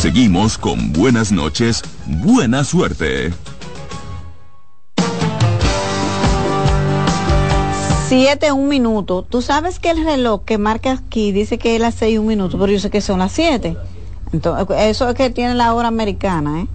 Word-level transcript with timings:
Seguimos 0.00 0.56
con 0.56 0.94
buenas 0.94 1.30
noches, 1.30 1.82
buena 2.06 2.64
suerte. 2.64 3.34
Siete, 8.08 8.50
un 8.50 8.68
minuto. 8.68 9.22
Tú 9.28 9.42
sabes 9.42 9.78
que 9.78 9.90
el 9.90 10.02
reloj 10.02 10.42
que 10.46 10.56
marca 10.56 10.92
aquí 10.92 11.32
dice 11.32 11.58
que 11.58 11.74
es 11.74 11.82
las 11.82 11.96
seis, 11.96 12.18
un 12.18 12.28
minuto, 12.28 12.58
pero 12.58 12.72
yo 12.72 12.78
sé 12.78 12.88
que 12.88 13.02
son 13.02 13.18
las 13.18 13.32
siete. 13.32 13.76
Entonces, 14.32 14.74
eso 14.78 15.06
es 15.06 15.14
que 15.14 15.28
tiene 15.28 15.54
la 15.54 15.74
hora 15.74 15.88
americana, 15.88 16.62
¿eh? 16.62 16.66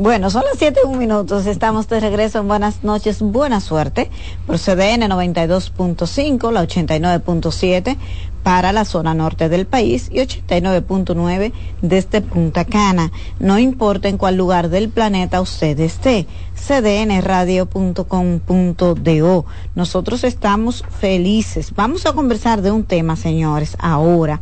Bueno, 0.00 0.30
son 0.30 0.44
las 0.44 0.56
siete, 0.56 0.78
un 0.86 0.96
minuto. 0.96 1.40
Estamos 1.40 1.88
de 1.88 1.98
regreso 1.98 2.38
en 2.38 2.46
Buenas 2.46 2.84
noches, 2.84 3.20
buena 3.20 3.60
suerte. 3.60 4.12
Por 4.46 4.60
CDN 4.60 5.10
92.5, 5.10 6.52
la 6.52 6.62
89.7 6.62 7.96
para 8.44 8.72
la 8.72 8.84
zona 8.84 9.14
norte 9.14 9.48
del 9.48 9.66
país 9.66 10.08
y 10.12 10.18
89.9 10.18 11.52
desde 11.82 12.20
Punta 12.20 12.64
Cana. 12.64 13.10
No 13.40 13.58
importa 13.58 14.08
en 14.08 14.18
cuál 14.18 14.36
lugar 14.36 14.68
del 14.68 14.88
planeta 14.88 15.40
usted 15.40 15.80
esté. 15.80 16.28
cdnradio.com.do. 16.54 19.46
Nosotros 19.74 20.22
estamos 20.22 20.84
felices. 21.00 21.74
Vamos 21.74 22.06
a 22.06 22.12
conversar 22.12 22.62
de 22.62 22.70
un 22.70 22.84
tema, 22.84 23.16
señores, 23.16 23.76
ahora 23.80 24.40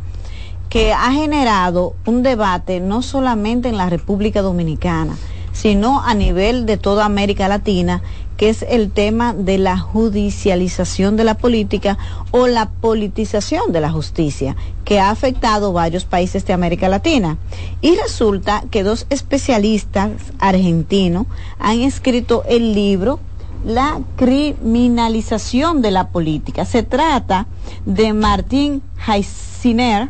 que 0.69 0.93
ha 0.93 1.11
generado 1.13 1.95
un 2.05 2.21
debate 2.21 2.79
no 2.79 3.01
solamente 3.01 3.69
en 3.69 3.77
la 3.77 3.89
República 3.89 4.41
Dominicana, 4.41 5.15
sino 5.59 6.01
a 6.01 6.13
nivel 6.13 6.67
de 6.67 6.77
toda 6.77 7.05
América 7.05 7.47
Latina, 7.47 8.03
que 8.37 8.49
es 8.49 8.63
el 8.69 8.91
tema 8.91 9.33
de 9.33 9.57
la 9.57 9.79
judicialización 9.79 11.17
de 11.17 11.23
la 11.23 11.33
política 11.33 11.97
o 12.29 12.45
la 12.45 12.69
politización 12.69 13.71
de 13.71 13.81
la 13.81 13.89
justicia, 13.89 14.55
que 14.85 14.99
ha 14.99 15.09
afectado 15.09 15.73
varios 15.73 16.05
países 16.05 16.45
de 16.45 16.53
América 16.53 16.89
Latina. 16.89 17.37
Y 17.81 17.95
resulta 17.95 18.63
que 18.69 18.83
dos 18.83 19.07
especialistas 19.09 20.11
argentinos 20.37 21.25
han 21.57 21.81
escrito 21.81 22.43
el 22.47 22.75
libro 22.75 23.19
la 23.65 23.99
criminalización 24.15 25.81
de 25.81 25.89
la 25.89 26.09
política. 26.09 26.65
Se 26.65 26.83
trata 26.83 27.47
de 27.87 28.13
Martín 28.13 28.83
Heisiner 29.07 30.09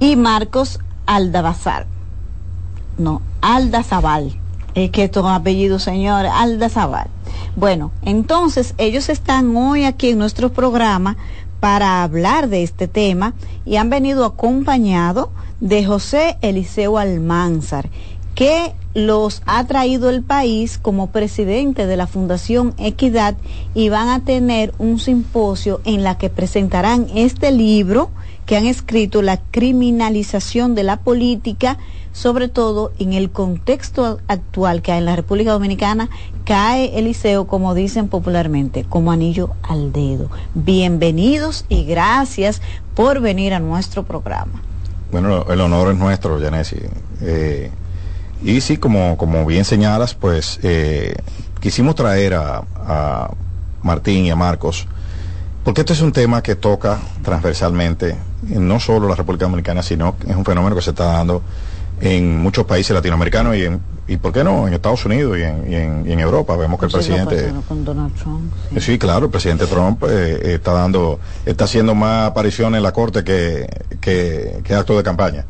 y 0.00 0.16
Marcos 0.16 0.80
Aldabazar. 1.06 1.97
No, 2.98 3.22
Aldazabal. 3.40 4.36
Es 4.74 4.90
que 4.90 5.04
estos 5.04 5.24
apellidos, 5.26 5.82
señores, 5.82 6.30
Aldazabal. 6.34 7.08
Bueno, 7.56 7.90
entonces 8.02 8.74
ellos 8.78 9.08
están 9.08 9.56
hoy 9.56 9.84
aquí 9.84 10.10
en 10.10 10.18
nuestro 10.18 10.52
programa 10.52 11.16
para 11.60 12.02
hablar 12.02 12.48
de 12.48 12.62
este 12.62 12.86
tema 12.86 13.34
y 13.64 13.76
han 13.76 13.90
venido 13.90 14.24
acompañados 14.24 15.28
de 15.60 15.84
José 15.84 16.38
Eliseo 16.40 16.98
Almanzar, 16.98 17.88
que 18.34 18.74
los 18.94 19.42
ha 19.46 19.64
traído 19.64 20.10
el 20.10 20.22
país 20.22 20.78
como 20.78 21.10
presidente 21.10 21.86
de 21.86 21.96
la 21.96 22.06
Fundación 22.06 22.74
Equidad 22.78 23.36
y 23.74 23.88
van 23.88 24.08
a 24.08 24.24
tener 24.24 24.72
un 24.78 24.98
simposio 24.98 25.80
en 25.84 26.02
la 26.04 26.18
que 26.18 26.30
presentarán 26.30 27.06
este 27.14 27.50
libro 27.50 28.10
que 28.46 28.56
han 28.56 28.66
escrito 28.66 29.20
la 29.22 29.38
criminalización 29.50 30.74
de 30.74 30.82
la 30.82 30.96
política, 30.96 31.76
sobre 32.18 32.48
todo 32.48 32.90
en 32.98 33.12
el 33.12 33.30
contexto 33.30 34.18
actual 34.26 34.82
que 34.82 34.90
hay 34.90 34.98
en 34.98 35.04
la 35.04 35.14
República 35.14 35.52
Dominicana, 35.52 36.10
cae 36.44 36.98
Eliseo, 36.98 37.46
como 37.46 37.74
dicen 37.74 38.08
popularmente, 38.08 38.84
como 38.88 39.12
anillo 39.12 39.50
al 39.62 39.92
dedo. 39.92 40.28
Bienvenidos 40.54 41.64
y 41.68 41.84
gracias 41.84 42.60
por 42.96 43.20
venir 43.20 43.54
a 43.54 43.60
nuestro 43.60 44.02
programa. 44.02 44.60
Bueno, 45.12 45.46
el 45.48 45.60
honor 45.60 45.92
es 45.92 45.98
nuestro, 45.98 46.40
Yanesi. 46.40 46.78
Eh, 47.20 47.70
y 48.42 48.60
sí, 48.62 48.78
como, 48.78 49.16
como 49.16 49.46
bien 49.46 49.64
señalas, 49.64 50.14
pues 50.14 50.58
eh, 50.64 51.14
quisimos 51.60 51.94
traer 51.94 52.34
a, 52.34 52.64
a 52.74 53.30
Martín 53.84 54.24
y 54.24 54.30
a 54.30 54.36
Marcos, 54.36 54.88
porque 55.62 55.82
este 55.82 55.92
es 55.92 56.00
un 56.00 56.10
tema 56.10 56.42
que 56.42 56.56
toca 56.56 56.98
transversalmente, 57.22 58.16
en 58.50 58.66
no 58.66 58.80
solo 58.80 59.08
la 59.08 59.14
República 59.14 59.44
Dominicana, 59.44 59.84
sino 59.84 60.18
que 60.18 60.32
es 60.32 60.36
un 60.36 60.44
fenómeno 60.44 60.74
que 60.74 60.82
se 60.82 60.90
está 60.90 61.04
dando 61.04 61.42
en 62.00 62.38
muchos 62.38 62.64
países 62.64 62.94
latinoamericanos 62.94 63.56
y, 63.56 63.64
en, 63.64 63.80
y 64.06 64.16
¿por 64.16 64.32
qué 64.32 64.44
no?, 64.44 64.66
en 64.68 64.74
Estados 64.74 65.04
Unidos 65.04 65.36
y 65.38 65.42
en, 65.42 65.70
y 65.70 65.74
en, 65.74 66.04
y 66.06 66.12
en 66.12 66.20
Europa. 66.20 66.56
Vemos 66.56 66.78
que 66.78 66.86
el 66.86 66.92
lo 66.92 66.98
presidente... 66.98 67.34
pasaron 67.36 67.62
con 67.62 67.84
Donald 67.84 68.14
Trump, 68.14 68.52
sí. 68.74 68.80
Sí, 68.80 68.98
claro, 68.98 69.26
el 69.26 69.30
presidente 69.30 69.66
Trump 69.66 70.02
eh, 70.08 70.54
está 70.54 70.72
dando, 70.72 71.18
está 71.44 71.64
haciendo 71.64 71.94
más 71.94 72.28
apariciones 72.28 72.78
en 72.78 72.82
la 72.82 72.92
corte 72.92 73.24
que, 73.24 73.66
que, 74.00 74.60
que 74.64 74.74
actos 74.74 74.96
de 74.96 75.02
campaña. 75.02 75.44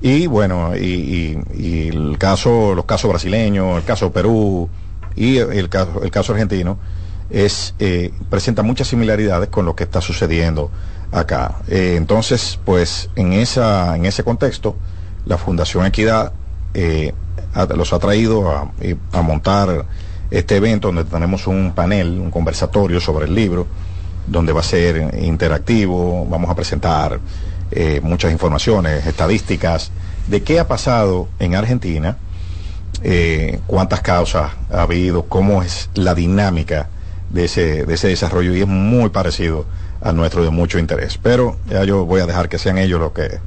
Y 0.00 0.26
bueno, 0.28 0.76
y, 0.76 0.80
y- 0.84 1.38
y 1.56 1.88
el 1.88 2.18
caso, 2.18 2.74
los 2.74 2.84
casos 2.84 3.10
brasileños, 3.10 3.78
el 3.78 3.84
caso 3.84 4.12
Perú 4.12 4.68
y 5.16 5.38
el 5.38 5.68
caso, 5.68 6.02
el 6.02 6.10
caso 6.12 6.32
argentino 6.32 6.78
es 7.30 7.74
eh, 7.80 8.12
presenta 8.30 8.62
muchas 8.62 8.86
similaridades 8.88 9.48
con 9.48 9.66
lo 9.66 9.74
que 9.74 9.82
está 9.84 10.00
sucediendo 10.00 10.70
acá. 11.10 11.56
Eh, 11.68 11.94
entonces, 11.96 12.60
pues 12.64 13.10
en 13.16 13.32
esa, 13.32 13.96
en 13.96 14.06
ese 14.06 14.22
contexto, 14.22 14.76
la 15.28 15.38
Fundación 15.38 15.86
Equidad 15.86 16.32
eh, 16.74 17.12
los 17.76 17.92
ha 17.92 17.98
traído 17.98 18.50
a, 18.50 18.72
eh, 18.80 18.96
a 19.12 19.22
montar 19.22 19.86
este 20.30 20.56
evento 20.56 20.88
donde 20.88 21.04
tenemos 21.04 21.46
un 21.46 21.72
panel, 21.74 22.18
un 22.18 22.30
conversatorio 22.30 23.00
sobre 23.00 23.26
el 23.26 23.34
libro, 23.34 23.66
donde 24.26 24.52
va 24.52 24.60
a 24.60 24.64
ser 24.64 25.14
interactivo, 25.22 26.26
vamos 26.26 26.50
a 26.50 26.54
presentar 26.54 27.18
eh, 27.70 28.00
muchas 28.02 28.32
informaciones, 28.32 29.06
estadísticas 29.06 29.90
de 30.26 30.42
qué 30.42 30.60
ha 30.60 30.68
pasado 30.68 31.28
en 31.38 31.54
Argentina, 31.54 32.16
eh, 33.02 33.60
cuántas 33.66 34.00
causas 34.00 34.52
ha 34.70 34.82
habido, 34.82 35.24
cómo 35.24 35.62
es 35.62 35.88
la 35.94 36.14
dinámica 36.14 36.88
de 37.30 37.44
ese, 37.44 37.84
de 37.84 37.94
ese 37.94 38.08
desarrollo 38.08 38.54
y 38.54 38.60
es 38.60 38.66
muy 38.66 39.10
parecido 39.10 39.66
al 40.00 40.16
nuestro 40.16 40.44
de 40.44 40.50
mucho 40.50 40.78
interés. 40.78 41.18
Pero 41.22 41.56
ya 41.68 41.84
yo 41.84 42.04
voy 42.04 42.20
a 42.20 42.26
dejar 42.26 42.48
que 42.48 42.58
sean 42.58 42.78
ellos 42.78 43.00
los 43.00 43.12
que, 43.12 43.38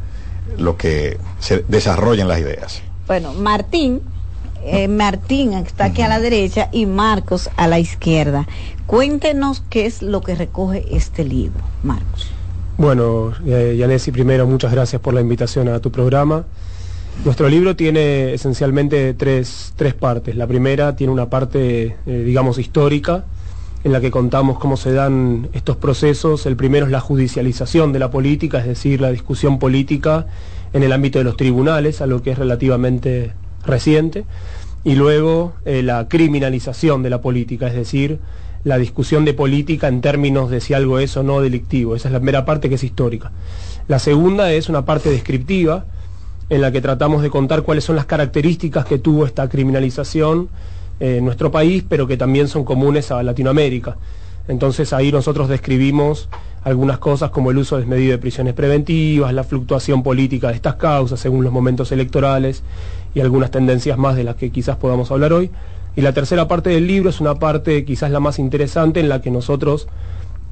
los 0.58 0.76
que 0.76 1.18
se 1.40 1.64
desarrollen 1.68 2.28
las 2.28 2.40
ideas. 2.40 2.82
Bueno, 3.08 3.34
Martín, 3.34 4.02
eh, 4.64 4.88
Martín 4.88 5.54
está 5.54 5.86
aquí 5.86 6.02
a 6.02 6.08
la 6.08 6.20
derecha 6.20 6.70
y 6.72 6.86
Marcos 6.86 7.50
a 7.58 7.68
la 7.68 7.80
izquierda. 7.80 8.48
Cuéntenos 8.86 9.64
qué 9.70 9.86
es 9.86 10.02
lo 10.02 10.22
que 10.22 10.36
recoge 10.36 10.86
este 10.96 11.24
libro, 11.24 11.62
Marcos. 11.84 12.32
Bueno, 12.78 13.34
eh, 13.46 13.76
Yanesi, 13.78 14.12
primero 14.12 14.48
muchas 14.48 14.72
gracias 14.72 15.02
por 15.02 15.14
la 15.14 15.22
invitación 15.22 15.68
a 15.68 15.80
tu 15.80 15.92
programa. 15.92 16.46
Nuestro 17.26 17.48
libro 17.50 17.76
tiene 17.76 18.34
esencialmente 18.34 19.14
tres, 19.14 19.74
tres 19.76 19.94
partes. 19.94 20.36
La 20.36 20.48
primera 20.48 20.96
tiene 20.96 21.14
una 21.14 21.30
parte, 21.30 21.98
eh, 22.06 22.24
digamos, 22.26 22.58
histórica, 22.58 23.26
en 23.84 23.92
la 23.92 24.02
que 24.02 24.12
contamos 24.12 24.60
cómo 24.60 24.78
se 24.78 24.94
dan 24.94 25.50
estos 25.54 25.78
procesos. 25.78 26.46
El 26.46 26.56
primero 26.56 26.86
es 26.86 26.92
la 26.92 27.00
judicialización 27.00 27.94
de 27.94 28.00
la 28.00 28.12
política, 28.12 28.60
es 28.60 28.68
decir, 28.68 29.02
la 29.02 29.12
discusión 29.12 29.60
política 29.60 30.28
en 30.74 30.84
el 30.84 30.92
ámbito 30.92 31.20
de 31.20 31.26
los 31.26 31.38
tribunales, 31.38 32.02
algo 32.02 32.22
que 32.22 32.32
es 32.32 32.38
relativamente 32.38 33.34
reciente. 33.66 34.26
y 34.84 34.96
luego 34.96 35.54
eh, 35.66 35.84
la 35.84 36.08
criminalización 36.08 37.04
de 37.04 37.12
la 37.12 37.22
política, 37.22 37.68
es 37.68 37.76
decir, 37.76 38.20
la 38.64 38.78
discusión 38.80 39.26
de 39.26 39.34
política 39.36 39.88
en 39.88 40.02
términos 40.02 40.50
de 40.50 40.60
si 40.60 40.74
algo 40.74 40.98
es 40.98 41.16
o 41.18 41.24
no 41.24 41.42
delictivo. 41.42 41.96
Esa 41.96 42.08
es 42.08 42.14
la 42.14 42.20
primera 42.20 42.46
parte 42.46 42.68
que 42.68 42.76
es 42.76 42.84
histórica. 42.84 43.32
La 43.88 44.00
segunda 44.00 44.52
es 44.52 44.70
una 44.70 44.86
parte 44.86 45.10
descriptiva, 45.10 45.86
en 46.50 46.62
la 46.62 46.72
que 46.72 46.82
tratamos 46.82 47.22
de 47.22 47.30
contar 47.30 47.62
cuáles 47.64 47.86
son 47.86 47.96
las 47.96 48.06
características 48.06 48.86
que 48.86 49.00
tuvo 49.00 49.26
esta 49.26 49.48
criminalización 49.48 50.50
en 51.02 51.26
nuestro 51.26 51.52
país, 51.52 51.84
pero 51.88 52.06
que 52.06 52.16
también 52.16 52.48
son 52.48 52.64
comunes 52.64 53.12
a 53.12 53.24
Latinoamérica. 53.24 53.98
Entonces 54.48 54.94
ahí 54.94 55.12
nosotros 55.12 55.50
describimos 55.50 56.30
algunas 56.64 57.00
cosas 57.00 57.32
como 57.32 57.50
el 57.50 57.58
uso 57.58 57.78
desmedido 57.78 58.12
de 58.12 58.18
prisiones 58.20 58.54
preventivas, 58.54 59.34
la 59.34 59.44
fluctuación 59.44 60.04
política 60.04 60.50
de 60.50 60.56
estas 60.56 60.76
causas 60.76 61.20
según 61.20 61.44
los 61.44 61.52
momentos 61.52 61.92
electorales 61.92 62.62
y 63.16 63.20
algunas 63.20 63.50
tendencias 63.50 63.98
más 63.98 64.16
de 64.16 64.24
las 64.24 64.36
que 64.36 64.52
quizás 64.52 64.78
podamos 64.78 65.10
hablar 65.10 65.34
hoy. 65.34 65.50
Y 65.96 66.02
la 66.02 66.14
tercera 66.14 66.48
parte 66.48 66.70
del 66.70 66.86
libro 66.86 67.10
es 67.10 67.20
una 67.20 67.36
parte 67.36 67.84
quizás 67.84 68.12
la 68.12 68.20
más 68.20 68.38
interesante 68.38 69.00
en 69.00 69.10
la 69.10 69.24
que 69.24 69.32
nosotros 69.32 69.88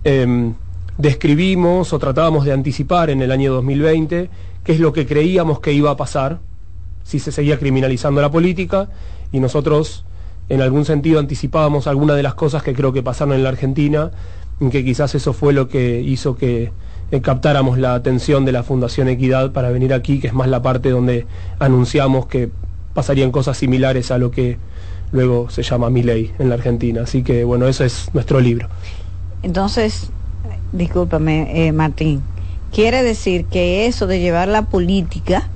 em, 0.03 0.55
describimos 0.97 1.93
o 1.93 1.99
tratábamos 1.99 2.43
de 2.45 2.53
anticipar 2.53 3.11
en 3.11 3.21
el 3.21 3.31
año 3.31 3.53
2020 3.53 4.29
qué 4.63 4.71
es 4.71 4.79
lo 4.79 4.93
que 4.93 5.05
creíamos 5.05 5.59
que 5.59 5.73
iba 5.73 5.91
a 5.91 5.95
pasar 5.95 6.39
si 7.03 7.19
se 7.19 7.31
seguía 7.31 7.59
criminalizando 7.59 8.19
la 8.19 8.31
política 8.31 8.89
y 9.31 9.39
nosotros 9.39 10.05
en 10.49 10.61
algún 10.61 10.85
sentido 10.85 11.19
anticipábamos 11.19 11.87
algunas 11.87 12.15
de 12.17 12.23
las 12.23 12.33
cosas 12.33 12.63
que 12.63 12.73
creo 12.73 12.91
que 12.91 13.03
pasaron 13.03 13.33
en 13.33 13.43
la 13.43 13.49
Argentina, 13.49 14.11
y 14.59 14.69
que 14.69 14.83
quizás 14.83 15.15
eso 15.15 15.33
fue 15.33 15.53
lo 15.53 15.69
que 15.69 16.01
hizo 16.01 16.35
que 16.35 16.71
eh, 17.11 17.21
captáramos 17.21 17.77
la 17.77 17.93
atención 17.93 18.45
de 18.45 18.51
la 18.51 18.63
Fundación 18.63 19.07
Equidad 19.07 19.51
para 19.51 19.69
venir 19.69 19.93
aquí, 19.93 20.19
que 20.19 20.27
es 20.27 20.33
más 20.33 20.47
la 20.47 20.61
parte 20.61 20.89
donde 20.89 21.25
anunciamos 21.59 22.25
que 22.25 22.49
pasarían 22.93 23.31
cosas 23.31 23.57
similares 23.57 24.11
a 24.11 24.17
lo 24.17 24.31
que 24.31 24.57
luego 25.11 25.49
se 25.49 25.63
llama 25.63 25.89
Mi 25.89 26.03
Ley 26.03 26.31
en 26.39 26.49
la 26.49 26.55
Argentina. 26.55 27.03
Así 27.03 27.23
que 27.23 27.43
bueno, 27.43 27.67
eso 27.67 27.83
es 27.83 28.09
nuestro 28.13 28.39
libro. 28.39 28.67
Entonces, 29.41 30.11
discúlpame, 30.73 31.67
eh, 31.67 31.71
Martín, 31.71 32.21
quiere 32.73 33.01
decir 33.01 33.45
que 33.45 33.85
eso 33.85 34.05
de 34.05 34.19
llevar 34.19 34.47
la 34.47 34.63
política 34.63 35.47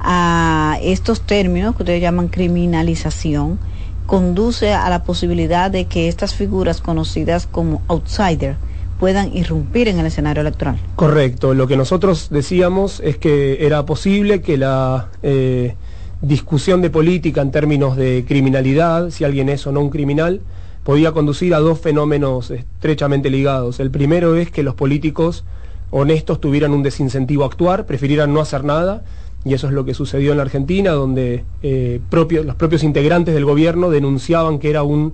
a 0.00 0.78
estos 0.82 1.22
términos 1.22 1.74
que 1.76 1.82
ustedes 1.82 2.00
llaman 2.00 2.28
criminalización, 2.28 3.58
conduce 4.06 4.72
a 4.72 4.88
la 4.90 5.04
posibilidad 5.04 5.70
de 5.70 5.86
que 5.86 6.08
estas 6.08 6.34
figuras 6.34 6.80
conocidas 6.80 7.46
como 7.46 7.82
outsider 7.88 8.56
puedan 8.98 9.36
irrumpir 9.36 9.88
en 9.88 9.98
el 9.98 10.06
escenario 10.06 10.40
electoral. 10.40 10.78
Correcto, 10.96 11.54
lo 11.54 11.66
que 11.66 11.76
nosotros 11.76 12.28
decíamos 12.30 13.00
es 13.00 13.16
que 13.18 13.66
era 13.66 13.84
posible 13.86 14.40
que 14.40 14.56
la 14.56 15.08
eh, 15.22 15.74
discusión 16.22 16.80
de 16.80 16.90
política 16.90 17.42
en 17.42 17.50
términos 17.50 17.96
de 17.96 18.24
criminalidad, 18.26 19.10
si 19.10 19.24
alguien 19.24 19.48
es 19.48 19.66
o 19.66 19.72
no 19.72 19.80
un 19.80 19.90
criminal, 19.90 20.40
podía 20.84 21.12
conducir 21.12 21.54
a 21.54 21.58
dos 21.58 21.80
fenómenos 21.80 22.50
estrechamente 22.50 23.30
ligados. 23.30 23.80
El 23.80 23.90
primero 23.90 24.36
es 24.36 24.50
que 24.50 24.62
los 24.62 24.74
políticos 24.74 25.44
honestos 25.90 26.40
tuvieran 26.40 26.72
un 26.72 26.82
desincentivo 26.82 27.44
a 27.44 27.46
actuar, 27.46 27.86
prefirieran 27.86 28.32
no 28.32 28.40
hacer 28.40 28.64
nada, 28.64 29.02
y 29.44 29.52
eso 29.52 29.66
es 29.66 29.72
lo 29.74 29.84
que 29.84 29.92
sucedió 29.92 30.32
en 30.32 30.38
la 30.38 30.44
Argentina, 30.44 30.92
donde 30.92 31.44
eh, 31.62 32.00
los 32.10 32.56
propios 32.56 32.82
integrantes 32.82 33.34
del 33.34 33.44
gobierno 33.44 33.90
denunciaban 33.90 34.58
que 34.58 34.70
era 34.70 34.82
un 34.82 35.12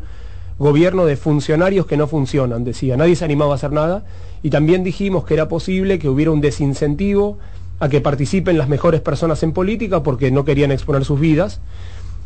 gobierno 0.59 1.05
de 1.06 1.17
funcionarios 1.17 1.87
que 1.87 1.97
no 1.97 2.06
funcionan, 2.06 2.65
decía, 2.65 2.97
nadie 2.97 3.17
se 3.17 3.25
animaba 3.25 3.53
a 3.53 3.55
hacer 3.56 3.73
nada, 3.73 4.05
y 4.43 4.50
también 4.50 4.85
dijimos 4.85 5.25
que 5.25 5.35
era 5.35 5.49
posible 5.49 5.99
que 5.99 6.09
hubiera 6.09 6.31
un 6.31 6.41
desincentivo 6.41 7.38
a 7.81 7.88
que 7.88 8.00
participen 8.00 8.59
las 8.59 8.69
mejores 8.69 9.00
personas 9.00 9.43
en 9.43 9.53
política 9.53 10.03
porque 10.03 10.31
no 10.31 10.44
querían 10.44 10.71
exponer 10.71 11.05
sus 11.05 11.19
vidas, 11.19 11.61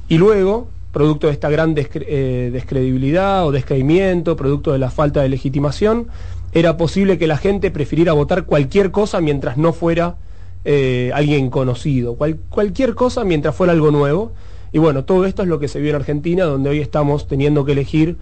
y 0.08 0.18
luego, 0.18 0.68
producto 0.92 1.28
de 1.28 1.32
esta 1.32 1.48
gran 1.48 1.74
eh, 1.76 2.50
descredibilidad 2.52 3.46
o 3.46 3.52
descreimiento, 3.52 4.36
producto 4.36 4.72
de 4.72 4.78
la 4.78 4.90
falta 4.90 5.22
de 5.22 5.30
legitimación, 5.30 6.08
era 6.52 6.76
posible 6.76 7.18
que 7.18 7.26
la 7.26 7.38
gente 7.38 7.70
prefiriera 7.70 8.12
votar 8.12 8.44
cualquier 8.44 8.90
cosa 8.90 9.20
mientras 9.20 9.56
no 9.56 9.72
fuera 9.72 10.16
eh, 10.64 11.10
alguien 11.14 11.50
conocido, 11.50 12.16
cualquier 12.16 12.94
cosa 12.94 13.24
mientras 13.24 13.54
fuera 13.54 13.72
algo 13.72 13.90
nuevo. 13.90 14.32
Y 14.72 14.78
bueno, 14.78 15.04
todo 15.04 15.24
esto 15.26 15.42
es 15.42 15.48
lo 15.48 15.60
que 15.60 15.68
se 15.68 15.78
vio 15.78 15.90
en 15.90 15.96
Argentina, 15.96 16.44
donde 16.44 16.70
hoy 16.70 16.80
estamos 16.80 17.28
teniendo 17.28 17.64
que 17.64 17.72
elegir 17.72 18.16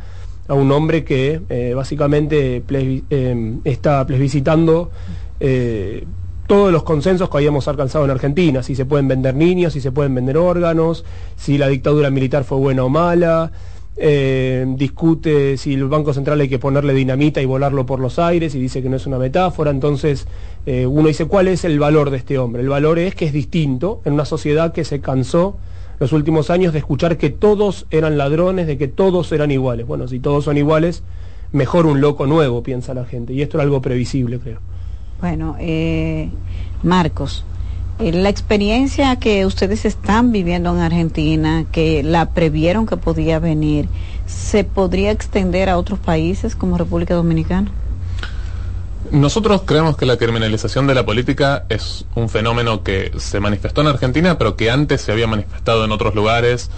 a 0.49 0.55
un 0.55 0.71
hombre 0.73 1.05
que 1.05 1.41
eh, 1.49 1.73
básicamente 1.75 2.63
eh, 2.69 3.55
está 3.65 4.07
plebiscitando 4.07 4.91
todos 6.47 6.71
los 6.71 6.83
consensos 6.83 7.31
que 7.31 7.39
habíamos 7.39 7.67
alcanzado 7.67 8.05
en 8.05 8.11
Argentina, 8.11 8.63
si 8.63 8.75
se 8.77 8.85
pueden 8.85 9.09
vender 9.09 9.35
niños, 9.35 9.73
si 9.73 9.81
se 9.81 9.91
pueden 9.91 10.15
vender 10.15 10.37
órganos, 10.37 11.05
si 11.37 11.59
la 11.59 11.69
dictadura 11.69 12.11
militar 12.11 12.45
fue 12.45 12.59
buena 12.59 12.85
o 12.85 12.89
mala, 12.89 13.51
eh, 13.97 14.65
discute 14.77 15.57
si 15.57 15.75
el 15.75 15.87
Banco 15.87 16.15
Central 16.15 16.41
hay 16.41 16.49
que 16.49 16.59
ponerle 16.59 16.95
dinamita 16.95 17.43
y 17.43 17.47
volarlo 17.47 17.85
por 17.85 18.01
los 18.01 18.19
aires 18.19 18.55
y 18.55 18.61
dice 18.61 18.83
que 18.83 18.89
no 18.89 18.97
es 18.97 19.07
una 19.07 19.19
metáfora. 19.19 19.71
Entonces 19.71 20.27
eh, 20.67 20.87
uno 20.87 21.09
dice, 21.09 21.27
¿cuál 21.27 21.49
es 21.49 21.65
el 21.65 21.79
valor 21.79 22.11
de 22.11 22.17
este 22.17 22.39
hombre? 22.39 22.63
El 22.63 22.69
valor 22.69 22.99
es 22.99 23.15
que 23.15 23.27
es 23.27 23.33
distinto 23.33 24.01
en 24.05 24.15
una 24.15 24.25
sociedad 24.25 24.73
que 24.73 24.85
se 24.85 25.01
cansó 25.01 25.57
los 25.99 26.13
últimos 26.13 26.51
años 26.51 26.73
de 26.73 26.81
escuchar 26.81 27.17
que 27.17 27.31
todos 27.31 27.87
eran 27.91 28.19
ladrones, 28.19 28.67
de 28.67 28.77
que 28.77 28.89
todos 28.89 29.31
eran 29.31 29.51
iguales. 29.51 29.87
Bueno, 29.87 30.09
si 30.09 30.19
todos 30.19 30.45
son 30.45 30.57
iguales, 30.57 31.03
mejor 31.53 31.87
un 31.87 32.01
loco 32.01 32.27
nuevo, 32.27 32.63
piensa 32.63 32.95
la 32.95 33.05
gente. 33.05 33.33
Y 33.35 33.43
esto 33.43 33.59
era 33.59 33.65
algo 33.65 33.81
previsible, 33.81 34.39
creo. 34.41 34.59
Bueno, 35.21 35.55
eh, 35.61 36.29
Marcos, 36.83 37.45
la 38.11 38.29
experiencia 38.29 39.15
que 39.17 39.47
ustedes 39.47 39.85
están 39.85 40.33
viviendo 40.33 40.75
en 40.75 40.81
Argentina, 40.81 41.65
que 41.71 42.03
la 42.03 42.31
previeron 42.31 42.87
que 42.87 42.97
podía 42.97 43.39
venir, 43.39 43.89
¿se 44.27 44.65
podría 44.65 45.13
extender 45.13 45.69
a 45.69 45.79
otros 45.79 46.01
países 46.01 46.57
como 46.57 46.79
República 46.79 47.15
Dominicana? 47.15 47.71
Nosotros 49.11 49.63
creemos 49.65 49.97
que 49.97 50.07
la 50.07 50.17
criminalización 50.17 50.87
de 50.87 50.95
la 50.95 51.05
política 51.05 51.67
es 51.69 52.07
un 52.15 52.29
fenómeno 52.29 52.83
que 52.83 53.13
se 53.19 53.41
manifestó 53.41 53.83
en 53.83 53.89
Argentina, 53.89 54.39
pero 54.39 54.57
que 54.57 54.71
antes 54.71 55.03
se 55.03 55.13
había 55.13 55.27
manifestado 55.27 55.85
en 55.85 55.93
otros 55.93 56.15
lugares, 56.15 56.71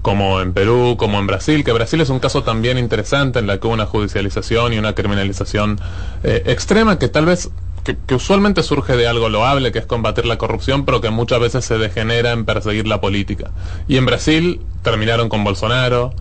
como 0.00 0.40
en 0.40 0.52
Perú, 0.52 0.96
como 0.96 1.18
en 1.18 1.26
Brasil, 1.26 1.64
que 1.64 1.72
Brasil 1.72 2.00
es 2.00 2.10
un 2.10 2.20
caso 2.20 2.44
también 2.44 2.78
interesante 2.78 3.40
en 3.40 3.46
la 3.46 3.58
que 3.58 3.66
hubo 3.66 3.74
una 3.74 3.86
judicialización 3.86 4.72
y 4.72 4.78
una 4.78 4.94
criminalización 4.94 5.80
eh, 6.22 6.44
extrema 6.46 6.98
que 6.98 7.08
tal 7.08 7.26
vez 7.26 7.50
que, 7.94 8.14
usualmente 8.14 8.62
surge 8.62 8.96
de 8.96 9.06
algo 9.06 9.28
loable, 9.28 9.70
que 9.70 9.78
es 9.78 9.86
combatir 9.86 10.26
la 10.26 10.38
corrupción, 10.38 10.84
pero 10.84 11.00
que 11.00 11.10
muchas 11.10 11.38
veces 11.40 11.64
se 11.64 11.78
degenera 11.78 12.32
en 12.32 12.44
perseguir 12.44 12.88
la 12.88 13.00
política. 13.00 13.52
Y 13.86 13.96
en 13.96 14.06
Brasil 14.06 14.60
terminaron 14.82 15.28
con 15.28 15.44
Bolsonaro, 15.44 16.12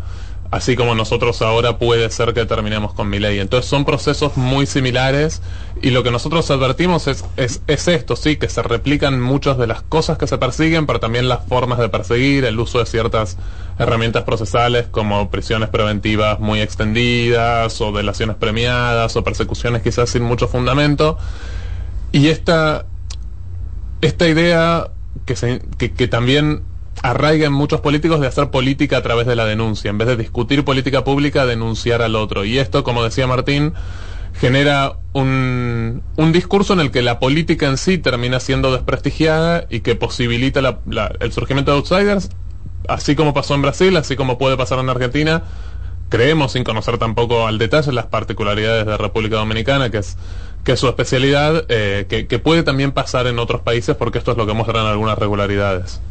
así 0.51 0.75
como 0.75 0.93
nosotros 0.93 1.41
ahora 1.41 1.79
puede 1.79 2.09
ser 2.11 2.33
que 2.33 2.45
terminemos 2.45 2.93
con 2.93 3.09
Milei. 3.09 3.39
Entonces 3.39 3.67
son 3.67 3.83
procesos 3.83 4.37
muy 4.37 4.67
similares 4.67 5.41
y 5.81 5.89
lo 5.89 6.03
que 6.03 6.11
nosotros 6.11 6.49
advertimos 6.51 7.07
es, 7.07 7.25
es, 7.35 7.61
es, 7.65 7.87
esto, 7.87 8.15
sí, 8.15 8.35
que 8.35 8.47
se 8.47 8.61
replican 8.61 9.19
muchas 9.19 9.57
de 9.57 9.65
las 9.65 9.81
cosas 9.81 10.19
que 10.19 10.27
se 10.27 10.37
persiguen, 10.37 10.85
pero 10.85 10.99
también 10.99 11.27
las 11.27 11.45
formas 11.47 11.79
de 11.79 11.89
perseguir, 11.89 12.45
el 12.45 12.59
uso 12.59 12.77
de 12.77 12.85
ciertas 12.85 13.37
herramientas 13.79 14.23
procesales 14.23 14.85
como 14.89 15.31
prisiones 15.31 15.69
preventivas 15.69 16.39
muy 16.39 16.61
extendidas 16.61 17.81
o 17.81 17.91
delaciones 17.91 18.35
premiadas 18.35 19.15
o 19.15 19.23
persecuciones 19.23 19.81
quizás 19.81 20.11
sin 20.11 20.21
mucho 20.21 20.47
fundamento. 20.47 21.17
Y 22.15 22.29
esta, 22.29 22.85
esta 23.99 24.25
idea 24.29 24.87
que, 25.25 25.35
se, 25.35 25.61
que, 25.77 26.07
también 26.07 26.63
arraiga 27.03 27.45
en 27.45 27.51
muchos 27.51 27.81
políticos 27.81 28.21
de 28.21 28.27
hacer 28.27 28.51
política 28.51 28.95
a 28.95 29.01
través 29.01 29.27
de 29.27 29.35
la 29.35 29.43
denuncia, 29.43 29.89
en 29.89 29.97
vez 29.97 30.07
de 30.07 30.15
discutir 30.15 30.63
política 30.63 31.03
pública, 31.03 31.45
denunciar 31.45 32.01
al 32.01 32.15
otro. 32.15 32.45
Y 32.45 32.57
esto, 32.57 32.85
como 32.85 33.03
decía 33.03 33.27
Martín, 33.27 33.73
genera 34.33 34.93
un, 35.11 36.03
un 36.15 36.31
discurso 36.31 36.71
en 36.71 36.79
el 36.79 36.91
que 36.91 37.01
la 37.01 37.19
política 37.19 37.67
en 37.67 37.77
sí 37.77 37.97
termina 37.97 38.39
siendo 38.39 38.71
desprestigiada 38.71 39.65
y 39.69 39.81
que 39.81 39.95
posibilita 39.95 40.61
la, 40.61 40.79
la, 40.85 41.13
el 41.19 41.33
surgimiento 41.33 41.71
de 41.71 41.79
outsiders, 41.79 42.29
así 42.87 43.17
como 43.17 43.33
pasó 43.33 43.55
en 43.55 43.61
Brasil, 43.61 43.97
así 43.97 44.15
como 44.15 44.37
puede 44.37 44.55
pasar 44.55 44.79
en 44.79 44.87
Argentina. 44.87 45.43
Creemos, 46.07 46.53
sin 46.53 46.63
conocer 46.63 46.97
tampoco 46.97 47.45
al 47.45 47.57
detalle, 47.57 47.91
las 47.91 48.05
particularidades 48.05 48.85
de 48.85 48.95
República 48.95 49.35
Dominicana, 49.35 49.89
que 49.89 49.97
es 49.97 50.15
que 50.65 50.75
su 50.75 50.87
especialidad, 50.89 51.65
eh, 51.69 52.07
que, 52.09 52.27
que 52.27 52.39
puede 52.39 52.63
también 52.63 52.91
pasar 52.91 53.27
en 53.27 53.39
otros 53.39 53.61
países 53.61 53.95
porque 53.95 54.17
esto 54.17 54.31
es 54.31 54.37
lo 54.37 54.45
que 54.45 54.53
muestran 54.53 54.85
algunas 54.87 55.17
regularidades. 55.17 56.01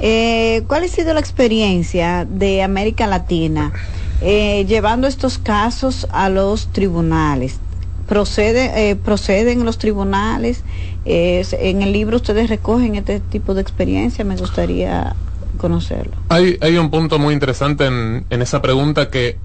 Eh, 0.00 0.62
¿Cuál 0.66 0.84
ha 0.84 0.88
sido 0.88 1.14
la 1.14 1.20
experiencia 1.20 2.26
de 2.28 2.62
América 2.62 3.06
Latina 3.06 3.72
eh, 4.20 4.64
llevando 4.66 5.06
estos 5.06 5.38
casos 5.38 6.06
a 6.10 6.28
los 6.28 6.72
tribunales? 6.72 7.58
Procede, 8.06 8.90
eh, 8.90 8.96
¿Proceden 8.96 9.64
los 9.64 9.78
tribunales? 9.78 10.62
en 11.10 11.80
el 11.80 11.92
libro 11.92 12.16
ustedes 12.16 12.50
recogen 12.50 12.94
este 12.94 13.20
tipo 13.20 13.54
de 13.54 13.62
experiencia, 13.62 14.26
me 14.26 14.36
gustaría 14.36 15.16
conocerlo. 15.56 16.12
Hay, 16.28 16.58
hay 16.60 16.76
un 16.76 16.90
punto 16.90 17.18
muy 17.18 17.32
interesante 17.32 17.86
en, 17.86 18.26
en 18.28 18.42
esa 18.42 18.60
pregunta 18.60 19.08
que, 19.08 19.38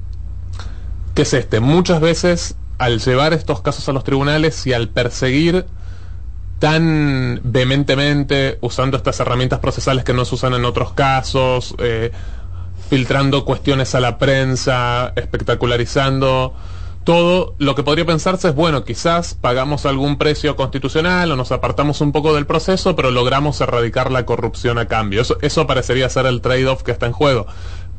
que 1.16 1.22
es 1.22 1.34
este. 1.34 1.62
Muchas 1.62 2.02
veces 2.02 2.58
al 2.78 3.00
llevar 3.00 3.34
estos 3.34 3.62
casos 3.62 3.88
a 3.90 3.94
los 3.94 4.04
tribunales 4.04 4.66
y 4.68 4.74
al 4.74 4.90
perseguir 4.90 5.66
tan 6.60 7.42
vehementemente 7.44 8.58
usando 8.62 8.98
estas 8.98 9.20
herramientas 9.20 9.60
procesales 9.60 10.04
que 10.04 10.14
no 10.14 10.26
se 10.26 10.36
usan 10.36 10.54
en 10.54 10.66
otros 10.66 10.94
casos, 10.94 11.76
eh, 11.80 12.12
filtrando 12.90 13.44
cuestiones 13.44 13.96
a 13.96 14.00
la 14.00 14.18
prensa, 14.18 15.14
espectacularizando 15.16 16.54
todo 17.04 17.56
lo 17.58 17.76
que 17.76 17.84
podría 17.84 18.06
pensarse 18.06 18.50
es, 18.50 18.56
bueno, 18.56 18.86
quizás 18.86 19.34
pagamos 19.34 19.86
algún 19.86 20.18
precio 20.18 20.56
constitucional 20.56 21.32
o 21.32 21.36
nos 21.36 21.52
apartamos 21.52 22.02
un 22.02 22.12
poco 22.12 22.34
del 22.34 22.46
proceso, 22.46 22.96
pero 22.96 23.12
logramos 23.12 23.60
erradicar 23.62 24.12
la 24.12 24.26
corrupción 24.26 24.78
a 24.78 24.88
cambio. 24.88 25.22
Eso, 25.22 25.38
eso 25.42 25.68
parecería 25.68 26.10
ser 26.10 26.26
el 26.26 26.42
trade-off 26.42 26.84
que 26.84 26.92
está 26.92 27.06
en 27.06 27.12
juego. 27.12 27.46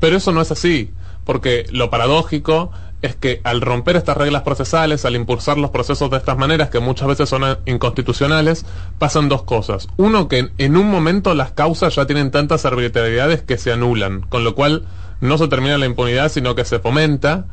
Pero 0.01 0.17
eso 0.17 0.33
no 0.33 0.41
es 0.41 0.51
así, 0.51 0.91
porque 1.25 1.67
lo 1.71 1.91
paradójico 1.91 2.71
es 3.05 3.15
que 3.15 3.43
al 3.45 3.61
romper 3.61 3.97
estas 3.97 4.17
reglas 4.17 4.43
procesales, 4.43 5.05
al 5.05 5.15
impulsar 5.15 5.59
los 5.59 5.71
procesos 5.71 6.11
de 6.11 6.17
estas 6.17 6.39
maneras, 6.39 6.71
que 6.71 6.81
muchas 6.81 7.07
veces 7.07 7.29
son 7.29 7.43
inconstitucionales, 7.67 8.65
pasan 8.99 9.29
dos 9.29 9.43
cosas. 9.43 9.89
Uno, 9.99 10.27
que 10.27 10.49
en 10.57 10.77
un 10.79 10.91
momento 10.91 11.35
las 11.35 11.53
causas 11.53 11.95
ya 11.95 12.07
tienen 12.07 12.31
tantas 12.31 12.65
arbitrariedades 12.65 13.43
que 13.43 13.59
se 13.59 13.73
anulan, 13.73 14.23
con 14.23 14.43
lo 14.43 14.55
cual 14.55 14.87
no 15.21 15.37
se 15.37 15.49
termina 15.49 15.77
la 15.77 15.85
impunidad, 15.85 16.33
sino 16.33 16.55
que 16.55 16.65
se 16.65 16.79
fomenta. 16.79 17.45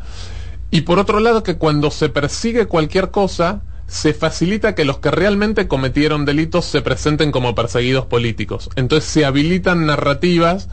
Y 0.72 0.82
por 0.82 1.00
otro 1.00 1.20
lado, 1.20 1.44
que 1.44 1.58
cuando 1.58 1.92
se 1.92 2.08
persigue 2.08 2.68
cualquier 2.68 3.12
cosa, 3.12 3.60
se 3.88 4.14
facilita 4.14 4.74
que 4.74 4.86
los 4.86 5.00
que 5.00 5.12
realmente 5.12 5.68
cometieron 5.68 6.24
delitos 6.24 6.64
se 6.64 6.82
presenten 6.82 7.34
como 7.34 7.56
perseguidos 7.56 8.06
políticos. 8.06 8.70
Entonces 8.78 9.10
se 9.10 9.26
habilitan 9.26 9.86
narrativas 9.86 10.70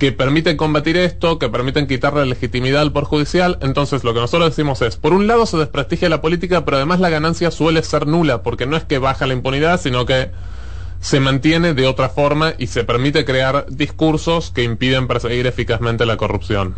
que 0.00 0.12
permiten 0.12 0.56
combatir 0.56 0.96
esto, 0.96 1.38
que 1.38 1.50
permiten 1.50 1.86
quitarle 1.86 2.24
legitimidad 2.24 2.80
al 2.80 2.90
Poder 2.90 3.06
Judicial. 3.06 3.58
Entonces 3.60 4.02
lo 4.02 4.14
que 4.14 4.20
nosotros 4.20 4.48
decimos 4.48 4.80
es, 4.80 4.96
por 4.96 5.12
un 5.12 5.26
lado 5.26 5.44
se 5.44 5.58
desprestigia 5.58 6.08
la 6.08 6.22
política, 6.22 6.64
pero 6.64 6.78
además 6.78 7.00
la 7.00 7.10
ganancia 7.10 7.50
suele 7.50 7.82
ser 7.82 8.06
nula, 8.06 8.42
porque 8.42 8.64
no 8.64 8.78
es 8.78 8.84
que 8.84 8.96
baja 8.96 9.26
la 9.26 9.34
impunidad, 9.34 9.78
sino 9.78 10.06
que 10.06 10.30
se 11.00 11.20
mantiene 11.20 11.74
de 11.74 11.86
otra 11.86 12.08
forma 12.08 12.54
y 12.56 12.68
se 12.68 12.82
permite 12.82 13.26
crear 13.26 13.66
discursos 13.68 14.50
que 14.50 14.64
impiden 14.64 15.06
perseguir 15.06 15.46
eficazmente 15.46 16.06
la 16.06 16.16
corrupción. 16.16 16.74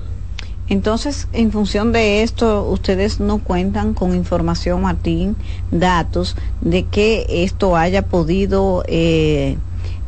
Entonces, 0.69 1.29
en 1.33 1.53
función 1.53 1.93
de 1.93 2.25
esto, 2.25 2.69
ustedes 2.69 3.21
no 3.21 3.39
cuentan 3.39 3.95
con 3.95 4.17
información, 4.17 4.83
Martín, 4.83 5.37
datos 5.71 6.35
de 6.61 6.87
que 6.87 7.25
esto 7.29 7.77
haya 7.77 8.03
podido, 8.03 8.83
eh, 8.89 9.59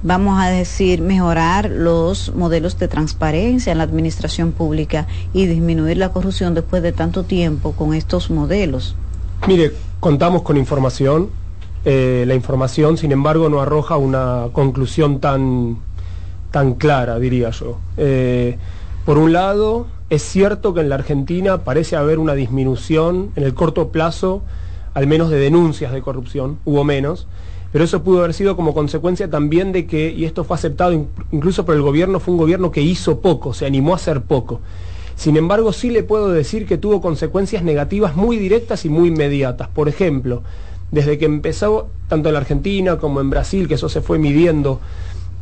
vamos 0.05 0.39
a 0.39 0.51
decir, 0.51 1.01
mejorar 1.01 1.71
los 1.71 2.35
modelos 2.35 2.79
de 2.79 2.89
transparencia 2.89 3.73
en 3.73 3.79
la 3.79 3.85
administración 3.85 4.53
pública 4.53 5.09
y 5.33 5.47
disminuir 5.47 5.97
la 5.97 6.11
corrupción 6.11 6.55
después 6.55 6.83
de 6.83 6.93
tanto 6.93 7.25
tiempo 7.25 7.73
con 7.73 7.95
estos 7.95 8.31
modelos. 8.31 8.95
Mire, 9.49 9.73
contamos 10.01 10.43
con 10.43 10.59
información. 10.59 11.31
Eh, 11.87 12.25
la 12.27 12.35
información, 12.35 12.99
sin 12.99 13.13
embargo, 13.13 13.49
no 13.49 13.61
arroja 13.61 13.97
una 13.97 14.49
conclusión 14.53 15.21
tan, 15.21 15.79
tan 16.51 16.75
clara, 16.75 17.19
diría 17.19 17.51
yo. 17.51 17.79
Eh, 17.97 18.59
por 19.07 19.17
un 19.17 19.33
lado, 19.33 19.87
es 20.11 20.23
cierto 20.23 20.75
que 20.75 20.83
en 20.83 20.91
la 20.91 20.97
Argentina 20.97 21.65
parece 21.65 21.97
haber 21.97 22.19
una 22.19 22.35
disminución 22.35 23.31
en 23.37 23.45
el 23.45 23.55
corto 23.55 23.89
plazo, 23.89 24.43
al 24.93 25.07
menos 25.07 25.31
de 25.31 25.39
denuncias 25.39 25.93
de 25.93 26.03
corrupción, 26.03 26.59
hubo 26.67 26.85
menos, 26.85 27.27
pero 27.75 27.87
eso 27.87 28.05
pudo 28.05 28.21
haber 28.21 28.35
sido 28.35 28.55
como 28.55 28.73
consecuencia 28.73 29.29
también 29.29 29.73
de 29.73 29.85
que, 29.85 30.13
y 30.13 30.27
esto 30.27 30.45
fue 30.45 30.55
aceptado 30.55 30.93
incluso 31.33 31.65
por 31.65 31.75
el 31.75 31.83
gobierno, 31.83 32.21
fue 32.21 32.31
un 32.31 32.39
gobierno 32.39 32.71
que 32.71 32.81
hizo 32.81 33.19
poco, 33.19 33.53
se 33.53 33.67
animó 33.67 33.95
a 33.95 33.97
hacer 33.97 34.23
poco. 34.23 34.61
Sin 35.17 35.37
embargo, 35.37 35.73
sí 35.73 35.91
le 35.91 36.05
puedo 36.05 36.29
decir 36.29 36.67
que 36.67 36.79
tuvo 36.79 37.01
consecuencias 37.01 37.65
negativas 37.65 38.15
muy 38.15 38.37
directas 38.37 38.85
y 38.85 38.91
muy 38.91 39.09
inmediatas. 39.09 39.67
Por 39.67 39.89
ejemplo, 39.89 40.45
desde 40.93 41.19
que 41.19 41.25
empezó, 41.25 41.89
tanto 42.07 42.29
en 42.29 42.35
la 42.35 42.39
Argentina 42.39 42.97
como 42.97 43.21
en 43.21 43.29
Brasil, 43.29 43.67
que 43.67 43.75
eso 43.75 43.89
se 43.89 44.03
fue 44.03 44.21
midiendo 44.21 44.79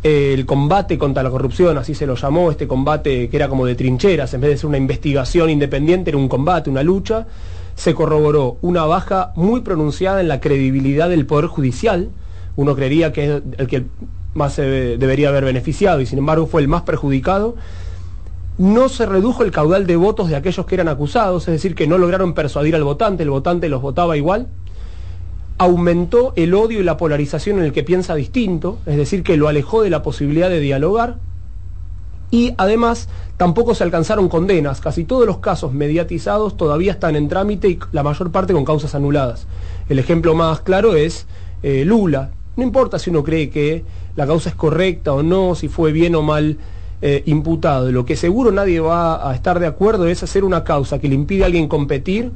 el 0.02 0.46
combate 0.46 0.96
contra 0.96 1.22
la 1.22 1.28
corrupción, 1.28 1.76
así 1.76 1.94
se 1.94 2.06
lo 2.06 2.14
llamó, 2.14 2.50
este 2.50 2.66
combate 2.66 3.28
que 3.28 3.36
era 3.36 3.50
como 3.50 3.66
de 3.66 3.74
trincheras, 3.74 4.32
en 4.32 4.40
vez 4.40 4.52
de 4.52 4.56
ser 4.56 4.68
una 4.68 4.78
investigación 4.78 5.50
independiente, 5.50 6.08
era 6.08 6.16
un 6.16 6.30
combate, 6.30 6.70
una 6.70 6.82
lucha, 6.82 7.26
se 7.74 7.92
corroboró 7.92 8.56
una 8.62 8.86
baja 8.86 9.32
muy 9.36 9.60
pronunciada 9.60 10.22
en 10.22 10.28
la 10.28 10.40
credibilidad 10.40 11.10
del 11.10 11.26
Poder 11.26 11.44
Judicial, 11.44 12.08
uno 12.56 12.74
creería 12.74 13.12
que 13.12 13.24
es 13.24 13.42
el 13.58 13.66
que 13.66 13.84
más 14.34 14.54
se 14.54 14.62
debería 14.62 15.28
haber 15.28 15.44
beneficiado 15.44 16.00
y 16.00 16.06
sin 16.06 16.18
embargo 16.18 16.46
fue 16.46 16.60
el 16.62 16.68
más 16.68 16.82
perjudicado, 16.82 17.56
no 18.58 18.88
se 18.88 19.06
redujo 19.06 19.42
el 19.42 19.50
caudal 19.50 19.86
de 19.86 19.96
votos 19.96 20.28
de 20.28 20.36
aquellos 20.36 20.66
que 20.66 20.74
eran 20.74 20.88
acusados, 20.88 21.48
es 21.48 21.52
decir, 21.52 21.74
que 21.74 21.86
no 21.86 21.98
lograron 21.98 22.34
persuadir 22.34 22.74
al 22.74 22.84
votante, 22.84 23.22
el 23.22 23.30
votante 23.30 23.68
los 23.68 23.82
votaba 23.82 24.16
igual, 24.16 24.48
aumentó 25.58 26.32
el 26.36 26.54
odio 26.54 26.80
y 26.80 26.82
la 26.82 26.96
polarización 26.96 27.58
en 27.58 27.64
el 27.64 27.72
que 27.72 27.82
piensa 27.82 28.14
distinto, 28.14 28.78
es 28.86 28.96
decir, 28.96 29.22
que 29.22 29.36
lo 29.36 29.48
alejó 29.48 29.82
de 29.82 29.90
la 29.90 30.02
posibilidad 30.02 30.48
de 30.48 30.60
dialogar, 30.60 31.16
y 32.30 32.54
además 32.56 33.08
tampoco 33.36 33.74
se 33.74 33.84
alcanzaron 33.84 34.28
condenas, 34.28 34.80
casi 34.80 35.04
todos 35.04 35.26
los 35.26 35.38
casos 35.38 35.72
mediatizados 35.72 36.56
todavía 36.56 36.92
están 36.92 37.14
en 37.14 37.28
trámite 37.28 37.68
y 37.68 37.78
la 37.92 38.02
mayor 38.02 38.32
parte 38.32 38.54
con 38.54 38.64
causas 38.64 38.94
anuladas. 38.94 39.46
El 39.90 39.98
ejemplo 39.98 40.34
más 40.34 40.60
claro 40.60 40.94
es 40.94 41.26
eh, 41.62 41.84
Lula. 41.84 42.30
No 42.56 42.62
importa 42.62 42.98
si 42.98 43.10
uno 43.10 43.24
cree 43.24 43.48
que 43.48 43.84
la 44.14 44.26
causa 44.26 44.50
es 44.50 44.54
correcta 44.54 45.12
o 45.12 45.22
no, 45.22 45.54
si 45.54 45.68
fue 45.68 45.92
bien 45.92 46.14
o 46.14 46.22
mal 46.22 46.58
eh, 47.00 47.22
imputado, 47.26 47.90
lo 47.90 48.04
que 48.04 48.14
seguro 48.14 48.52
nadie 48.52 48.78
va 48.78 49.28
a 49.28 49.34
estar 49.34 49.58
de 49.58 49.66
acuerdo 49.66 50.06
es 50.06 50.22
hacer 50.22 50.44
una 50.44 50.62
causa 50.62 50.98
que 50.98 51.08
le 51.08 51.14
impide 51.14 51.42
a 51.42 51.46
alguien 51.46 51.66
competir, 51.66 52.30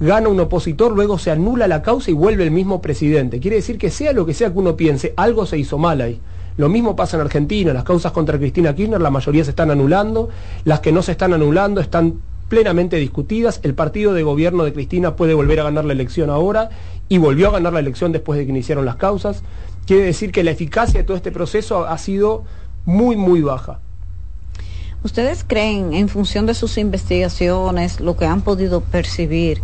gana 0.00 0.28
un 0.28 0.40
opositor, 0.40 0.92
luego 0.92 1.18
se 1.18 1.30
anula 1.30 1.68
la 1.68 1.82
causa 1.82 2.10
y 2.10 2.14
vuelve 2.14 2.44
el 2.44 2.50
mismo 2.50 2.80
presidente. 2.80 3.38
Quiere 3.38 3.56
decir 3.56 3.78
que 3.78 3.90
sea 3.90 4.12
lo 4.12 4.26
que 4.26 4.34
sea 4.34 4.52
que 4.52 4.58
uno 4.58 4.76
piense, 4.76 5.12
algo 5.16 5.46
se 5.46 5.58
hizo 5.58 5.78
mal 5.78 6.00
ahí. 6.00 6.20
Lo 6.56 6.70
mismo 6.70 6.96
pasa 6.96 7.16
en 7.16 7.20
Argentina, 7.20 7.74
las 7.74 7.84
causas 7.84 8.12
contra 8.12 8.38
Cristina 8.38 8.74
Kirchner, 8.74 9.00
la 9.00 9.10
mayoría 9.10 9.44
se 9.44 9.50
están 9.50 9.70
anulando, 9.70 10.30
las 10.64 10.80
que 10.80 10.90
no 10.90 11.02
se 11.02 11.12
están 11.12 11.34
anulando 11.34 11.82
están 11.82 12.14
plenamente 12.48 12.96
discutidas, 12.96 13.60
el 13.62 13.74
partido 13.74 14.14
de 14.14 14.22
gobierno 14.22 14.64
de 14.64 14.72
Cristina 14.72 15.16
puede 15.16 15.34
volver 15.34 15.60
a 15.60 15.64
ganar 15.64 15.84
la 15.84 15.92
elección 15.92 16.30
ahora 16.30 16.70
y 17.08 17.18
volvió 17.18 17.48
a 17.48 17.52
ganar 17.52 17.72
la 17.72 17.80
elección 17.80 18.12
después 18.12 18.38
de 18.38 18.44
que 18.44 18.50
iniciaron 18.50 18.84
las 18.84 18.96
causas. 18.96 19.42
Quiere 19.86 20.04
decir 20.04 20.32
que 20.32 20.44
la 20.44 20.50
eficacia 20.50 21.00
de 21.00 21.04
todo 21.04 21.16
este 21.16 21.30
proceso 21.30 21.86
ha 21.86 21.98
sido 21.98 22.44
muy, 22.84 23.16
muy 23.16 23.40
baja. 23.42 23.80
¿Ustedes 25.04 25.44
creen, 25.46 25.92
en 25.92 26.08
función 26.08 26.46
de 26.46 26.54
sus 26.54 26.78
investigaciones, 26.78 28.00
lo 28.00 28.16
que 28.16 28.26
han 28.26 28.42
podido 28.42 28.80
percibir, 28.80 29.60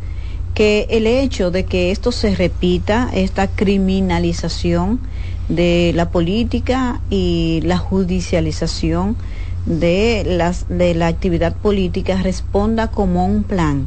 que 0.54 0.86
el 0.90 1.06
hecho 1.06 1.50
de 1.50 1.64
que 1.64 1.90
esto 1.90 2.12
se 2.12 2.34
repita, 2.36 3.10
esta 3.12 3.48
criminalización 3.48 5.00
de 5.48 5.92
la 5.94 6.10
política 6.10 7.00
y 7.10 7.60
la 7.64 7.78
judicialización 7.78 9.16
de, 9.66 10.22
las, 10.26 10.66
de 10.68 10.94
la 10.94 11.08
actividad 11.08 11.56
política 11.56 12.22
responda 12.22 12.90
como 12.90 13.26
un 13.26 13.42
plan 13.42 13.86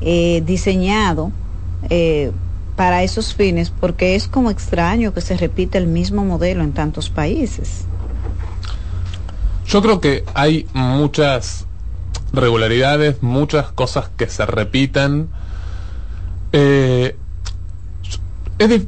eh, 0.00 0.42
diseñado 0.44 1.30
eh, 1.88 2.32
para 2.76 3.02
esos 3.02 3.34
fines, 3.34 3.70
porque 3.70 4.14
es 4.14 4.28
como 4.28 4.50
extraño 4.50 5.12
que 5.12 5.20
se 5.20 5.36
repita 5.36 5.78
el 5.78 5.86
mismo 5.86 6.24
modelo 6.24 6.62
en 6.62 6.72
tantos 6.72 7.10
países. 7.10 7.84
Yo 9.66 9.82
creo 9.82 10.00
que 10.00 10.24
hay 10.34 10.66
muchas 10.72 11.66
regularidades, 12.32 13.22
muchas 13.22 13.72
cosas 13.72 14.10
que 14.16 14.26
se 14.26 14.46
repiten 14.46 15.28
eh, 16.52 17.16
es, 18.58 18.82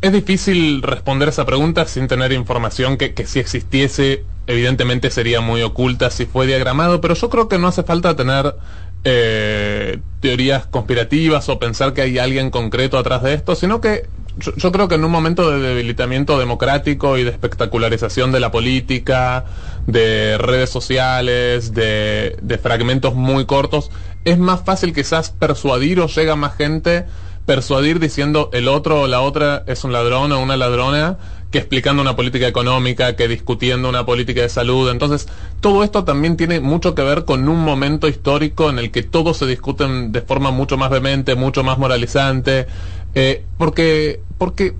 es, 0.00 0.12
difícil 0.12 0.82
responder 0.82 1.28
esa 1.28 1.44
pregunta 1.44 1.86
sin 1.86 2.08
tener 2.08 2.32
información 2.32 2.96
que, 2.96 3.14
si 3.26 3.38
existiese, 3.38 4.24
evidentemente 4.46 5.10
sería 5.10 5.40
muy 5.40 5.62
oculta 5.62 6.10
si 6.10 6.24
fue 6.24 6.46
diagramado, 6.46 7.00
pero 7.00 7.14
yo 7.14 7.28
creo 7.28 7.48
que 7.48 7.58
no 7.58 7.68
hace 7.68 7.82
falta 7.82 8.16
tener 8.16 8.56
eh, 9.04 10.00
teorías 10.20 10.66
conspirativas 10.66 11.48
o 11.48 11.58
pensar 11.58 11.92
que 11.92 12.02
hay 12.02 12.18
alguien 12.18 12.50
concreto 12.50 12.98
atrás 12.98 13.22
de 13.22 13.34
esto, 13.34 13.54
sino 13.54 13.80
que 13.80 14.06
yo, 14.38 14.72
creo 14.72 14.88
que 14.88 14.94
en 14.94 15.04
un 15.04 15.10
momento 15.10 15.50
de 15.50 15.60
debilitamiento 15.60 16.38
democrático 16.38 17.18
y 17.18 17.24
de 17.24 17.30
espectacularización 17.30 18.32
de 18.32 18.40
la 18.40 18.50
política, 18.50 19.44
de 19.86 20.38
redes 20.38 20.70
sociales, 20.70 21.74
de, 21.74 22.38
de 22.40 22.58
fragmentos 22.58 23.14
muy 23.14 23.44
cortos, 23.44 23.90
es 24.24 24.38
más 24.38 24.64
fácil 24.64 24.94
quizás 24.94 25.30
persuadir 25.30 26.00
o 26.00 26.06
llega 26.06 26.34
más 26.34 26.54
gente 26.56 27.04
persuadir 27.46 27.98
diciendo 27.98 28.50
el 28.52 28.68
otro 28.68 29.02
o 29.02 29.06
la 29.08 29.20
otra 29.20 29.64
es 29.66 29.84
un 29.84 29.92
ladrón 29.92 30.32
o 30.32 30.40
una 30.40 30.56
ladrona 30.56 31.18
que 31.52 31.58
explicando 31.58 32.02
una 32.02 32.16
política 32.16 32.48
económica, 32.48 33.14
que 33.14 33.28
discutiendo 33.28 33.88
una 33.88 34.04
política 34.04 34.40
de 34.40 34.48
salud. 34.48 34.90
Entonces, 34.90 35.28
todo 35.60 35.84
esto 35.84 36.02
también 36.02 36.36
tiene 36.36 36.58
mucho 36.58 36.94
que 36.94 37.02
ver 37.02 37.24
con 37.24 37.48
un 37.48 37.60
momento 37.60 38.08
histórico 38.08 38.70
en 38.70 38.78
el 38.78 38.90
que 38.90 39.02
todos 39.02 39.36
se 39.36 39.46
discuten 39.46 40.10
de 40.10 40.22
forma 40.22 40.50
mucho 40.50 40.76
más 40.76 40.90
vehemente, 40.90 41.36
mucho 41.36 41.62
más 41.62 41.78
moralizante, 41.78 42.66
eh, 43.14 43.44
porque, 43.58 44.20
porque 44.38 44.74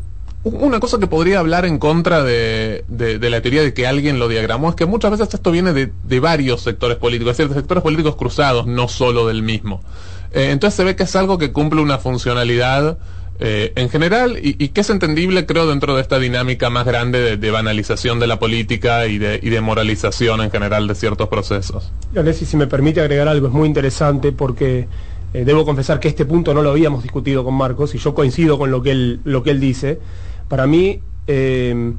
una 0.44 0.80
cosa 0.80 0.98
que 0.98 1.06
podría 1.06 1.38
hablar 1.38 1.66
en 1.66 1.78
contra 1.78 2.24
de, 2.24 2.84
de, 2.88 3.30
la 3.30 3.40
teoría 3.42 3.62
de 3.62 3.74
que 3.74 3.86
alguien 3.86 4.18
lo 4.18 4.26
diagramó 4.26 4.70
es 4.70 4.74
que 4.74 4.86
muchas 4.86 5.12
veces 5.12 5.32
esto 5.32 5.52
viene 5.52 5.72
de, 5.72 5.92
de 6.02 6.20
varios 6.20 6.62
sectores 6.62 6.96
políticos, 6.96 7.32
es 7.32 7.38
decir, 7.38 7.54
de 7.54 7.60
sectores 7.60 7.82
políticos 7.82 8.16
cruzados, 8.16 8.66
no 8.66 8.88
solo 8.88 9.26
del 9.26 9.42
mismo. 9.42 9.82
Eh, 10.32 10.50
entonces 10.50 10.74
se 10.74 10.84
ve 10.84 10.96
que 10.96 11.02
es 11.02 11.14
algo 11.14 11.36
que 11.36 11.52
cumple 11.52 11.82
una 11.82 11.98
funcionalidad 11.98 12.96
eh, 13.44 13.72
en 13.74 13.90
general 13.90 14.38
y, 14.40 14.68
que 14.68 14.82
es 14.82 14.90
entendible, 14.90 15.46
creo, 15.46 15.66
dentro 15.66 15.96
de 15.96 16.02
esta 16.02 16.20
dinámica 16.20 16.70
más 16.70 16.86
grande 16.86 17.36
de, 17.36 17.50
banalización 17.50 18.20
de 18.20 18.28
la 18.28 18.38
política 18.38 19.08
y 19.08 19.18
de, 19.18 19.40
y 19.42 19.50
moralización 19.60 20.42
en 20.42 20.52
general 20.52 20.86
de 20.86 20.94
ciertos 20.94 21.28
procesos. 21.28 21.90
Alessi, 22.14 22.46
si 22.46 22.56
me 22.56 22.68
permite 22.68 23.00
agregar 23.00 23.26
algo, 23.26 23.48
es 23.48 23.52
muy 23.52 23.66
interesante 23.66 24.30
porque 24.30 24.86
eh, 25.34 25.44
debo 25.44 25.64
confesar 25.64 25.98
que 25.98 26.06
este 26.06 26.24
punto 26.24 26.54
no 26.54 26.62
lo 26.62 26.70
habíamos 26.70 27.02
discutido 27.02 27.42
con 27.42 27.54
Marcos 27.54 27.96
y 27.96 27.98
yo 27.98 28.14
coincido 28.14 28.58
con 28.58 28.70
lo 28.70 28.80
que 28.80 28.92
él, 28.92 29.20
lo 29.24 29.42
que 29.42 29.50
él 29.50 29.58
dice. 29.58 29.98
Para 30.46 30.68
mí 30.68 31.00
eh, 31.26 31.94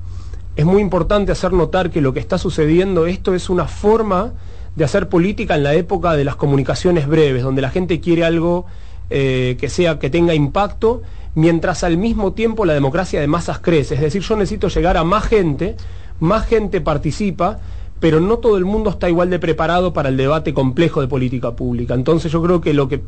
es 0.56 0.66
muy 0.66 0.82
importante 0.82 1.34
hacer 1.34 1.52
notar 1.52 1.92
que 1.92 2.00
lo 2.00 2.14
que 2.14 2.22
está 2.22 2.38
sucediendo, 2.38 3.06
esto 3.06 3.36
es 3.36 3.50
una 3.50 3.68
forma 3.68 4.32
de 4.78 4.86
hacer 4.86 5.10
política 5.10 5.56
en 5.56 5.64
la 5.64 5.74
época 5.74 6.14
de 6.14 6.24
las 6.24 6.38
comunicaciones 6.38 7.06
breves, 7.06 7.44
donde 7.44 7.62
la 7.62 7.70
gente 7.70 8.00
quiere 8.00 8.24
algo 8.24 8.66
que 9.10 9.68
sea 9.70 10.00
que 10.00 10.10
tenga 10.10 10.34
impacto 10.34 11.04
mientras 11.36 11.84
al 11.84 11.98
mismo 11.98 12.34
tiempo 12.34 12.66
la 12.66 12.74
democracia 12.74 13.20
de 13.20 13.28
masas 13.28 13.60
crece. 13.60 13.96
Es 13.96 14.02
decir, 14.02 14.22
yo 14.22 14.36
necesito 14.36 14.68
llegar 14.68 14.98
a 14.98 15.04
más 15.04 15.26
gente, 15.26 15.76
más 16.20 16.46
gente 16.46 16.82
participa, 16.82 17.60
pero 18.00 18.20
no 18.20 18.38
todo 18.38 18.58
el 18.58 18.66
mundo 18.66 18.90
está 18.90 19.10
igual 19.10 19.30
de 19.30 19.40
preparado 19.40 19.94
para 19.94 20.10
el 20.10 20.18
debate 20.18 20.54
complejo 20.54 21.02
de 21.02 21.08
política 21.08 21.52
pública. 21.52 21.94
Entonces 21.94 22.32
yo 22.32 22.42
creo 22.42 22.62
que 22.62 22.74
lo 22.74 22.88
que 22.88 23.02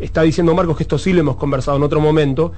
está 0.00 0.22
diciendo 0.22 0.54
Marcos, 0.54 0.76
que 0.76 0.84
esto 0.84 0.98
sí 0.98 1.12
lo 1.12 1.20
hemos 1.20 1.36
conversado 1.36 1.76
en 1.76 1.82
otro 1.82 2.00
momento, 2.00 2.52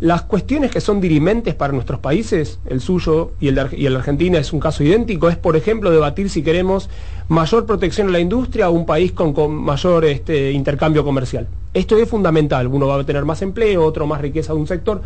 las 0.00 0.22
cuestiones 0.22 0.70
que 0.70 0.80
son 0.80 1.00
dirimentes 1.00 1.54
para 1.54 1.72
nuestros 1.72 2.00
países, 2.00 2.58
el 2.66 2.80
suyo 2.80 3.32
y 3.40 3.48
el, 3.48 3.54
de, 3.54 3.96
Argentina 3.96 4.38
es 4.38 4.52
un 4.52 4.60
caso 4.60 4.82
idéntico, 4.82 5.28
es 5.28 5.36
por 5.36 5.56
ejemplo 5.56 5.90
debatir 5.90 6.30
si 6.30 6.42
queremos 6.42 6.88
mayor 7.28 7.66
protección 7.66 8.08
a 8.08 8.10
la 8.10 8.20
industria 8.20 8.70
o 8.70 8.72
un 8.72 8.86
país 8.86 9.12
con, 9.12 9.54
mayor 9.54 10.04
este, 10.06 10.52
intercambio 10.52 11.04
comercial. 11.04 11.46
Esto 11.74 11.96
es 11.98 12.08
fundamental, 12.08 12.66
uno 12.68 12.86
va 12.86 13.00
a 13.00 13.04
tener 13.04 13.24
más 13.24 13.42
empleo, 13.42 13.84
otro 13.84 14.06
más 14.06 14.20
riqueza 14.20 14.52
de 14.52 14.58
un 14.58 14.66
sector. 14.66 15.02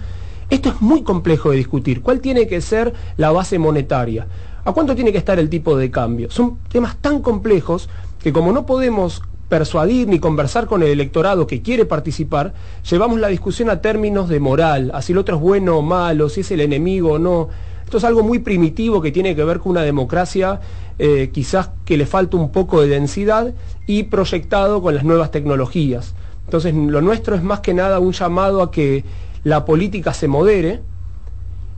Esto 0.48 0.68
es 0.68 0.80
muy 0.80 1.02
complejo 1.02 1.50
de 1.50 1.56
discutir. 1.56 2.02
¿Cuál 2.02 2.20
tiene 2.20 2.46
que 2.46 2.60
ser 2.60 2.92
la 3.16 3.32
base 3.32 3.58
monetaria? 3.58 4.26
¿A 4.64 4.72
cuánto 4.72 4.94
tiene 4.94 5.10
que 5.10 5.18
estar 5.18 5.38
el 5.38 5.50
tipo 5.50 5.76
de 5.76 5.90
cambio? 5.90 6.30
Son 6.30 6.58
temas 6.70 6.96
tan 6.98 7.20
complejos 7.20 7.88
que 8.22 8.32
como 8.32 8.52
no 8.52 8.66
podemos 8.66 9.22
persuadir 9.48 10.08
ni 10.08 10.18
conversar 10.18 10.66
con 10.66 10.82
el 10.82 10.88
electorado 10.88 11.46
que 11.46 11.62
quiere 11.62 11.84
participar, 11.84 12.52
llevamos 12.88 13.20
la 13.20 13.28
discusión 13.28 13.70
a 13.70 13.80
términos 13.80 14.28
de 14.28 14.40
moral, 14.40 14.90
a 14.92 15.02
si 15.02 15.12
el 15.12 15.18
otro 15.18 15.36
es 15.36 15.42
bueno 15.42 15.78
o 15.78 15.82
malo, 15.82 16.28
si 16.28 16.40
es 16.40 16.50
el 16.50 16.60
enemigo 16.60 17.12
o 17.12 17.18
no. 17.18 17.48
Esto 17.84 17.98
es 17.98 18.04
algo 18.04 18.24
muy 18.24 18.40
primitivo 18.40 19.00
que 19.00 19.12
tiene 19.12 19.36
que 19.36 19.44
ver 19.44 19.60
con 19.60 19.70
una 19.70 19.82
democracia 19.82 20.60
eh, 20.98 21.30
quizás 21.32 21.70
que 21.84 21.96
le 21.96 22.06
falta 22.06 22.36
un 22.36 22.50
poco 22.50 22.80
de 22.80 22.88
densidad 22.88 23.54
y 23.86 24.04
proyectado 24.04 24.82
con 24.82 24.94
las 24.94 25.04
nuevas 25.04 25.30
tecnologías. 25.30 26.14
Entonces 26.46 26.74
lo 26.74 27.00
nuestro 27.00 27.36
es 27.36 27.42
más 27.42 27.60
que 27.60 27.74
nada 27.74 28.00
un 28.00 28.12
llamado 28.12 28.62
a 28.62 28.70
que 28.70 29.04
la 29.44 29.64
política 29.64 30.12
se 30.12 30.26
modere 30.26 30.80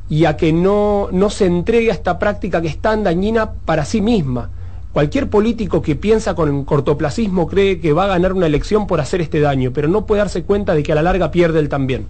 y 0.09 0.25
a 0.25 0.39
que 0.39 0.55
no, 0.55 1.09
no 1.13 1.29
se 1.29 1.45
entregue 1.45 1.91
a 1.91 1.95
esta 1.95 2.19
práctica 2.19 2.63
que 2.63 2.69
es 2.69 2.79
tan 2.79 3.05
dañina 3.05 3.53
para 3.53 3.85
sí 3.85 4.01
misma 4.01 4.51
Cualquier 4.93 5.29
político 5.29 5.83
que 5.83 5.97
piensa 5.97 6.35
con 6.35 6.65
cortoplacismo 6.65 7.47
cree 7.47 7.79
que 7.79 7.93
va 7.93 8.05
a 8.05 8.09
ganar 8.09 8.33
una 8.33 8.47
elección 8.47 8.87
por 8.87 9.01
hacer 9.01 9.21
este 9.21 9.41
daño, 9.41 9.73
pero 9.73 9.87
no 9.87 10.07
puede 10.07 10.21
darse 10.21 10.43
cuenta 10.43 10.75
de 10.75 10.83
que 10.83 10.93
a 10.93 10.95
la 10.95 11.03
larga 11.03 11.31
pierde 11.31 11.61
él 11.61 11.69
también. 11.69 12.07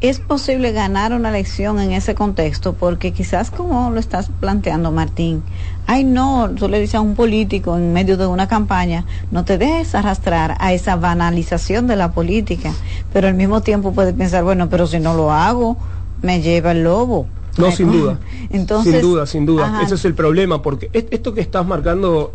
¿Es 0.00 0.20
posible 0.20 0.70
ganar 0.70 1.12
una 1.12 1.30
elección 1.30 1.80
en 1.80 1.90
ese 1.90 2.14
contexto? 2.14 2.74
Porque 2.74 3.12
quizás 3.12 3.50
como 3.50 3.90
lo 3.90 3.98
estás 3.98 4.30
planteando, 4.40 4.92
Martín, 4.92 5.42
ay 5.88 6.04
no, 6.04 6.50
tú 6.50 6.68
le 6.68 6.78
dices 6.78 6.94
a 6.94 7.00
un 7.00 7.16
político 7.16 7.76
en 7.76 7.92
medio 7.92 8.16
de 8.16 8.26
una 8.26 8.46
campaña, 8.46 9.06
no 9.32 9.44
te 9.44 9.58
dejes 9.58 9.96
arrastrar 9.96 10.56
a 10.60 10.72
esa 10.72 10.94
banalización 10.94 11.88
de 11.88 11.96
la 11.96 12.12
política, 12.12 12.72
pero 13.12 13.26
al 13.26 13.34
mismo 13.34 13.60
tiempo 13.60 13.92
puede 13.92 14.12
pensar, 14.12 14.44
bueno, 14.44 14.68
pero 14.68 14.86
si 14.86 15.00
no 15.00 15.14
lo 15.14 15.32
hago, 15.32 15.76
me 16.22 16.42
lleva 16.42 16.70
el 16.70 16.84
lobo. 16.84 17.26
No, 17.58 17.70
sin 17.72 17.92
duda. 17.92 18.18
Entonces, 18.50 18.92
sin 18.92 19.02
duda, 19.02 19.26
sin 19.26 19.46
duda. 19.46 19.80
Ese 19.82 19.96
es 19.96 20.04
el 20.04 20.14
problema, 20.14 20.62
porque 20.62 20.90
esto 20.92 21.34
que 21.34 21.40
estás 21.40 21.66
marcando 21.66 22.34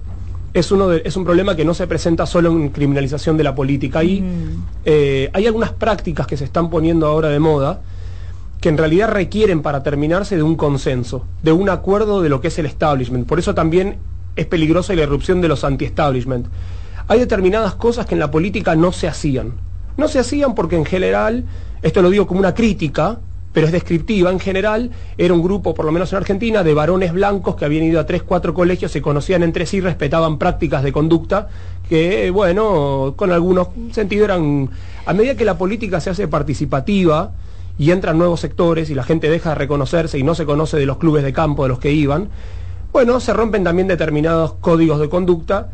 es, 0.53 0.71
uno 0.71 0.91
es 0.91 1.15
un 1.17 1.23
problema 1.23 1.55
que 1.55 1.65
no 1.65 1.73
se 1.73 1.87
presenta 1.87 2.25
solo 2.25 2.51
en 2.51 2.69
criminalización 2.69 3.37
de 3.37 3.43
la 3.43 3.55
política. 3.55 3.99
Hay, 3.99 4.23
eh, 4.85 5.29
hay 5.33 5.47
algunas 5.47 5.71
prácticas 5.71 6.27
que 6.27 6.37
se 6.37 6.45
están 6.45 6.69
poniendo 6.69 7.07
ahora 7.07 7.29
de 7.29 7.39
moda 7.39 7.81
que 8.61 8.69
en 8.69 8.77
realidad 8.77 9.09
requieren 9.09 9.61
para 9.61 9.83
terminarse 9.83 10.37
de 10.37 10.43
un 10.43 10.55
consenso, 10.55 11.25
de 11.41 11.51
un 11.51 11.69
acuerdo 11.69 12.21
de 12.21 12.29
lo 12.29 12.39
que 12.39 12.47
es 12.47 12.57
el 12.59 12.65
establishment. 12.65 13.27
Por 13.27 13.37
eso 13.37 13.53
también 13.53 13.97
es 14.37 14.45
peligrosa 14.45 14.93
la 14.93 15.01
irrupción 15.01 15.41
de 15.41 15.49
los 15.49 15.65
anti-establishment. 15.65 16.47
Hay 17.09 17.19
determinadas 17.19 17.75
cosas 17.75 18.05
que 18.05 18.15
en 18.15 18.19
la 18.19 18.31
política 18.31 18.75
no 18.75 18.93
se 18.93 19.07
hacían. 19.07 19.53
No 19.97 20.07
se 20.07 20.19
hacían 20.19 20.55
porque 20.55 20.77
en 20.77 20.85
general, 20.85 21.43
esto 21.81 22.01
lo 22.01 22.09
digo 22.09 22.25
como 22.25 22.39
una 22.39 22.53
crítica, 22.53 23.19
pero 23.53 23.67
es 23.67 23.71
descriptiva. 23.71 24.31
En 24.31 24.39
general, 24.39 24.91
era 25.17 25.33
un 25.33 25.41
grupo, 25.41 25.73
por 25.73 25.85
lo 25.85 25.91
menos 25.91 26.11
en 26.11 26.17
Argentina, 26.17 26.63
de 26.63 26.73
varones 26.73 27.13
blancos 27.13 27.55
que 27.55 27.65
habían 27.65 27.85
ido 27.85 27.99
a 27.99 28.05
tres, 28.05 28.23
cuatro 28.23 28.53
colegios, 28.53 28.91
se 28.91 29.01
conocían 29.01 29.43
entre 29.43 29.65
sí, 29.65 29.79
respetaban 29.79 30.37
prácticas 30.39 30.83
de 30.83 30.91
conducta 30.91 31.47
que, 31.87 32.31
bueno, 32.31 33.13
con 33.15 33.31
algunos 33.31 33.67
sentidos 33.91 34.25
eran... 34.25 34.69
A 35.05 35.13
medida 35.13 35.35
que 35.35 35.45
la 35.45 35.57
política 35.57 36.01
se 36.01 36.09
hace 36.09 36.27
participativa 36.27 37.31
y 37.77 37.91
entran 37.91 38.17
nuevos 38.17 38.39
sectores 38.39 38.89
y 38.89 38.95
la 38.95 39.03
gente 39.03 39.29
deja 39.29 39.49
de 39.49 39.55
reconocerse 39.55 40.17
y 40.17 40.23
no 40.23 40.35
se 40.35 40.45
conoce 40.45 40.77
de 40.77 40.85
los 40.85 40.97
clubes 40.97 41.23
de 41.23 41.33
campo 41.33 41.63
de 41.63 41.69
los 41.69 41.79
que 41.79 41.91
iban, 41.91 42.29
bueno, 42.91 43.19
se 43.19 43.33
rompen 43.33 43.63
también 43.63 43.87
determinados 43.87 44.53
códigos 44.53 44.99
de 44.99 45.09
conducta 45.09 45.69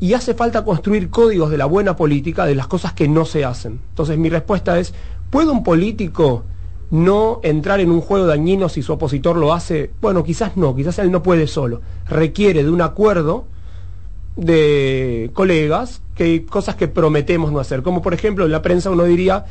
y 0.00 0.14
hace 0.14 0.34
falta 0.34 0.64
construir 0.64 1.10
códigos 1.10 1.50
de 1.50 1.58
la 1.58 1.66
buena 1.66 1.96
política 1.96 2.44
de 2.44 2.54
las 2.54 2.66
cosas 2.66 2.92
que 2.92 3.08
no 3.08 3.24
se 3.24 3.44
hacen. 3.44 3.80
Entonces 3.90 4.18
mi 4.18 4.28
respuesta 4.28 4.78
es, 4.78 4.94
¿puede 5.30 5.50
un 5.50 5.62
político 5.62 6.44
no 6.90 7.40
entrar 7.42 7.80
en 7.80 7.90
un 7.90 8.00
juego 8.00 8.26
dañino 8.26 8.68
si 8.68 8.82
su 8.82 8.92
opositor 8.92 9.36
lo 9.36 9.52
hace, 9.52 9.90
bueno, 10.00 10.22
quizás 10.22 10.56
no, 10.56 10.74
quizás 10.74 10.98
él 10.98 11.10
no 11.10 11.22
puede 11.22 11.46
solo, 11.46 11.80
requiere 12.08 12.62
de 12.62 12.70
un 12.70 12.80
acuerdo 12.80 13.44
de 14.36 15.30
colegas, 15.32 16.02
que 16.14 16.24
hay 16.24 16.40
cosas 16.40 16.76
que 16.76 16.88
prometemos 16.88 17.50
no 17.52 17.58
hacer, 17.58 17.82
como 17.82 18.02
por 18.02 18.14
ejemplo 18.14 18.44
en 18.44 18.52
la 18.52 18.62
prensa 18.62 18.90
uno 18.90 19.04
diría, 19.04 19.46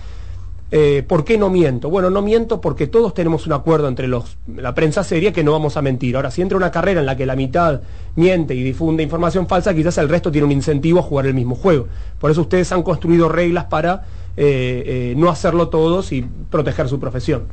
eh, 0.77 1.03
¿por 1.07 1.23
qué 1.23 1.37
no 1.37 1.49
miento? 1.49 1.89
Bueno, 1.89 2.09
no 2.09 2.21
miento 2.21 2.59
porque 2.59 2.85
todos 2.85 3.13
tenemos 3.13 3.47
un 3.47 3.53
acuerdo 3.53 3.87
entre 3.87 4.09
los, 4.09 4.35
la 4.57 4.75
prensa 4.75 5.05
seria 5.05 5.31
que 5.31 5.41
no 5.41 5.53
vamos 5.53 5.77
a 5.77 5.81
mentir. 5.81 6.17
Ahora, 6.17 6.31
si 6.31 6.41
entra 6.41 6.57
una 6.57 6.69
carrera 6.69 6.99
en 6.99 7.05
la 7.05 7.15
que 7.15 7.25
la 7.25 7.37
mitad 7.37 7.79
miente 8.17 8.55
y 8.55 8.61
difunde 8.61 9.01
información 9.01 9.47
falsa, 9.47 9.73
quizás 9.73 9.97
el 9.99 10.09
resto 10.09 10.33
tiene 10.33 10.43
un 10.43 10.51
incentivo 10.51 10.99
a 10.99 11.03
jugar 11.03 11.27
el 11.27 11.33
mismo 11.33 11.55
juego. 11.55 11.87
Por 12.19 12.29
eso 12.29 12.41
ustedes 12.41 12.73
han 12.73 12.83
construido 12.83 13.29
reglas 13.29 13.63
para 13.65 14.03
eh, 14.35 14.83
eh, 14.85 15.13
no 15.15 15.29
hacerlo 15.29 15.69
todos 15.69 16.11
y 16.11 16.25
proteger 16.51 16.89
su 16.89 16.99
profesión. 16.99 17.43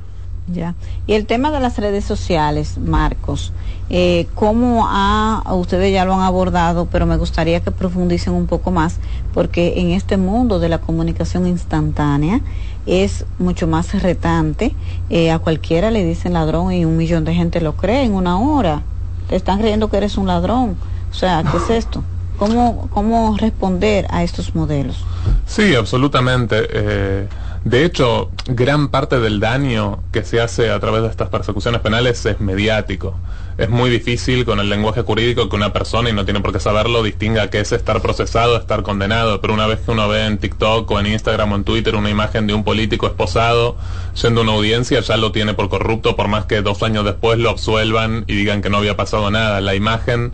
Ya. 0.49 0.75
Y 1.07 1.15
el 1.15 1.27
tema 1.27 1.51
de 1.51 1.61
las 1.61 1.79
redes 1.79 2.05
sociales, 2.05 2.77
Marcos, 2.79 3.53
eh, 3.91 4.27
¿cómo 4.35 4.87
ha, 4.89 5.43
ustedes 5.55 5.93
ya 5.93 6.05
lo 6.05 6.15
han 6.15 6.23
abordado, 6.23 6.87
pero 6.87 7.07
me 7.07 7.17
gustaría 7.17 7.61
que 7.61 7.71
profundicen 7.71 8.33
un 8.33 8.47
poco 8.47 8.71
más, 8.71 8.99
porque 9.35 9.75
en 9.77 9.91
este 9.91 10.17
mundo 10.17 10.59
de 10.59 10.69
la 10.69 10.79
comunicación 10.79 11.47
instantánea 11.47 12.41
es 12.87 13.25
mucho 13.39 13.67
más 13.67 14.03
retante. 14.03 14.75
Eh, 15.11 15.31
a 15.31 15.39
cualquiera 15.39 15.91
le 15.91 16.05
dicen 16.05 16.33
ladrón 16.33 16.73
y 16.73 16.85
un 16.85 16.97
millón 16.97 17.25
de 17.25 17.35
gente 17.35 17.61
lo 17.61 17.77
cree 17.77 18.03
en 18.03 18.15
una 18.15 18.39
hora. 18.39 18.83
Te 19.29 19.37
están 19.37 19.59
creyendo 19.61 19.89
que 19.91 19.99
eres 19.99 20.17
un 20.17 20.27
ladrón. 20.27 20.77
O 21.11 21.15
sea, 21.15 21.45
¿qué 21.45 21.57
es 21.59 21.71
esto? 21.71 22.03
¿Cómo, 22.39 22.89
cómo 22.91 23.37
responder 23.37 24.07
a 24.11 24.25
estos 24.25 24.55
modelos? 24.55 25.05
Sí, 25.47 25.75
absolutamente. 25.75 26.67
Eh, 26.73 27.29
de 27.65 27.85
hecho, 27.85 28.31
gran 28.47 28.89
parte 28.89 29.21
del 29.21 29.39
daño 29.39 30.03
que 30.13 30.25
se 30.25 30.41
hace 30.41 30.71
a 30.71 30.81
través 30.81 31.03
de 31.03 31.09
estas 31.09 31.29
persecuciones 31.29 31.81
penales 31.81 32.27
es 32.27 32.41
mediático. 32.41 33.17
Es 33.57 33.71
muy 33.71 33.89
difícil 33.89 34.45
con 34.45 34.59
el 34.59 34.69
lenguaje 34.69 35.03
jurídico 35.03 35.49
que 35.49 35.55
una 35.55 35.73
persona, 35.73 36.11
y 36.11 36.13
no 36.13 36.25
tiene 36.25 36.41
por 36.41 36.53
qué 36.53 36.59
saberlo, 36.59 37.05
distinga 37.05 37.51
qué 37.51 37.61
es 37.61 37.71
estar 37.71 38.03
procesado, 38.03 38.57
estar 38.57 38.83
condenado. 38.83 39.41
Pero 39.41 39.55
una 39.55 39.69
vez 39.69 39.79
que 39.81 39.93
uno 39.93 40.09
ve 40.09 40.27
en 40.27 40.39
TikTok 40.39 40.91
o 40.91 40.99
en 40.99 41.07
Instagram 41.07 41.53
o 41.53 41.57
en 41.57 41.65
Twitter 41.65 41.95
una 41.95 42.11
imagen 42.11 42.49
de 42.49 42.55
un 42.55 42.65
político 42.65 43.07
esposado 43.07 43.77
yendo 44.21 44.41
a 44.41 44.45
una 44.45 44.55
audiencia, 44.55 45.01
ya 45.01 45.17
lo 45.17 45.31
tiene 45.31 45.55
por 45.55 45.69
corrupto, 45.69 46.17
por 46.17 46.27
más 46.27 46.47
que 46.47 46.63
dos 46.63 46.83
años 46.83 47.05
después 47.05 47.39
lo 47.39 47.51
absuelvan 47.51 48.25
y 48.27 48.35
digan 48.35 48.63
que 48.63 48.71
no 48.71 48.79
había 48.79 48.97
pasado 48.97 49.31
nada. 49.31 49.61
La 49.61 49.77
imagen 49.77 50.33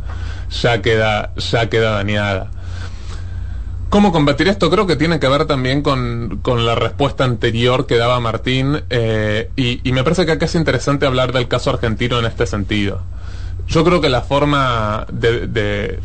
ya 0.62 0.80
queda, 0.80 1.34
ya 1.36 1.68
queda 1.68 1.90
dañada. 1.90 2.50
¿Cómo 3.90 4.12
combatir 4.12 4.48
esto? 4.48 4.70
Creo 4.70 4.86
que 4.86 4.96
tiene 4.96 5.18
que 5.18 5.28
ver 5.28 5.46
también 5.46 5.80
con, 5.82 6.40
la 6.44 6.74
respuesta 6.74 7.24
anterior 7.24 7.86
que 7.86 7.96
daba 7.96 8.20
Martín 8.20 8.82
eh, 8.90 9.50
y, 9.56 9.80
me 9.92 10.04
parece 10.04 10.26
que 10.26 10.32
acá 10.32 10.44
es 10.44 10.54
interesante 10.54 11.06
hablar 11.06 11.32
del 11.32 11.48
caso 11.48 11.70
argentino 11.70 12.18
en 12.18 12.26
este 12.26 12.46
sentido. 12.46 13.00
Yo 13.66 13.84
creo 13.84 14.02
que 14.02 14.10
la 14.10 14.20
forma 14.20 15.06
de, 15.10 16.00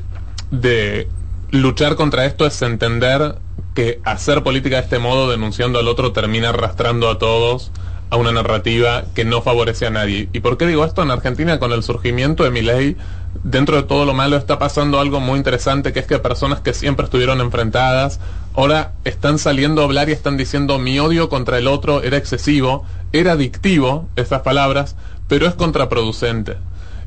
de 0.51 1.07
luchar 1.51 1.95
contra 1.95 2.25
esto 2.25 2.45
es 2.45 2.61
entender 2.61 3.35
que 3.73 3.99
hacer 4.05 4.43
política 4.43 4.77
de 4.77 4.83
este 4.83 4.99
modo, 4.99 5.29
denunciando 5.29 5.77
al 5.79 5.87
otro, 5.89 6.13
termina 6.13 6.49
arrastrando 6.49 7.09
a 7.09 7.17
todos 7.17 7.71
a 8.09 8.15
una 8.15 8.31
narrativa 8.31 9.05
que 9.15 9.25
no 9.25 9.41
favorece 9.41 9.87
a 9.87 9.89
nadie. 9.89 10.29
¿Y 10.31 10.39
por 10.39 10.57
qué 10.57 10.67
digo 10.67 10.85
esto? 10.85 11.01
En 11.01 11.11
Argentina, 11.11 11.59
con 11.59 11.71
el 11.71 11.83
surgimiento 11.83 12.43
de 12.43 12.51
mi 12.51 12.61
ley, 12.61 12.95
dentro 13.43 13.75
de 13.75 13.83
todo 13.83 14.05
lo 14.05 14.13
malo 14.13 14.37
está 14.37 14.59
pasando 14.59 14.99
algo 14.99 15.19
muy 15.19 15.37
interesante, 15.37 15.93
que 15.93 15.99
es 15.99 16.07
que 16.07 16.19
personas 16.19 16.59
que 16.59 16.73
siempre 16.73 17.05
estuvieron 17.05 17.41
enfrentadas 17.41 18.19
ahora 18.53 18.93
están 19.03 19.39
saliendo 19.39 19.81
a 19.81 19.85
hablar 19.85 20.09
y 20.09 20.11
están 20.11 20.37
diciendo 20.37 20.77
mi 20.77 20.99
odio 20.99 21.29
contra 21.29 21.57
el 21.57 21.67
otro 21.67 22.03
era 22.03 22.17
excesivo, 22.17 22.85
era 23.11 23.33
adictivo, 23.33 24.07
esas 24.15 24.41
palabras, 24.41 24.95
pero 25.27 25.47
es 25.47 25.55
contraproducente. 25.55 26.57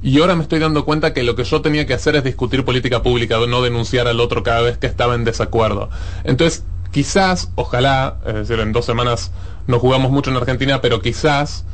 Y 0.03 0.21
ahora 0.21 0.37
me 0.37 0.43
estoy 0.43 0.59
dando 0.59 0.85
cuenta 0.85 1.13
que 1.13 1.23
lo 1.23 1.37
que 1.37 1.45
yo 1.45 1.63
tenía 1.63 1.87
que 1.87 1.95
hacer 1.95 2.17
es 2.17 2.25
discutir 2.25 2.65
política 2.65 3.03
pública, 3.03 3.39
no 3.49 3.63
denunciar 3.63 4.07
al 4.09 4.21
otro 4.21 4.43
cada 4.43 4.61
vez 4.61 4.79
que 4.79 4.87
estaba 4.87 5.15
en 5.15 5.25
desacuerdo. 5.25 5.89
Entonces, 6.25 6.65
quizás, 6.93 7.51
ojalá, 7.55 8.17
es 8.27 8.35
decir, 8.35 8.61
en 8.61 8.73
dos 8.73 8.85
semanas 8.85 9.33
no 9.67 9.79
jugamos 9.79 10.11
mucho 10.11 10.31
en 10.31 10.37
Argentina, 10.37 10.81
pero 10.81 11.01
quizás 11.01 11.65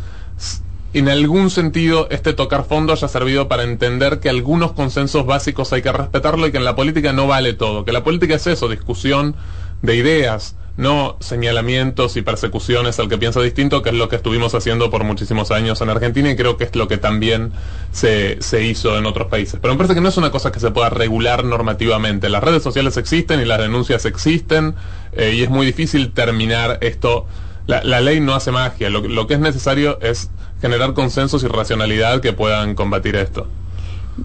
en 0.95 1.09
algún 1.09 1.51
sentido 1.51 2.07
este 2.11 2.33
tocar 2.35 2.65
fondo 2.65 2.93
haya 2.93 3.09
servido 3.09 3.49
para 3.49 3.63
entender 3.63 4.21
que 4.21 4.29
algunos 4.29 4.73
consensos 4.73 5.27
básicos 5.27 5.73
hay 5.73 5.83
que 5.83 5.93
respetarlo 5.93 6.47
y 6.47 6.53
que 6.53 6.59
en 6.59 6.65
la 6.65 6.77
política 6.77 7.13
no 7.13 7.27
vale 7.27 7.55
todo, 7.55 7.85
que 7.85 7.93
la 7.93 8.05
política 8.05 8.35
es 8.35 8.47
eso, 8.47 8.69
discusión 8.69 9.35
de 9.81 9.97
ideas, 9.97 10.55
no 10.77 11.17
señalamientos 11.21 12.17
y 12.17 12.23
persecuciones 12.23 12.99
al 12.99 13.09
que 13.09 13.19
piensa 13.19 13.41
distinto, 13.41 13.83
que 13.83 13.91
es 13.91 13.95
lo 13.95 14.09
que 14.09 14.17
estuvimos 14.17 14.55
haciendo 14.55 14.91
por 14.91 15.05
muchísimos 15.05 15.51
años 15.51 15.81
en 15.81 15.91
Argentina 15.91 16.31
y 16.31 16.37
creo 16.37 16.57
que 16.57 16.65
es 16.65 16.75
lo 16.77 16.89
que 16.89 16.99
también 16.99 17.53
se, 17.91 18.41
se 18.41 18.65
hizo 18.65 18.97
en 18.97 19.07
otros 19.07 19.29
países. 19.29 19.59
Pero 19.61 19.75
me 19.75 19.79
parece 19.79 19.95
que 19.95 20.01
no 20.01 20.09
es 20.09 20.17
una 20.17 20.31
cosa 20.31 20.53
que 20.53 20.61
se 20.61 20.71
pueda 20.71 20.89
regular 20.89 21.45
normativamente. 21.45 22.29
Las 22.29 22.43
redes 22.43 22.63
sociales 22.63 22.97
existen 22.97 23.41
y 23.41 23.45
las 23.45 23.59
denuncias 23.59 24.05
existen 24.07 24.75
eh, 25.13 25.35
y 25.35 25.43
es 25.43 25.51
muy 25.51 25.67
difícil 25.67 26.13
terminar 26.13 26.79
esto. 26.81 27.27
La, 27.67 28.01
ley 28.01 28.21
no 28.21 28.35
hace 28.35 28.51
magia, 28.51 28.91
lo, 28.91 29.01
lo 29.03 29.27
que 29.29 29.35
es 29.35 29.41
necesario 29.41 29.99
es 30.03 30.31
generar 30.63 30.95
consensos 30.95 31.43
y 31.43 31.49
racionalidad 31.49 32.23
que 32.23 32.33
puedan 32.33 32.75
combatir 32.75 33.17
esto. 33.17 33.47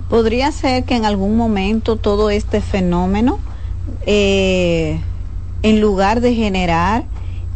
¿Podría 0.10 0.52
ser 0.52 0.86
que 0.86 0.96
en 0.96 1.04
algún 1.04 1.36
momento 1.36 1.98
todo 1.98 2.30
este 2.30 2.62
fenómeno, 2.62 3.40
eh, 4.06 5.02
en 5.64 5.82
lugar 5.82 6.22
de 6.22 6.34
generar 6.36 7.04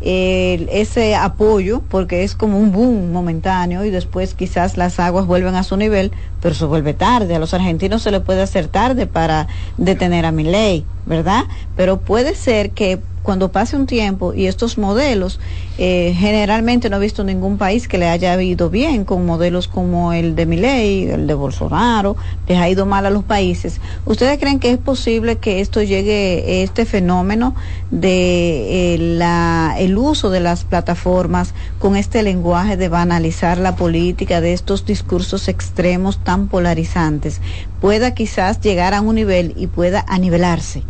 ese 0.04 1.16
apoyo, 1.16 1.84
porque 1.88 2.24
es 2.24 2.34
como 2.34 2.58
un 2.58 2.72
boom 2.72 3.12
momentáneo 3.12 3.86
y 3.86 3.92
después 3.92 4.34
quizás 4.34 4.76
las 4.76 5.00
aguas 5.00 5.28
vuelven 5.28 5.54
a 5.54 5.64
su 5.64 5.78
nivel, 5.78 6.12
pero 6.42 6.56
se 6.56 6.66
vuelve 6.66 6.96
tarde. 6.96 7.36
A 7.36 7.40
los 7.40 7.54
argentinos 7.54 8.02
se 8.02 8.10
les 8.10 8.22
puede 8.22 8.42
hacer 8.42 8.68
tarde 8.68 9.06
para 9.06 9.48
detener 9.78 10.26
a 10.26 10.32
mi 10.32 10.44
ley, 10.44 10.86
¿verdad? 11.06 11.44
Pero 11.76 12.00
puede 12.00 12.34
ser 12.34 12.72
que 12.72 13.00
cuando 13.24 13.52
pase 13.52 13.76
un 13.76 13.86
tiempo 13.86 14.34
y 14.34 14.48
estos 14.48 14.78
modelos, 14.78 15.40
eh, 15.78 16.16
generalmente 16.18 16.90
no 16.90 16.98
he 16.98 17.00
visto 17.00 17.24
ningún 17.24 17.58
país 17.58 17.88
que 17.88 17.98
le 17.98 18.10
haya 18.10 18.42
ido 18.42 18.70
bien 18.70 19.06
con 19.06 19.26
modelos 19.26 19.68
como 19.68 20.14
el 20.14 20.36
de 20.36 20.46
Milei, 20.46 21.10
el 21.10 21.28
de 21.28 21.34
Bolsonaro, 21.34 22.16
les 22.48 22.58
ha 22.58 22.70
ido 22.70 22.86
mal 22.86 23.06
a 23.06 23.10
los 23.10 23.24
países. 23.24 23.80
¿Ustedes 24.06 24.40
creen 24.40 24.60
que 24.60 24.72
es 24.72 24.78
posible 24.78 25.38
que 25.38 25.62
esto 25.62 25.82
llegue, 25.82 26.64
este 26.64 26.86
fenómeno 26.86 27.56
de 27.92 28.96
eh, 28.96 28.98
la, 28.98 29.76
el 29.78 29.98
uso 29.98 30.30
de 30.30 30.40
las 30.40 30.64
plataformas 30.64 31.54
con 31.80 31.96
este 31.96 32.24
lenguaje 32.24 32.78
de 32.78 32.90
banalizar 32.90 33.58
la 33.58 33.76
política, 33.76 34.42
de 34.42 34.54
estos 34.54 34.86
discursos 34.86 35.48
extremos 35.48 36.24
tan 36.24 36.48
polarizantes, 36.48 37.42
pueda 37.80 38.14
quizás 38.14 38.62
llegar 38.62 38.94
a 38.94 39.02
un 39.02 39.16
nivel 39.16 39.54
y 39.58 39.68
pueda 39.68 40.04
anivelarse? 40.08 40.84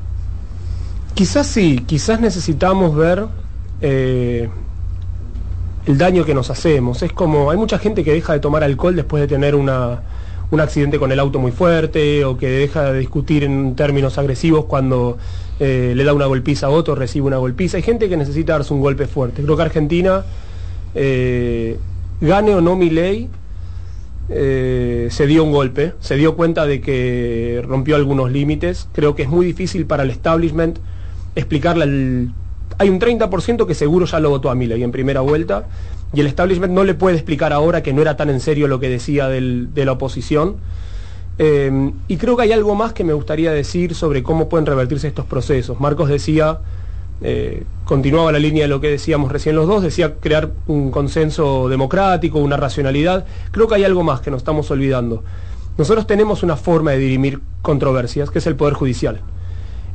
Quizás 1.13 1.45
sí, 1.47 1.83
quizás 1.85 2.21
necesitamos 2.21 2.95
ver 2.95 3.25
eh, 3.81 4.49
el 5.85 5.97
daño 5.97 6.23
que 6.23 6.33
nos 6.33 6.49
hacemos. 6.49 7.03
Es 7.03 7.11
como, 7.11 7.51
hay 7.51 7.57
mucha 7.57 7.77
gente 7.79 8.03
que 8.03 8.13
deja 8.13 8.33
de 8.33 8.39
tomar 8.39 8.63
alcohol 8.63 8.95
después 8.95 9.21
de 9.21 9.27
tener 9.27 9.55
una, 9.55 10.01
un 10.51 10.61
accidente 10.61 10.99
con 10.99 11.11
el 11.11 11.19
auto 11.19 11.37
muy 11.39 11.51
fuerte 11.51 12.23
o 12.23 12.37
que 12.37 12.49
deja 12.49 12.93
de 12.93 12.99
discutir 12.99 13.43
en 13.43 13.75
términos 13.75 14.17
agresivos 14.17 14.65
cuando 14.65 15.17
eh, 15.59 15.93
le 15.95 16.03
da 16.05 16.13
una 16.13 16.27
golpiza 16.27 16.67
a 16.67 16.69
otro, 16.69 16.95
recibe 16.95 17.27
una 17.27 17.37
golpiza. 17.37 17.77
Hay 17.77 17.83
gente 17.83 18.07
que 18.07 18.15
necesita 18.15 18.53
darse 18.53 18.73
un 18.73 18.79
golpe 18.79 19.05
fuerte. 19.05 19.43
Creo 19.43 19.57
que 19.57 19.63
Argentina, 19.63 20.23
eh, 20.95 21.77
gane 22.21 22.55
o 22.55 22.61
no 22.61 22.77
mi 22.77 22.89
ley, 22.89 23.29
se 24.29 25.27
dio 25.27 25.43
un 25.43 25.51
golpe, 25.51 25.91
se 25.99 26.15
dio 26.15 26.37
cuenta 26.37 26.65
de 26.65 26.79
que 26.79 27.61
rompió 27.67 27.97
algunos 27.97 28.31
límites. 28.31 28.87
Creo 28.93 29.13
que 29.13 29.23
es 29.23 29.29
muy 29.29 29.45
difícil 29.45 29.85
para 29.85 30.03
el 30.03 30.09
establishment 30.09 30.79
explicarle 31.35 31.83
al... 31.83 32.33
Hay 32.77 32.89
un 32.89 32.99
30% 32.99 33.65
que 33.65 33.75
seguro 33.75 34.05
ya 34.05 34.19
lo 34.19 34.29
votó 34.29 34.49
a 34.49 34.55
Milley 34.55 34.81
en 34.81 34.91
primera 34.91 35.21
vuelta 35.21 35.65
y 36.13 36.19
el 36.19 36.27
establishment 36.27 36.73
no 36.73 36.83
le 36.83 36.93
puede 36.93 37.15
explicar 37.15 37.53
ahora 37.53 37.83
que 37.83 37.93
no 37.93 38.01
era 38.01 38.17
tan 38.17 38.29
en 38.29 38.39
serio 38.39 38.67
lo 38.67 38.79
que 38.79 38.89
decía 38.89 39.27
de 39.27 39.85
la 39.85 39.91
oposición. 39.91 40.57
Eh, 41.37 41.91
y 42.07 42.17
creo 42.17 42.35
que 42.35 42.43
hay 42.43 42.51
algo 42.51 42.75
más 42.75 42.93
que 42.93 43.03
me 43.03 43.13
gustaría 43.13 43.51
decir 43.51 43.95
sobre 43.95 44.21
cómo 44.21 44.49
pueden 44.49 44.65
revertirse 44.65 45.07
estos 45.07 45.25
procesos. 45.25 45.79
Marcos 45.79 46.09
decía, 46.09 46.59
eh, 47.21 47.63
continuaba 47.85 48.31
la 48.31 48.39
línea 48.39 48.63
de 48.63 48.67
lo 48.67 48.81
que 48.81 48.89
decíamos 48.89 49.31
recién 49.31 49.55
los 49.55 49.67
dos, 49.67 49.83
decía 49.83 50.15
crear 50.15 50.51
un 50.67 50.91
consenso 50.91 51.69
democrático, 51.69 52.39
una 52.39 52.57
racionalidad. 52.57 53.25
Creo 53.51 53.67
que 53.67 53.75
hay 53.75 53.83
algo 53.83 54.03
más 54.03 54.21
que 54.21 54.31
nos 54.31 54.39
estamos 54.39 54.69
olvidando. 54.71 55.23
Nosotros 55.77 56.05
tenemos 56.05 56.43
una 56.43 56.57
forma 56.57 56.91
de 56.91 56.97
dirimir 56.97 57.39
controversias, 57.61 58.29
que 58.29 58.39
es 58.39 58.47
el 58.47 58.55
Poder 58.55 58.73
Judicial. 58.73 59.21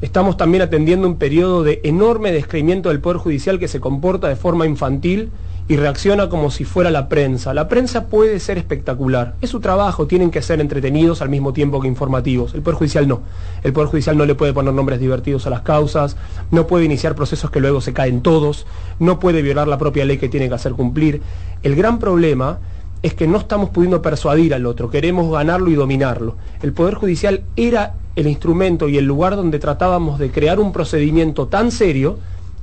Estamos 0.02 0.36
también 0.36 0.62
atendiendo 0.62 1.08
un 1.08 1.16
periodo 1.16 1.62
de 1.62 1.80
enorme 1.82 2.30
descreimiento 2.30 2.90
del 2.90 3.00
Poder 3.00 3.16
Judicial 3.16 3.58
que 3.58 3.66
se 3.66 3.80
comporta 3.80 4.28
de 4.28 4.36
forma 4.36 4.66
infantil 4.66 5.30
y 5.68 5.76
reacciona 5.76 6.28
como 6.28 6.50
si 6.50 6.64
fuera 6.64 6.90
la 6.90 7.08
prensa. 7.08 7.54
La 7.54 7.66
prensa 7.66 8.04
puede 8.04 8.38
ser 8.38 8.58
espectacular, 8.58 9.36
es 9.40 9.48
su 9.48 9.60
trabajo, 9.60 10.06
tienen 10.06 10.30
que 10.30 10.42
ser 10.42 10.60
entretenidos 10.60 11.22
al 11.22 11.30
mismo 11.30 11.54
tiempo 11.54 11.80
que 11.80 11.88
informativos. 11.88 12.52
El 12.52 12.60
Poder 12.60 12.76
Judicial 12.76 13.08
no. 13.08 13.22
El 13.64 13.72
Poder 13.72 13.88
Judicial 13.88 14.18
no 14.18 14.26
le 14.26 14.34
puede 14.34 14.52
poner 14.52 14.74
nombres 14.74 15.00
divertidos 15.00 15.46
a 15.46 15.50
las 15.50 15.62
causas, 15.62 16.18
no 16.50 16.66
puede 16.66 16.84
iniciar 16.84 17.14
procesos 17.14 17.50
que 17.50 17.60
luego 17.60 17.80
se 17.80 17.94
caen 17.94 18.20
todos, 18.20 18.66
no 18.98 19.18
puede 19.18 19.40
violar 19.40 19.66
la 19.66 19.78
propia 19.78 20.04
ley 20.04 20.18
que 20.18 20.28
tiene 20.28 20.48
que 20.48 20.54
hacer 20.56 20.72
cumplir. 20.72 21.22
El 21.62 21.74
gran 21.74 21.98
problema 21.98 22.58
es 23.02 23.14
que 23.14 23.26
no 23.26 23.38
estamos 23.38 23.70
pudiendo 23.70 24.02
persuadir 24.02 24.52
al 24.52 24.66
otro, 24.66 24.90
queremos 24.90 25.32
ganarlo 25.32 25.70
y 25.70 25.74
dominarlo. 25.74 26.36
El 26.60 26.74
Poder 26.74 26.96
Judicial 26.96 27.44
era 27.56 27.94
el 28.16 28.26
instrumento 28.26 28.88
y 28.88 28.96
el 28.96 29.04
lugar 29.04 29.36
donde 29.36 29.58
tratábamos 29.58 30.18
de 30.18 30.30
crear 30.30 30.58
un 30.58 30.72
procedimiento 30.72 31.46
tan 31.48 31.70
serio 31.70 32.18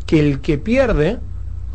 que 0.07 0.19
el 0.19 0.41
que 0.41 0.57
pierde 0.57 1.19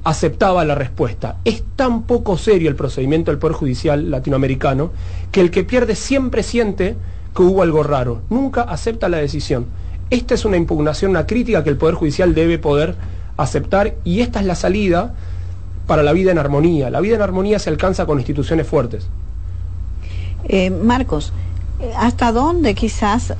aceptaba 0.04 0.64
la 0.64 0.74
respuesta. 0.74 1.36
Es 1.44 1.62
tan 1.76 2.02
poco 2.02 2.36
serio 2.36 2.68
el 2.68 2.76
procedimiento 2.76 3.30
del 3.30 3.38
Poder 3.38 3.56
Judicial 3.56 4.10
latinoamericano 4.10 4.90
que 5.30 5.40
el 5.40 5.50
que 5.50 5.64
pierde 5.64 5.94
siempre 5.94 6.42
siente 6.42 6.96
que 7.34 7.42
hubo 7.42 7.62
algo 7.62 7.82
raro, 7.82 8.22
nunca 8.30 8.62
acepta 8.62 9.08
la 9.08 9.18
decisión. 9.18 9.66
Esta 10.10 10.34
es 10.34 10.44
una 10.44 10.56
impugnación, 10.56 11.10
una 11.12 11.26
crítica 11.26 11.62
que 11.62 11.70
el 11.70 11.76
Poder 11.76 11.94
Judicial 11.94 12.34
debe 12.34 12.58
poder 12.58 12.96
aceptar 13.36 13.94
y 14.04 14.20
esta 14.20 14.40
es 14.40 14.46
la 14.46 14.54
salida 14.54 15.14
para 15.86 16.02
la 16.02 16.12
vida 16.12 16.32
en 16.32 16.38
armonía. 16.38 16.90
La 16.90 17.00
vida 17.00 17.16
en 17.16 17.22
armonía 17.22 17.58
se 17.58 17.70
alcanza 17.70 18.06
con 18.06 18.18
instituciones 18.18 18.66
fuertes. 18.66 19.08
Eh, 20.44 20.70
Marcos, 20.70 21.32
hasta 21.96 22.32
dónde 22.32 22.74
quizás 22.74 23.34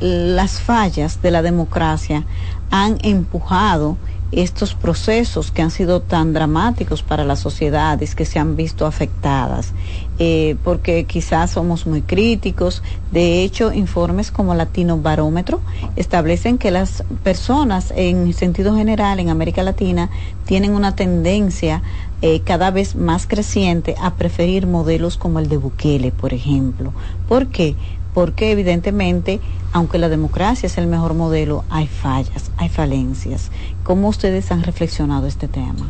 las 0.00 0.60
fallas 0.60 1.22
de 1.22 1.30
la 1.30 1.42
democracia 1.42 2.24
han 2.70 2.98
empujado 3.02 3.96
estos 4.32 4.74
procesos 4.74 5.52
que 5.52 5.62
han 5.62 5.70
sido 5.70 6.00
tan 6.00 6.32
dramáticos 6.32 7.02
para 7.02 7.24
las 7.24 7.38
sociedades 7.38 8.14
que 8.14 8.24
se 8.24 8.38
han 8.38 8.56
visto 8.56 8.86
afectadas, 8.86 9.72
eh, 10.18 10.56
porque 10.64 11.04
quizás 11.04 11.52
somos 11.52 11.86
muy 11.86 12.02
críticos. 12.02 12.82
De 13.12 13.42
hecho, 13.42 13.72
informes 13.72 14.32
como 14.32 14.54
Latino 14.54 14.98
Barómetro 14.98 15.60
establecen 15.94 16.58
que 16.58 16.72
las 16.72 17.04
personas 17.22 17.92
en 17.96 18.32
sentido 18.32 18.76
general 18.76 19.20
en 19.20 19.30
América 19.30 19.62
Latina 19.62 20.10
tienen 20.46 20.72
una 20.72 20.96
tendencia 20.96 21.82
eh, 22.26 22.40
cada 22.42 22.70
vez 22.70 22.96
más 22.96 23.26
creciente 23.26 23.96
a 24.00 24.14
preferir 24.14 24.66
modelos 24.66 25.18
como 25.18 25.40
el 25.40 25.50
de 25.50 25.58
Bukele, 25.58 26.10
por 26.10 26.32
ejemplo. 26.32 26.94
¿Por 27.28 27.48
qué? 27.48 27.76
Porque 28.14 28.50
evidentemente, 28.50 29.40
aunque 29.74 29.98
la 29.98 30.08
democracia 30.08 30.66
es 30.66 30.78
el 30.78 30.86
mejor 30.86 31.12
modelo, 31.12 31.66
hay 31.68 31.86
fallas, 31.86 32.50
hay 32.56 32.70
falencias. 32.70 33.50
¿Cómo 33.82 34.08
ustedes 34.08 34.50
han 34.52 34.62
reflexionado 34.62 35.26
este 35.26 35.48
tema? 35.48 35.86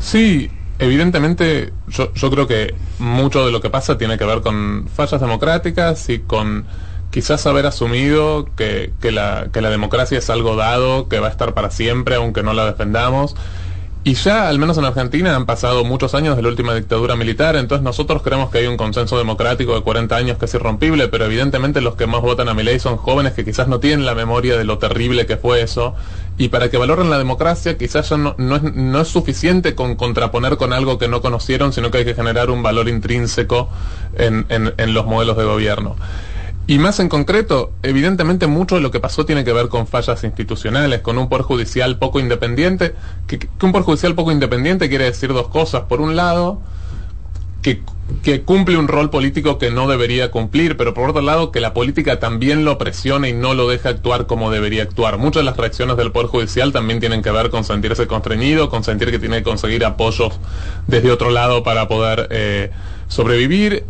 Sí, 0.00 0.50
evidentemente 0.80 1.72
yo, 1.86 2.12
yo 2.14 2.28
creo 2.32 2.48
que 2.48 2.74
mucho 2.98 3.46
de 3.46 3.52
lo 3.52 3.60
que 3.60 3.70
pasa 3.70 3.98
tiene 3.98 4.18
que 4.18 4.24
ver 4.24 4.40
con 4.40 4.88
fallas 4.92 5.20
democráticas 5.20 6.08
y 6.08 6.18
con 6.18 6.66
quizás 7.12 7.46
haber 7.46 7.66
asumido 7.66 8.48
que, 8.56 8.92
que, 9.00 9.12
la, 9.12 9.46
que 9.52 9.60
la 9.60 9.70
democracia 9.70 10.18
es 10.18 10.28
algo 10.28 10.56
dado, 10.56 11.08
que 11.08 11.20
va 11.20 11.28
a 11.28 11.30
estar 11.30 11.54
para 11.54 11.70
siempre, 11.70 12.16
aunque 12.16 12.42
no 12.42 12.52
la 12.52 12.66
defendamos 12.66 13.36
y 14.08 14.14
ya, 14.14 14.48
al 14.48 14.58
menos 14.58 14.78
en 14.78 14.86
Argentina, 14.86 15.36
han 15.36 15.44
pasado 15.44 15.84
muchos 15.84 16.14
años 16.14 16.34
de 16.34 16.40
la 16.40 16.48
última 16.48 16.74
dictadura 16.74 17.14
militar, 17.14 17.56
entonces 17.56 17.84
nosotros 17.84 18.22
creemos 18.22 18.48
que 18.48 18.56
hay 18.56 18.66
un 18.66 18.78
consenso 18.78 19.18
democrático 19.18 19.74
de 19.74 19.82
40 19.82 20.16
años 20.16 20.38
que 20.38 20.46
es 20.46 20.54
irrompible, 20.54 21.08
pero 21.08 21.26
evidentemente 21.26 21.82
los 21.82 21.94
que 21.94 22.06
más 22.06 22.22
votan 22.22 22.48
a 22.48 22.54
mi 22.54 22.62
ley 22.62 22.78
son 22.78 22.96
jóvenes 22.96 23.34
que 23.34 23.44
quizás 23.44 23.68
no 23.68 23.80
tienen 23.80 24.06
la 24.06 24.14
memoria 24.14 24.56
de 24.56 24.64
lo 24.64 24.78
terrible 24.78 25.26
que 25.26 25.36
fue 25.36 25.60
eso, 25.60 25.94
y 26.38 26.48
para 26.48 26.70
que 26.70 26.78
valoren 26.78 27.10
la 27.10 27.18
democracia 27.18 27.76
quizás 27.76 28.08
ya 28.08 28.16
no, 28.16 28.34
es, 28.98 29.08
suficiente 29.08 29.74
con 29.74 29.94
contraponer 29.94 30.56
con 30.56 30.72
algo 30.72 30.96
que 30.96 31.08
no 31.08 31.20
conocieron, 31.20 31.74
sino 31.74 31.90
que 31.90 31.98
hay 31.98 32.04
que 32.06 32.14
generar 32.14 32.48
un 32.48 32.62
valor 32.62 32.88
intrínseco 32.88 33.68
en 34.16 34.94
los 34.94 35.04
modelos 35.04 35.36
de 35.36 35.44
gobierno. 35.44 35.96
Y 36.68 36.78
más 36.78 37.00
en 37.00 37.08
concreto, 37.08 37.72
evidentemente 37.82 38.46
mucho 38.46 38.74
de 38.74 38.82
lo 38.82 38.90
que 38.90 39.00
pasó 39.00 39.24
tiene 39.24 39.42
que 39.42 39.54
ver 39.54 39.70
con 39.70 39.86
fallas 39.86 40.22
institucionales, 40.22 41.00
con 41.00 41.16
un 41.16 41.30
poder 41.30 41.42
judicial 41.42 41.98
poco 41.98 42.20
independiente, 42.20 42.94
que, 43.26 43.48
un 43.62 43.72
poder 43.72 43.86
judicial 43.86 44.14
poco 44.14 44.32
independiente 44.32 44.90
quiere 44.90 45.06
decir 45.06 45.32
dos 45.32 45.48
cosas. 45.48 45.84
Por 45.84 46.02
un 46.02 46.14
lado, 46.14 46.60
que, 47.62 47.80
que, 48.22 48.42
cumple 48.42 48.76
un 48.76 48.86
rol 48.86 49.08
político 49.08 49.56
que 49.56 49.70
no 49.70 49.88
debería 49.88 50.30
cumplir, 50.30 50.76
pero 50.76 50.92
por 50.92 51.08
otro 51.08 51.22
lado 51.22 51.52
que 51.52 51.60
la 51.60 51.72
política 51.72 52.20
también 52.20 52.66
lo 52.66 52.76
presiona 52.76 53.30
y 53.30 53.32
no 53.32 53.54
lo 53.54 53.66
deja 53.66 53.88
actuar 53.88 54.26
como 54.26 54.50
debería 54.50 54.82
actuar. 54.82 55.16
Muchas 55.16 55.40
de 55.40 55.44
las 55.44 55.56
reacciones 55.56 55.96
del 55.96 56.12
Poder 56.12 56.28
Judicial 56.28 56.70
también 56.74 57.00
tienen 57.00 57.22
que 57.22 57.30
ver 57.30 57.48
con 57.48 57.64
sentirse 57.64 58.06
constreñido, 58.06 58.68
con 58.68 58.84
sentir 58.84 59.10
que 59.10 59.18
tiene 59.18 59.38
que 59.38 59.44
conseguir 59.44 59.86
apoyos 59.86 60.38
desde 60.86 61.10
otro 61.12 61.30
lado 61.30 61.62
para 61.62 61.88
poder 61.88 62.28
eh, 62.30 62.70
sobrevivir. 63.08 63.86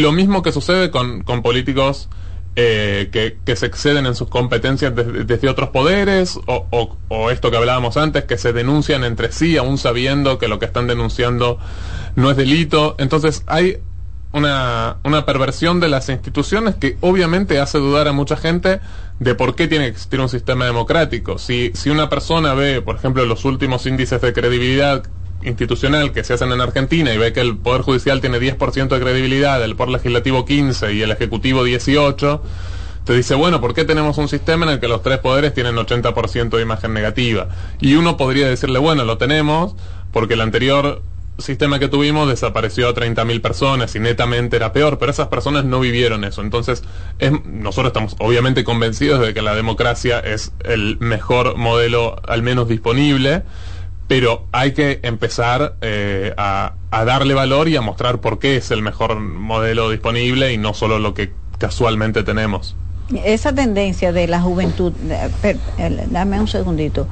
Lo 0.00 0.12
mismo 0.12 0.42
que 0.42 0.52
sucede 0.52 0.90
con, 0.90 1.22
políticos 1.42 2.08
eh, 2.54 3.10
que, 3.12 3.56
se 3.56 3.66
exceden 3.66 4.06
en 4.06 4.14
sus 4.14 4.28
competencias 4.28 4.94
desde, 4.94 5.48
otros 5.48 5.70
poderes, 5.70 6.38
o, 6.46 6.66
o, 6.70 6.96
o, 7.08 7.30
esto 7.30 7.50
que 7.50 7.56
hablábamos 7.56 7.96
antes, 7.96 8.24
que 8.24 8.38
se 8.38 8.52
denuncian 8.52 9.04
entre 9.04 9.32
sí, 9.32 9.56
aún 9.56 9.78
sabiendo 9.78 10.38
que 10.38 10.48
lo 10.48 10.58
que 10.58 10.66
están 10.66 10.86
denunciando 10.86 11.58
no 12.14 12.30
es 12.30 12.36
delito. 12.36 12.94
Entonces 12.98 13.42
hay 13.46 13.78
una, 14.32 14.98
una 15.04 15.24
perversión 15.24 15.80
de 15.80 15.88
las 15.88 16.08
instituciones 16.08 16.74
que 16.74 16.96
obviamente 17.00 17.58
hace 17.58 17.78
dudar 17.78 18.08
a 18.08 18.12
mucha 18.12 18.36
gente 18.36 18.80
de 19.18 19.34
por 19.34 19.54
qué 19.54 19.66
tiene 19.66 19.86
que 19.86 19.92
existir 19.92 20.20
un 20.20 20.28
sistema 20.28 20.66
democrático. 20.66 21.38
Si, 21.38 21.70
si 21.74 21.90
una 21.90 22.08
persona 22.10 22.54
ve, 22.54 22.82
por 22.82 22.96
ejemplo, 22.96 23.24
los 23.24 23.44
últimos 23.44 23.86
índices 23.86 24.20
de 24.20 24.32
credibilidad 24.32 25.04
institucional 25.46 26.12
que 26.12 26.24
se 26.24 26.34
hacen 26.34 26.52
en 26.52 26.60
Argentina 26.60 27.14
y 27.14 27.16
ve 27.16 27.32
que 27.32 27.40
el 27.40 27.56
Poder 27.56 27.82
Judicial 27.82 28.20
tiene 28.20 28.38
10% 28.38 28.88
de 28.88 29.00
credibilidad, 29.00 29.62
el 29.62 29.76
Poder 29.76 29.92
Legislativo 29.92 30.44
15% 30.44 30.94
y 30.94 31.02
el 31.02 31.10
Ejecutivo 31.10 31.66
18%, 31.66 32.40
te 33.04 33.12
dice, 33.12 33.36
bueno, 33.36 33.60
¿por 33.60 33.72
qué 33.72 33.84
tenemos 33.84 34.18
un 34.18 34.28
sistema 34.28 34.66
en 34.66 34.72
el 34.72 34.80
que 34.80 34.88
los 34.88 35.00
tres 35.00 35.18
poderes 35.18 35.54
tienen 35.54 35.76
80% 35.76 36.50
de 36.50 36.62
imagen 36.62 36.92
negativa? 36.92 37.48
Y 37.80 37.94
uno 37.94 38.16
podría 38.16 38.48
decirle, 38.48 38.80
bueno, 38.80 39.04
lo 39.04 39.16
tenemos 39.16 39.76
porque 40.12 40.34
el 40.34 40.40
anterior 40.40 41.02
sistema 41.38 41.78
que 41.78 41.86
tuvimos 41.86 42.28
desapareció 42.28 42.88
a 42.88 42.94
30.000 42.94 43.40
personas 43.40 43.94
y 43.94 44.00
netamente 44.00 44.56
era 44.56 44.72
peor, 44.72 44.98
pero 44.98 45.12
esas 45.12 45.28
personas 45.28 45.64
no 45.64 45.78
vivieron 45.78 46.24
eso. 46.24 46.40
Entonces, 46.42 46.82
es, 47.20 47.32
nosotros 47.44 47.88
estamos 47.88 48.16
obviamente 48.18 48.64
convencidos 48.64 49.20
de 49.20 49.34
que 49.34 49.42
la 49.42 49.54
democracia 49.54 50.18
es 50.18 50.52
el 50.64 50.98
mejor 50.98 51.56
modelo 51.56 52.16
al 52.26 52.42
menos 52.42 52.68
disponible 52.68 53.44
pero 54.08 54.46
hay 54.52 54.72
que 54.72 55.00
empezar 55.02 55.76
eh, 55.80 56.32
a, 56.36 56.74
a, 56.90 57.04
darle 57.04 57.34
valor 57.34 57.68
y 57.68 57.76
a 57.76 57.80
mostrar 57.80 58.20
por 58.20 58.38
qué 58.38 58.56
es 58.56 58.70
el 58.70 58.82
mejor 58.82 59.18
modelo 59.18 59.90
disponible 59.90 60.52
y 60.52 60.58
no 60.58 60.74
solo 60.74 60.98
lo 60.98 61.14
que 61.14 61.32
casualmente 61.58 62.22
tenemos. 62.22 62.76
Esa 63.24 63.54
tendencia 63.54 64.12
de 64.12 64.26
la 64.26 64.40
juventud, 64.40 64.92
per, 65.40 65.58
dame 66.10 66.40
un 66.40 66.48
segundito, 66.48 67.06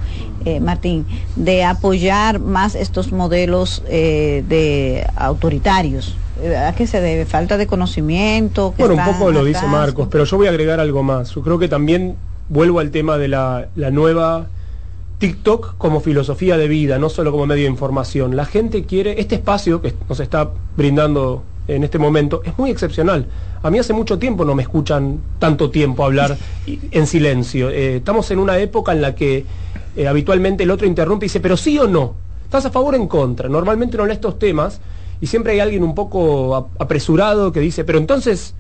eh, 0.45 0.59
Martín, 0.59 1.07
de 1.37 1.63
apoyar 1.63 2.41
más 2.41 2.75
estos 2.75 3.13
modelos 3.13 3.85
eh, 3.89 4.45
de 4.49 5.07
autoritarios. 5.15 6.17
¿A 6.67 6.75
qué 6.75 6.89
se 6.89 7.01
debe? 7.01 7.27
¿Falta 7.27 7.57
de 7.57 7.69
conocimiento? 7.69 8.75
Bueno, 8.77 8.95
un 8.95 9.05
poco 9.05 9.31
lo 9.31 9.45
dice 9.45 9.67
Marcos, 9.69 10.09
pero 10.11 10.25
yo 10.25 10.37
voy 10.37 10.49
a 10.49 10.51
agregar 10.51 10.81
algo 10.81 11.05
más. 11.05 11.31
Yo 11.31 11.43
creo 11.43 11.61
que 11.61 11.69
también 11.69 12.17
vuelvo 12.49 12.81
al 12.81 12.91
tema 12.91 13.17
de 13.17 13.29
la, 13.29 13.69
la 13.77 13.93
nueva 13.93 14.49
TikTok 15.25 15.79
como 15.79 16.01
filosofía 16.01 16.59
de 16.59 16.69
vida, 16.69 16.99
no 16.99 17.09
solo 17.09 17.33
como 17.33 17.47
medio 17.47 17.63
de 17.63 17.71
información. 17.71 18.37
La 18.37 18.45
gente 18.45 18.85
quiere, 18.85 19.19
este 19.19 19.37
espacio 19.37 19.81
que 19.81 19.95
nos 20.07 20.21
está 20.21 20.51
brindando 20.77 21.43
en 21.67 21.83
este 21.83 21.99
momento 21.99 22.43
es 22.45 22.59
muy 22.59 22.71
excepcional. 22.71 23.25
A 23.63 23.71
mí 23.71 23.79
hace 23.79 23.95
mucho 23.95 24.19
tiempo 24.19 24.45
no 24.45 24.55
me 24.55 24.63
escuchan 24.63 25.19
tanto 25.39 25.71
tiempo 25.71 26.05
hablar 26.05 26.37
en 26.67 27.07
silencio. 27.07 27.71
Eh, 27.71 27.97
estamos 27.97 28.31
en 28.33 28.39
una 28.39 28.59
época 28.59 28.93
en 28.93 29.01
la 29.01 29.15
que 29.15 29.47
eh, 29.97 30.07
habitualmente 30.07 30.65
el 30.65 30.71
otro 30.71 30.87
interrumpe 30.87 31.25
y 31.25 31.29
dice, 31.29 31.41
pero 31.41 31.57
sí 31.57 31.79
o 31.79 31.87
no, 31.87 32.17
¿estás 32.45 32.67
a 32.67 32.71
favor 32.71 32.93
o 32.93 32.99
en 32.99 33.09
contra? 33.09 33.49
Normalmente 33.49 33.97
no 33.97 34.05
lee 34.05 34.13
estos 34.13 34.39
temas 34.39 34.79
y 35.23 35.27
siempre 35.27 35.55
hay 35.55 35.61
alguien 35.61 35.85
un 35.85 35.95
poco 35.95 36.69
apresurado 36.79 37.51
que 37.51 37.61
dice, 37.61 37.85
pero 37.85 37.99
entonces... 37.99 38.55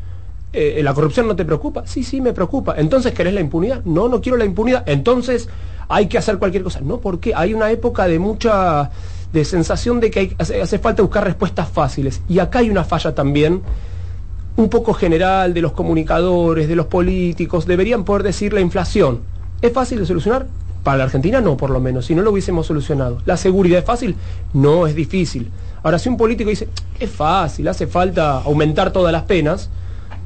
Eh, 0.56 0.82
¿La 0.84 0.94
corrupción 0.94 1.26
no 1.26 1.34
te 1.34 1.44
preocupa? 1.44 1.84
Sí, 1.84 2.04
sí, 2.04 2.20
me 2.20 2.32
preocupa. 2.32 2.76
¿Entonces 2.78 3.12
querés 3.12 3.34
la 3.34 3.40
impunidad? 3.40 3.82
No, 3.84 4.08
no 4.08 4.20
quiero 4.20 4.38
la 4.38 4.44
impunidad. 4.44 4.84
Entonces 4.86 5.48
hay 5.88 6.06
que 6.06 6.18
hacer 6.18 6.38
cualquier 6.38 6.62
cosa. 6.62 6.80
No, 6.80 6.98
porque 6.98 7.34
hay 7.34 7.54
una 7.54 7.70
época 7.70 8.06
de 8.06 8.18
mucha 8.18 8.90
de 9.34 9.44
sensación 9.44 9.98
de 9.98 10.10
que 10.10 10.36
hace, 10.38 10.78
falta 10.78 11.02
buscar 11.02 11.24
respuestas 11.24 11.68
fáciles. 11.68 12.22
Y 12.28 12.38
acá 12.38 12.60
hay 12.60 12.70
una 12.70 12.84
falla 12.84 13.14
también, 13.14 13.62
un 14.56 14.68
poco 14.68 14.94
general, 14.94 15.52
de 15.52 15.60
los 15.60 15.72
comunicadores, 15.72 16.68
de 16.68 16.76
los 16.76 16.86
políticos. 16.86 17.66
Deberían 17.66 18.04
poder 18.04 18.22
decir 18.22 18.52
la 18.52 18.60
inflación. 18.60 19.20
¿Es 19.60 19.72
fácil 19.72 19.98
de 19.98 20.06
solucionar? 20.06 20.46
Para 20.84 20.98
la 20.98 21.04
Argentina 21.04 21.40
no, 21.40 21.56
por 21.56 21.70
lo 21.70 21.80
menos, 21.80 22.06
si 22.06 22.14
no 22.14 22.22
lo 22.22 22.30
hubiésemos 22.30 22.66
solucionado. 22.66 23.18
¿La 23.24 23.36
seguridad 23.36 23.80
es 23.80 23.84
fácil? 23.84 24.14
No, 24.52 24.86
es 24.86 24.94
difícil. 24.94 25.50
Ahora, 25.82 25.98
si 25.98 26.08
un 26.08 26.16
político 26.16 26.50
dice, 26.50 26.68
es 27.00 27.10
fácil, 27.10 27.66
hace 27.66 27.86
falta 27.86 28.38
aumentar 28.42 28.92
todas 28.92 29.10
las 29.10 29.24
penas, 29.24 29.68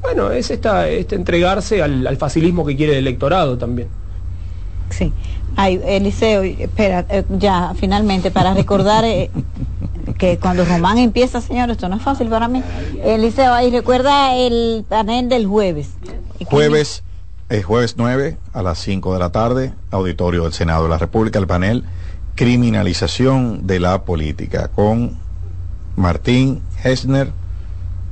bueno, 0.01 0.31
es 0.31 0.51
esta, 0.51 0.87
este 0.87 1.15
entregarse 1.15 1.81
al, 1.81 2.05
al 2.05 2.17
facilismo 2.17 2.65
que 2.65 2.75
quiere 2.75 2.93
el 2.93 2.99
electorado 2.99 3.57
también. 3.57 3.87
Sí. 4.89 5.11
Ay, 5.61 5.81
Eliseo, 5.85 6.43
espera, 6.43 7.05
eh, 7.09 7.25
ya, 7.37 7.73
finalmente, 7.75 8.31
para 8.31 8.53
recordar 8.53 9.03
eh, 9.03 9.29
que 10.17 10.37
cuando 10.37 10.63
Román 10.63 10.97
empieza, 10.97 11.41
señor, 11.41 11.69
esto 11.69 11.89
no 11.89 11.97
es 11.97 12.01
fácil 12.01 12.29
para 12.29 12.47
mí. 12.47 12.63
Eliseo, 13.03 13.53
ahí 13.53 13.69
recuerda 13.69 14.37
el 14.37 14.85
panel 14.87 15.27
del 15.27 15.47
jueves. 15.47 15.89
Jueves, 16.45 17.03
eh, 17.49 17.61
jueves 17.61 17.95
9 17.97 18.37
a 18.53 18.63
las 18.63 18.79
5 18.79 19.11
de 19.11 19.19
la 19.19 19.31
tarde, 19.33 19.73
auditorio 19.91 20.43
del 20.43 20.53
Senado 20.53 20.83
de 20.83 20.89
la 20.91 20.97
República, 20.97 21.39
el 21.39 21.47
panel 21.47 21.83
Criminalización 22.35 23.67
de 23.67 23.81
la 23.81 24.03
Política, 24.03 24.69
con 24.69 25.17
Martín 25.97 26.61
Hessner, 26.81 27.33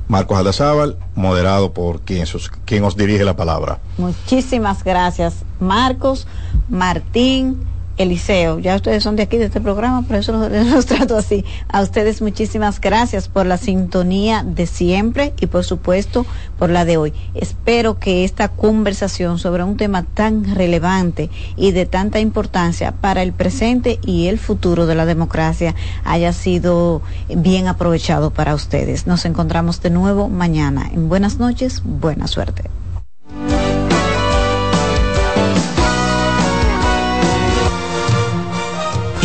Marcos 0.08 0.38
Aldazábal, 0.38 0.96
moderado 1.14 1.72
por 1.72 2.00
quien, 2.00 2.26
sus, 2.26 2.50
quien 2.64 2.82
os 2.84 2.96
dirige 2.96 3.24
la 3.24 3.36
palabra. 3.36 3.78
Muchísimas 3.98 4.82
gracias, 4.82 5.44
Marcos, 5.60 6.26
Martín, 6.68 7.66
Eliseo. 7.98 8.58
Ya 8.58 8.76
ustedes 8.76 9.02
son 9.02 9.16
de 9.16 9.24
aquí, 9.24 9.36
de 9.36 9.46
este 9.46 9.60
programa, 9.60 10.02
por 10.02 10.16
eso 10.16 10.48
los, 10.48 10.86
trato 10.86 11.16
así. 11.16 11.44
A 11.68 11.82
ustedes 11.82 12.22
muchísimas 12.22 12.80
gracias 12.80 13.28
por 13.28 13.46
la 13.46 13.58
sintonía 13.58 14.42
de 14.44 14.66
siempre 14.66 15.34
y 15.40 15.46
por 15.46 15.64
supuesto 15.64 16.24
por 16.58 16.70
la 16.70 16.84
de 16.84 16.96
hoy. 16.96 17.12
Espero 17.34 17.98
que 17.98 18.24
esta 18.24 18.48
conversación 18.48 19.38
sobre 19.38 19.64
un 19.64 19.76
tema 19.76 20.04
tan 20.04 20.54
relevante 20.54 21.30
y 21.56 21.72
de 21.72 21.86
tanta 21.86 22.20
importancia 22.20 22.92
para 22.92 23.22
el 23.22 23.32
presente 23.32 23.98
y 24.04 24.28
el 24.28 24.38
futuro 24.38 24.86
de 24.86 24.94
la 24.94 25.04
democracia 25.04 25.74
haya 26.04 26.32
sido 26.32 27.02
bien 27.28 27.66
aprovechado 27.66 28.30
para 28.30 28.54
ustedes. 28.54 29.06
Nos 29.06 29.24
encontramos 29.24 29.82
de 29.82 29.90
nuevo 29.90 30.28
mañana. 30.28 30.88
En 30.92 31.08
buenas 31.08 31.38
noches, 31.38 31.82
buena 31.84 32.26
suerte. 32.28 32.70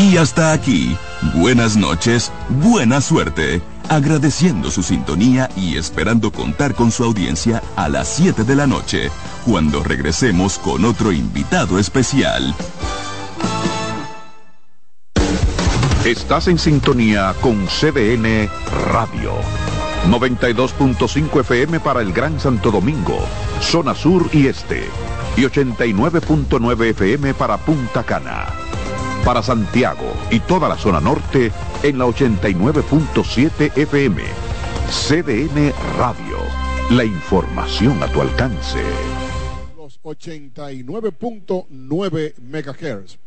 Y 0.03 0.17
hasta 0.17 0.51
aquí, 0.51 0.97
buenas 1.33 1.77
noches, 1.77 2.29
buena 2.49 2.99
suerte, 2.99 3.61
agradeciendo 3.87 4.69
su 4.69 4.83
sintonía 4.83 5.49
y 5.55 5.77
esperando 5.77 6.29
contar 6.29 6.75
con 6.75 6.91
su 6.91 7.05
audiencia 7.05 7.63
a 7.77 7.87
las 7.87 8.09
7 8.09 8.43
de 8.43 8.53
la 8.53 8.67
noche, 8.67 9.09
cuando 9.45 9.81
regresemos 9.81 10.59
con 10.59 10.83
otro 10.83 11.13
invitado 11.13 11.79
especial. 11.79 12.53
Estás 16.03 16.49
en 16.49 16.59
sintonía 16.59 17.33
con 17.39 17.65
CDN 17.67 18.49
Radio. 18.91 19.35
92.5 20.09 21.39
FM 21.39 21.79
para 21.79 22.01
el 22.01 22.11
Gran 22.11 22.41
Santo 22.41 22.71
Domingo, 22.71 23.25
zona 23.61 23.95
sur 23.95 24.29
y 24.33 24.47
este, 24.47 24.83
y 25.37 25.43
89.9 25.43 26.89
FM 26.89 27.33
para 27.35 27.55
Punta 27.55 28.03
Cana 28.03 28.62
para 29.23 29.41
Santiago 29.41 30.13
y 30.29 30.41
toda 30.41 30.67
la 30.67 30.77
zona 30.77 30.99
norte 30.99 31.53
en 31.81 31.97
la 31.97 32.05
89.7 32.05 33.77
FM. 33.77 34.21
CDN 34.89 35.71
Radio. 35.97 36.39
La 36.91 37.05
información 37.05 38.03
a 38.03 38.11
tu 38.11 38.19
alcance. 38.21 38.83
Los 39.77 40.01
89.9 40.01 42.33
MHz. 42.39 43.17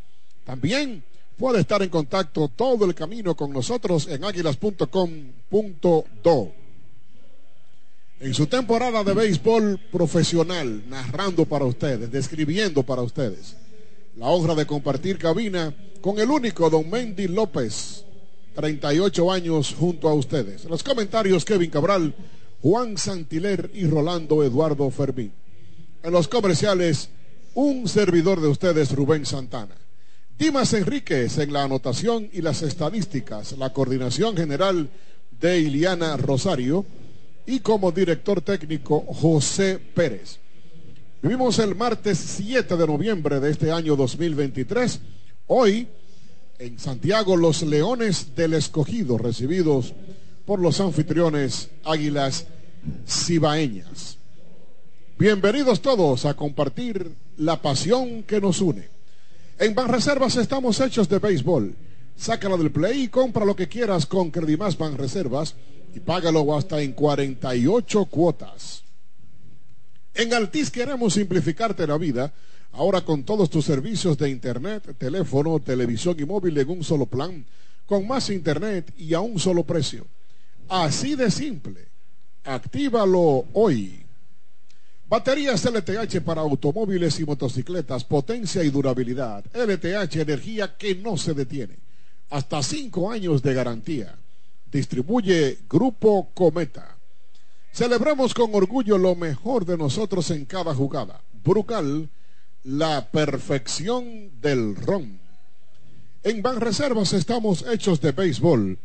También 0.45 1.03
puede 1.37 1.61
estar 1.61 1.83
en 1.83 1.89
contacto 1.89 2.51
todo 2.55 2.85
el 2.85 2.95
camino 2.95 3.35
con 3.35 3.51
nosotros 3.53 4.07
en 4.09 4.25
águilas.com.do. 4.25 6.53
En 8.19 8.33
su 8.33 8.47
temporada 8.47 9.05
de 9.05 9.13
béisbol 9.13 9.79
profesional, 9.93 10.89
narrando 10.89 11.45
para 11.45 11.67
ustedes, 11.67 12.11
describiendo 12.11 12.83
para 12.83 13.03
ustedes 13.03 13.57
la 14.17 14.29
honra 14.29 14.55
de 14.55 14.67
compartir 14.67 15.19
cabina 15.19 15.75
con 16.01 16.19
el 16.19 16.31
único 16.31 16.71
don 16.71 16.89
Mendy 16.89 17.29
López, 17.29 18.05
38 18.55 19.31
años 19.31 19.75
junto 19.79 20.09
a 20.09 20.15
ustedes. 20.15 20.65
En 20.65 20.71
los 20.71 20.83
comentarios 20.83 21.45
Kevin 21.45 21.71
Cabral, 21.71 22.15
Juan 22.63 22.97
Santiler 22.97 23.71
y 23.75 23.87
Rolando 23.87 24.43
Eduardo 24.43 24.91
Fermín. 24.91 25.33
En 26.03 26.13
los 26.13 26.29
comerciales, 26.29 27.11
un 27.55 27.89
servidor 27.89 28.41
de 28.41 28.49
ustedes, 28.49 28.93
Rubén 28.93 29.27
Santana. 29.27 29.75
Dimas 30.39 30.73
Enríquez 30.73 31.39
en 31.39 31.53
la 31.53 31.65
anotación 31.65 32.29
y 32.33 32.43
las 32.43 32.63
estadísticas, 32.63 33.53
la 33.53 33.73
coordinación 33.73 34.37
general 34.37 34.89
de 35.41 35.61
Iliana 35.61 36.17
Rosario 36.17 36.87
y 37.47 37.61
como 37.61 37.93
director 37.93 38.41
técnico 38.41 39.01
José 39.01 39.79
Pérez. 39.79 40.39
Vivimos 41.27 41.59
el 41.59 41.75
martes 41.75 42.19
7 42.19 42.77
de 42.77 42.87
noviembre 42.87 43.41
de 43.41 43.51
este 43.51 43.73
año 43.73 43.97
2023. 43.97 45.01
Hoy, 45.49 45.89
en 46.61 46.79
Santiago, 46.79 47.37
los 47.37 47.65
Leones 47.65 48.37
del 48.37 48.55
Escogido, 48.55 49.19
recibidos 49.19 49.93
por 50.45 50.61
los 50.61 50.81
anfitriones 50.81 51.71
Águilas 51.83 52.47
Cibaeñas. 53.09 54.19
Bienvenidos 55.19 55.83
todos 55.83 56.27
a 56.27 56.35
compartir 56.35 57.11
la 57.39 57.61
pasión 57.61 58.23
que 58.23 58.41
nos 58.41 58.61
une. 58.61 58.89
En 59.59 59.75
Banreservas 59.75 60.37
estamos 60.37 60.79
hechos 60.79 61.09
de 61.09 61.19
béisbol. 61.19 61.75
Sácala 62.17 62.57
del 62.57 62.71
play 62.71 63.03
y 63.03 63.09
compra 63.09 63.45
lo 63.45 63.57
que 63.57 63.67
quieras 63.67 64.07
con 64.07 64.31
Credimás 64.31 64.79
Banreservas 64.79 65.57
y 65.93 65.99
págalo 65.99 66.57
hasta 66.57 66.81
en 66.81 66.93
48 66.93 68.05
cuotas. 68.05 68.86
En 70.17 70.33
Altis 70.33 70.71
queremos 70.71 71.13
simplificarte 71.13 71.87
la 71.87 71.99
vida. 71.99 72.33
Ahora 72.73 73.03
con 73.03 73.23
todos 73.25 73.51
tus 73.51 73.67
servicios 73.67 74.17
de 74.17 74.31
internet, 74.31 74.97
teléfono, 74.97 75.61
televisión 75.61 76.17
y 76.19 76.25
móvil 76.25 76.57
en 76.57 76.71
un 76.71 76.83
solo 76.83 77.05
plan, 77.05 77.45
con 77.85 78.07
más 78.07 78.31
internet 78.31 78.93
y 78.97 79.13
a 79.13 79.21
un 79.21 79.39
solo 79.39 79.65
precio. 79.65 80.07
Así 80.69 81.17
de 81.17 81.31
simple. 81.31 81.87
Actívalo 82.45 83.45
hoy. 83.53 84.01
Baterías 85.07 85.65
LTH 85.65 86.23
para 86.23 86.41
automóviles 86.41 87.21
y 87.21 87.25
motocicletas, 87.25 88.05
potencia 88.05 88.65
y 88.65 88.71
durabilidad. 88.71 89.45
LTH, 89.55 90.17
energía 90.17 90.77
que 90.77 90.95
no 90.95 91.19
se 91.19 91.35
detiene. 91.35 91.77
Hasta 92.31 92.63
cinco 92.63 93.11
años 93.11 93.43
de 93.43 93.53
garantía. 93.53 94.17
Distribuye 94.73 95.59
Grupo 95.69 96.31
Cometa. 96.33 96.96
Celebramos 97.77 98.33
con 98.33 98.55
orgullo 98.55 98.97
lo 98.97 99.15
mejor 99.15 99.67
de 99.67 99.77
nosotros 99.77 100.31
en 100.31 100.47
cada 100.47 100.75
jugada. 100.75 101.21
Brucal, 101.45 102.09
la 102.65 103.11
perfección 103.11 104.41
del 104.41 104.75
ron. 104.77 105.21
En 106.23 106.41
Banreservas 106.41 107.13
estamos 107.13 107.67
hechos 107.71 108.01
de 108.01 108.13
béisbol. 108.13 108.79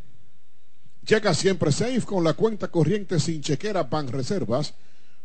Llega 1.08 1.34
siempre 1.34 1.71
safe 1.71 2.01
con 2.01 2.25
la 2.25 2.34
cuenta 2.34 2.67
corriente 2.67 3.21
sin 3.21 3.41
chequera 3.41 3.84
Banreservas 3.84 4.73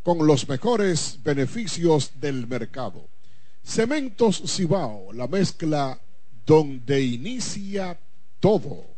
con 0.04 0.24
los 0.24 0.48
mejores 0.48 1.18
beneficios 1.24 2.12
del 2.20 2.46
mercado. 2.46 3.08
Cementos 3.64 4.44
Cibao, 4.46 5.12
la 5.12 5.26
mezcla 5.26 6.00
donde 6.46 7.02
inicia 7.02 7.98
todo. 8.38 8.95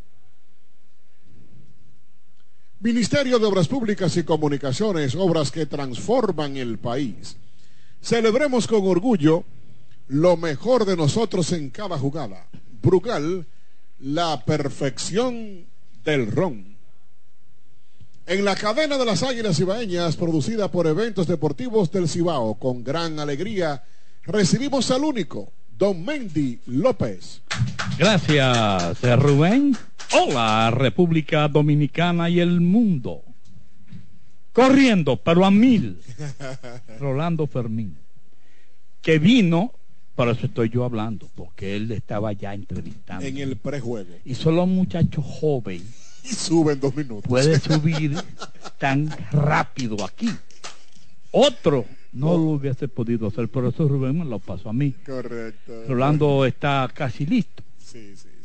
Ministerio 2.81 3.41
de 3.41 3.47
Obras 3.47 3.67
Públicas 3.67 4.17
y 4.17 4.23
Comunicaciones, 4.23 5.17
obras 5.17 5.51
que 5.51 5.67
transforman 5.67 6.57
el 6.57 6.79
país. 6.79 7.37
Celebremos 8.01 8.69
con 8.69 8.87
orgullo 8.87 9.43
lo 10.07 10.37
mejor 10.37 10.85
de 10.85 10.97
nosotros 10.97 11.51
en 11.51 11.71
cada 11.71 11.99
jugada. 11.99 12.47
Brugal, 12.81 13.47
la 13.99 14.45
perfección 14.45 15.67
del 16.05 16.31
ron. 16.31 16.77
En 18.27 18.45
la 18.45 18.55
cadena 18.55 18.97
de 18.97 19.05
las 19.05 19.25
Águilas 19.25 19.57
Cibaeñas, 19.57 20.15
producida 20.17 20.71
por 20.71 20.87
Eventos 20.87 21.27
Deportivos 21.27 21.91
del 21.91 22.09
Cibao, 22.09 22.55
con 22.55 22.85
gran 22.85 23.19
alegría, 23.19 23.83
recibimos 24.23 24.89
al 24.93 25.03
único, 25.03 25.51
Don 25.77 26.05
Mendy 26.05 26.61
López. 26.67 27.41
Gracias, 27.99 29.01
Rubén. 29.19 29.77
Hola, 30.13 30.71
República 30.71 31.49
Dominicana 31.49 32.31
y 32.31 32.41
el 32.41 32.61
mundo. 32.61 33.23
Corriendo, 34.53 35.17
pero 35.17 35.45
a 35.45 35.51
mil. 35.51 35.99
Rolando 36.99 37.47
Fermín. 37.47 37.97
Que 39.03 39.19
vino, 39.19 39.73
por 40.15 40.29
eso 40.29 40.47
estoy 40.47 40.71
yo 40.71 40.85
hablando, 40.85 41.29
porque 41.35 41.77
él 41.77 41.91
estaba 41.93 42.33
ya 42.33 42.55
entrevistando. 42.55 43.27
En 43.27 43.37
el 43.37 43.57
prejuego. 43.57 44.09
Y 44.25 44.35
solo 44.35 44.65
un 44.65 44.75
muchacho 44.75 45.21
joven 45.21 45.83
y 46.25 46.29
sube 46.29 46.73
en 46.73 46.81
dos 46.81 46.97
minutos. 46.97 47.29
Puede 47.29 47.61
subir 47.61 48.17
tan 48.79 49.11
rápido 49.31 50.05
aquí. 50.05 50.31
Otro 51.31 51.85
no 52.13 52.33
lo 52.33 52.53
hubiese 52.53 52.89
podido 52.89 53.29
hacer, 53.29 53.49
por 53.49 53.67
eso 53.67 53.87
Rubén 53.87 54.19
me 54.19 54.25
lo 54.25 54.39
pasó 54.39 54.71
a 54.71 54.73
mí. 54.73 54.95
Correcto. 55.05 55.85
Rolando 55.87 56.47
está 56.47 56.91
casi 56.95 57.27
listo 57.27 57.63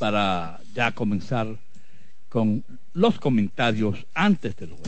para 0.04 0.60
ya 0.76 0.92
comenzar 0.92 1.48
con 2.28 2.62
los 2.92 3.18
comentarios 3.22 4.06
antes 4.13 4.54
del 4.58 4.72
juego. 4.72 4.84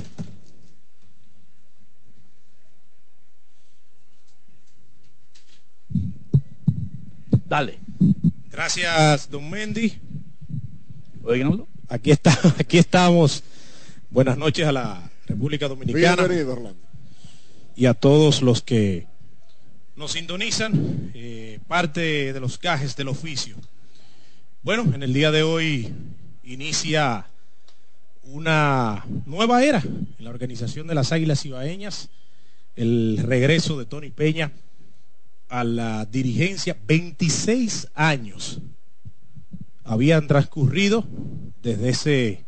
Dale. 7.48 7.80
Gracias, 8.52 9.30
don 9.32 9.50
Mendy. 9.50 9.94
Oiganlo 11.24 11.66
aquí, 11.88 12.12
está, 12.12 12.38
aquí 12.60 12.78
estamos. 12.78 13.42
Buenas 14.10 14.38
noches 14.38 14.68
a 14.68 14.74
la 14.74 15.10
República 15.28 15.70
Dominicana. 15.70 16.24
Bienvenido, 16.28 16.52
Orlando. 16.52 16.82
Y 17.74 17.86
a 17.86 17.94
todos 17.94 18.42
los 18.42 18.62
que 18.62 19.08
nos 19.96 20.12
sintonizan, 20.12 21.12
eh, 21.14 21.62
parte 21.70 22.34
de 22.34 22.40
los 22.42 22.58
cajes 22.58 22.98
del 22.98 23.08
oficio. 23.08 23.56
Bueno, 24.66 24.96
en 24.96 25.04
el 25.04 25.14
día 25.14 25.30
de 25.30 25.44
hoy 25.44 25.94
inicia 26.44 27.28
una 28.24 29.06
nueva 29.28 29.64
era 29.64 29.78
en 29.78 30.16
la 30.18 30.32
organización 30.32 30.88
de 30.88 30.96
las 30.96 31.12
Águilas 31.12 31.46
Ibaeñas, 31.46 32.10
el 32.76 33.20
regreso 33.22 33.78
de 33.78 33.86
Tony 33.86 34.10
Peña 34.10 34.52
a 35.50 35.64
la 35.64 36.06
dirigencia, 36.06 36.76
26 36.88 37.90
años 37.94 38.60
habían 39.84 40.26
transcurrido 40.26 41.06
desde, 41.62 41.90
ese, 41.90 42.46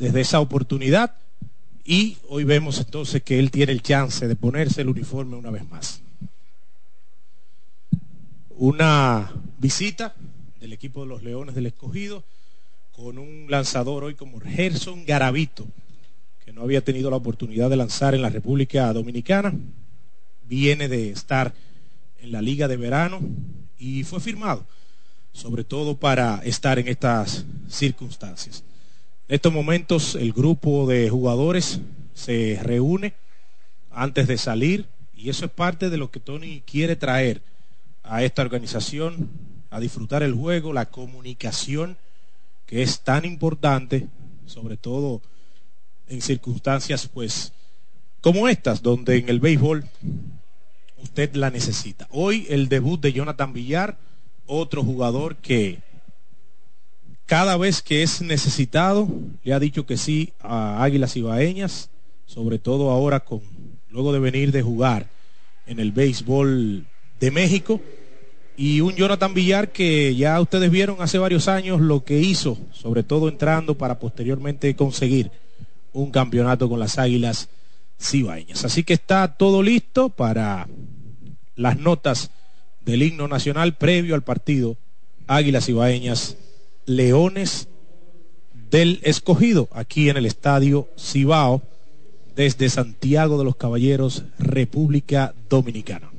desde 0.00 0.22
esa 0.22 0.40
oportunidad 0.40 1.14
y 1.84 2.16
hoy 2.28 2.42
vemos 2.42 2.80
entonces 2.80 3.22
que 3.22 3.38
él 3.38 3.52
tiene 3.52 3.70
el 3.70 3.82
chance 3.82 4.26
de 4.26 4.34
ponerse 4.34 4.80
el 4.80 4.88
uniforme 4.88 5.36
una 5.36 5.52
vez 5.52 5.70
más. 5.70 6.02
Una 8.50 9.30
visita 9.60 10.12
del 10.60 10.72
equipo 10.72 11.02
de 11.02 11.08
los 11.08 11.22
Leones 11.22 11.54
del 11.54 11.66
Escogido 11.66 12.24
con 12.92 13.18
un 13.18 13.46
lanzador 13.48 14.04
hoy 14.04 14.14
como 14.14 14.40
Gerson 14.40 15.04
Garavito, 15.04 15.66
que 16.44 16.52
no 16.52 16.62
había 16.62 16.82
tenido 16.82 17.10
la 17.10 17.16
oportunidad 17.16 17.68
de 17.68 17.76
lanzar 17.76 18.14
en 18.14 18.22
la 18.22 18.30
República 18.30 18.92
Dominicana, 18.92 19.52
viene 20.48 20.88
de 20.88 21.10
estar 21.10 21.52
en 22.20 22.32
la 22.32 22.40
Liga 22.40 22.68
de 22.68 22.76
Verano 22.76 23.20
y 23.78 24.04
fue 24.04 24.20
firmado 24.20 24.64
sobre 25.36 25.64
todo 25.64 25.98
para 25.98 26.40
estar 26.44 26.78
en 26.78 26.88
estas 26.88 27.44
circunstancias. 27.68 28.64
En 29.28 29.34
estos 29.34 29.52
momentos 29.52 30.14
el 30.14 30.32
grupo 30.32 30.86
de 30.86 31.10
jugadores 31.10 31.80
se 32.14 32.58
reúne 32.62 33.12
antes 33.90 34.26
de 34.28 34.38
salir 34.38 34.86
y 35.14 35.28
eso 35.28 35.44
es 35.44 35.50
parte 35.50 35.90
de 35.90 35.98
lo 35.98 36.10
que 36.10 36.20
Tony 36.20 36.62
quiere 36.64 36.96
traer 36.96 37.42
a 38.02 38.22
esta 38.22 38.40
organización, 38.40 39.28
a 39.76 39.80
disfrutar 39.80 40.22
el 40.22 40.32
juego, 40.32 40.72
la 40.72 40.86
comunicación 40.86 41.98
que 42.64 42.82
es 42.82 43.00
tan 43.00 43.26
importante, 43.26 44.08
sobre 44.46 44.78
todo 44.78 45.20
en 46.08 46.22
circunstancias 46.22 47.06
pues 47.12 47.52
como 48.22 48.48
estas, 48.48 48.82
donde 48.82 49.18
en 49.18 49.28
el 49.28 49.38
béisbol 49.38 49.84
usted 51.02 51.34
la 51.34 51.50
necesita. 51.50 52.08
Hoy 52.10 52.46
el 52.48 52.70
debut 52.70 52.98
de 53.02 53.12
Jonathan 53.12 53.52
Villar 53.52 53.98
otro 54.46 54.82
jugador 54.82 55.36
que 55.36 55.80
cada 57.26 57.58
vez 57.58 57.82
que 57.82 58.02
es 58.02 58.22
necesitado 58.22 59.08
le 59.44 59.52
ha 59.52 59.60
dicho 59.60 59.84
que 59.84 59.98
sí 59.98 60.32
a 60.40 60.82
Águilas 60.82 61.16
Ibaeñas, 61.16 61.90
sobre 62.24 62.58
todo 62.58 62.90
ahora 62.90 63.20
con 63.20 63.42
luego 63.90 64.14
de 64.14 64.20
venir 64.20 64.52
de 64.52 64.62
jugar 64.62 65.06
en 65.66 65.80
el 65.80 65.92
béisbol 65.92 66.86
de 67.20 67.30
México 67.30 67.82
y 68.56 68.80
un 68.80 68.94
Jonathan 68.94 69.34
Villar 69.34 69.70
que 69.70 70.14
ya 70.14 70.40
ustedes 70.40 70.70
vieron 70.70 70.96
hace 71.00 71.18
varios 71.18 71.48
años 71.48 71.80
lo 71.80 72.04
que 72.04 72.18
hizo, 72.20 72.56
sobre 72.72 73.02
todo 73.02 73.28
entrando 73.28 73.76
para 73.76 73.98
posteriormente 73.98 74.74
conseguir 74.74 75.30
un 75.92 76.10
campeonato 76.10 76.68
con 76.68 76.78
las 76.78 76.98
Águilas 76.98 77.48
Cibaeñas. 78.00 78.64
Así 78.64 78.82
que 78.82 78.94
está 78.94 79.36
todo 79.36 79.62
listo 79.62 80.08
para 80.08 80.68
las 81.54 81.78
notas 81.78 82.30
del 82.84 83.02
himno 83.02 83.28
nacional 83.28 83.74
previo 83.74 84.14
al 84.14 84.22
partido 84.22 84.76
Águilas 85.26 85.68
Ibaeñas 85.68 86.36
Leones 86.86 87.68
del 88.70 89.00
Escogido 89.02 89.68
aquí 89.72 90.08
en 90.08 90.16
el 90.16 90.26
Estadio 90.26 90.88
Cibao 90.98 91.62
desde 92.34 92.68
Santiago 92.68 93.38
de 93.38 93.44
los 93.44 93.56
Caballeros, 93.56 94.24
República 94.38 95.34
Dominicana. 95.48 96.10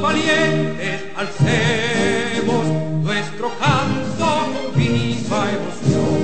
Valientes 0.00 1.02
alcemos 1.16 2.66
nuestro 3.02 3.50
canto 3.58 4.26
con 4.52 4.74
viva 4.74 5.50
emoción 5.50 6.20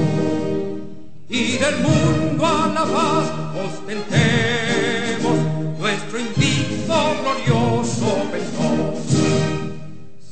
y 1.28 1.58
del 1.58 1.76
mundo 1.78 2.46
a 2.46 2.66
la 2.68 2.84
paz 2.84 3.30
ostentemos 3.66 5.36
nuestro 5.78 6.18
invicto 6.18 6.94
glorioso 7.22 8.08
pendón. 8.32 8.94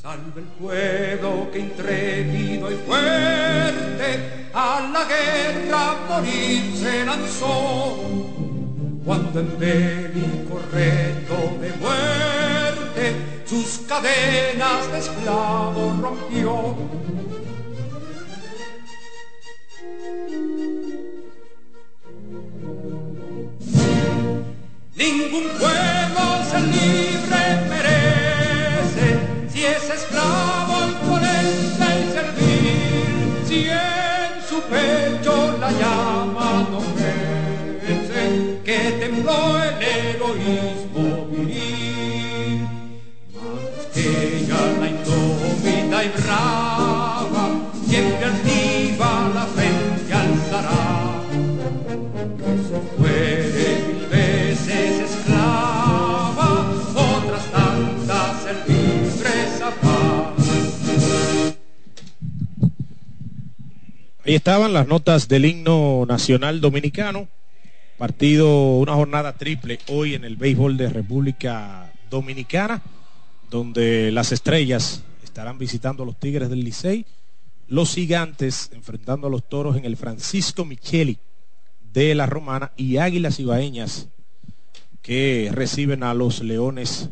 Salve 0.01 0.41
el 0.41 0.47
pueblo 0.59 1.49
que 1.51 1.59
intrépido 1.59 2.71
y 2.71 2.75
fuerte 2.75 4.49
a 4.53 4.89
la 4.93 5.03
guerra 5.05 5.95
morir 6.09 6.75
se 6.75 7.05
lanzó 7.05 7.97
cuando 9.05 9.39
en 9.39 9.59
bélico 9.59 10.59
reto 10.71 11.57
de 11.61 11.71
muerte 11.79 12.14
cadenas 13.87 14.91
de 14.91 14.99
esclavo 14.99 15.95
rompió. 16.01 16.75
Ningún 24.95 25.47
pueblo 25.59 26.23
ser 26.49 26.61
libre 26.61 27.41
merece 27.69 29.07
si 29.51 29.65
es 29.65 29.89
esclavo 29.89 30.73
imponente 30.87 31.85
y 32.01 32.11
servir, 32.13 33.43
si 33.47 33.67
en 33.69 34.41
su 34.47 34.61
pecho 34.63 35.57
la 35.59 35.71
llama 35.71 36.14
Ahí 64.27 64.33
estaban 64.33 64.73
las 64.73 64.87
notas 64.87 65.27
del 65.27 65.45
himno 65.45 66.03
nacional 66.07 66.59
dominicano. 66.59 67.27
Partido, 67.99 68.77
una 68.77 68.95
jornada 68.95 69.33
triple 69.33 69.77
hoy 69.87 70.15
en 70.15 70.25
el 70.25 70.35
béisbol 70.35 70.77
de 70.77 70.89
República 70.89 71.93
Dominicana, 72.09 72.81
donde 73.51 74.11
las 74.11 74.31
estrellas 74.31 75.03
estarán 75.23 75.59
visitando 75.59 76.01
a 76.01 76.07
los 76.07 76.19
Tigres 76.19 76.49
del 76.49 76.63
Licey, 76.63 77.05
los 77.67 77.93
gigantes 77.93 78.71
enfrentando 78.73 79.27
a 79.27 79.29
los 79.29 79.47
toros 79.47 79.77
en 79.77 79.85
el 79.85 79.95
Francisco 79.95 80.65
Micheli 80.65 81.19
de 81.93 82.15
la 82.15 82.25
Romana 82.25 82.71
y 82.75 82.97
Águilas 82.97 83.39
Ibaeñas 83.39 84.07
que 85.03 85.51
reciben 85.53 86.01
a 86.01 86.15
los 86.15 86.41
Leones 86.41 87.11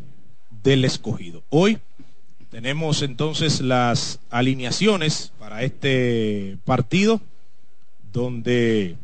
del 0.64 0.84
Escogido. 0.84 1.44
Hoy 1.48 1.78
tenemos 2.54 3.02
entonces 3.02 3.60
las 3.60 4.20
alineaciones 4.30 5.32
para 5.40 5.64
este 5.64 6.56
partido 6.64 7.20
donde 8.12 8.94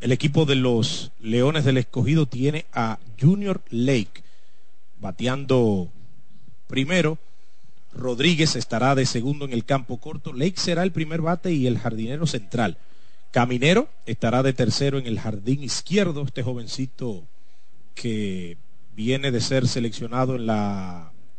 el 0.00 0.10
equipo 0.10 0.46
de 0.46 0.56
los 0.56 1.12
Leones 1.20 1.64
del 1.64 1.76
Escogido 1.76 2.26
tiene 2.26 2.66
a 2.72 2.98
Junior 3.20 3.62
Lake 3.70 4.24
bateando 4.98 5.92
primero. 6.66 7.18
Rodríguez 7.94 8.56
estará 8.56 8.96
de 8.96 9.06
segundo 9.06 9.44
en 9.44 9.52
el 9.52 9.64
campo 9.64 9.98
corto. 9.98 10.32
Lake 10.32 10.56
será 10.56 10.82
el 10.82 10.90
primer 10.90 11.20
bate 11.20 11.52
y 11.52 11.68
el 11.68 11.78
jardinero 11.78 12.26
central. 12.26 12.78
Caminero 13.30 13.88
estará 14.06 14.42
de 14.42 14.54
tercero 14.54 14.98
en 14.98 15.06
el 15.06 15.20
jardín 15.20 15.62
izquierdo. 15.62 16.22
Este 16.22 16.42
jovencito 16.42 17.22
que 17.94 18.56
viene 18.96 19.30
de 19.30 19.40
ser 19.40 19.68
seleccionado 19.68 20.36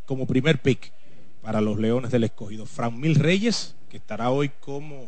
como 0.05 0.25
primer 0.25 0.61
pick 0.61 0.93
para 1.41 1.61
los 1.61 1.79
Leones 1.79 2.11
del 2.11 2.23
Escogido. 2.23 2.65
Fran 2.65 2.99
Mil 2.99 3.15
Reyes, 3.15 3.75
que 3.89 3.97
estará 3.97 4.29
hoy 4.29 4.51
como 4.59 5.07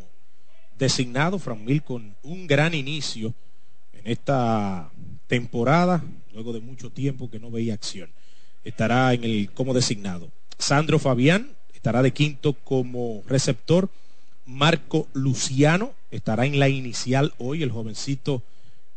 designado, 0.78 1.40
Fran 1.40 1.64
Mil 1.64 1.84
con 1.84 2.16
un 2.24 2.48
gran 2.48 2.74
inicio 2.74 3.34
en 3.94 4.08
esta 4.12 4.92
temporada, 5.28 6.04
luego 6.34 6.54
de 6.54 6.60
mucho 6.60 6.90
tiempo 6.90 7.30
que 7.30 7.40
no 7.40 7.52
veía 7.52 7.74
acción. 7.74 8.10
Estará 8.64 9.14
en 9.14 9.24
el 9.24 9.52
como 9.52 9.74
designado. 9.74 10.30
Sandro 10.58 11.00
Fabián 11.00 11.52
estará 11.74 12.02
de 12.02 12.12
quinto 12.12 12.54
como 12.54 13.24
receptor. 13.28 13.90
Marco 14.46 15.08
Luciano 15.14 15.94
estará 16.12 16.46
en 16.46 16.60
la 16.60 16.70
inicial 16.70 17.34
hoy, 17.38 17.64
el 17.64 17.72
jovencito 17.72 18.44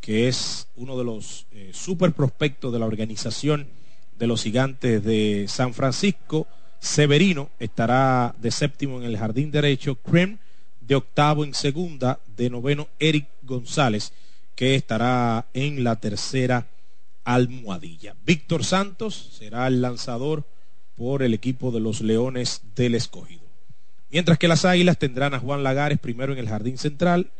que 0.00 0.28
es 0.28 0.68
uno 0.76 0.96
de 0.96 1.02
los 1.02 1.46
eh, 1.50 1.70
super 1.74 2.12
prospectos 2.12 2.72
de 2.72 2.78
la 2.78 2.86
organización 2.86 3.66
de 4.16 4.28
los 4.28 4.44
gigantes 4.44 5.02
de 5.02 5.46
San 5.48 5.74
Francisco. 5.74 6.46
Severino 6.86 7.50
estará 7.58 8.34
de 8.38 8.52
séptimo 8.52 8.98
en 8.98 9.04
el 9.04 9.18
jardín 9.18 9.50
derecho. 9.50 9.96
Krem 9.96 10.38
de 10.80 10.94
octavo 10.94 11.44
en 11.44 11.52
segunda. 11.52 12.20
De 12.36 12.48
noveno, 12.48 12.88
Eric 13.00 13.26
González, 13.42 14.12
que 14.54 14.76
estará 14.76 15.46
en 15.52 15.82
la 15.82 15.96
tercera 15.96 16.68
almohadilla. 17.24 18.14
Víctor 18.24 18.64
Santos 18.64 19.30
será 19.36 19.66
el 19.66 19.82
lanzador 19.82 20.44
por 20.96 21.22
el 21.22 21.34
equipo 21.34 21.72
de 21.72 21.80
los 21.80 22.02
Leones 22.02 22.62
del 22.76 22.94
Escogido. 22.94 23.42
Mientras 24.10 24.38
que 24.38 24.48
las 24.48 24.64
Águilas 24.64 24.98
tendrán 24.98 25.34
a 25.34 25.40
Juan 25.40 25.64
Lagares 25.64 25.98
primero 25.98 26.32
en 26.32 26.38
el 26.38 26.48
jardín 26.48 26.78
central, 26.78 27.32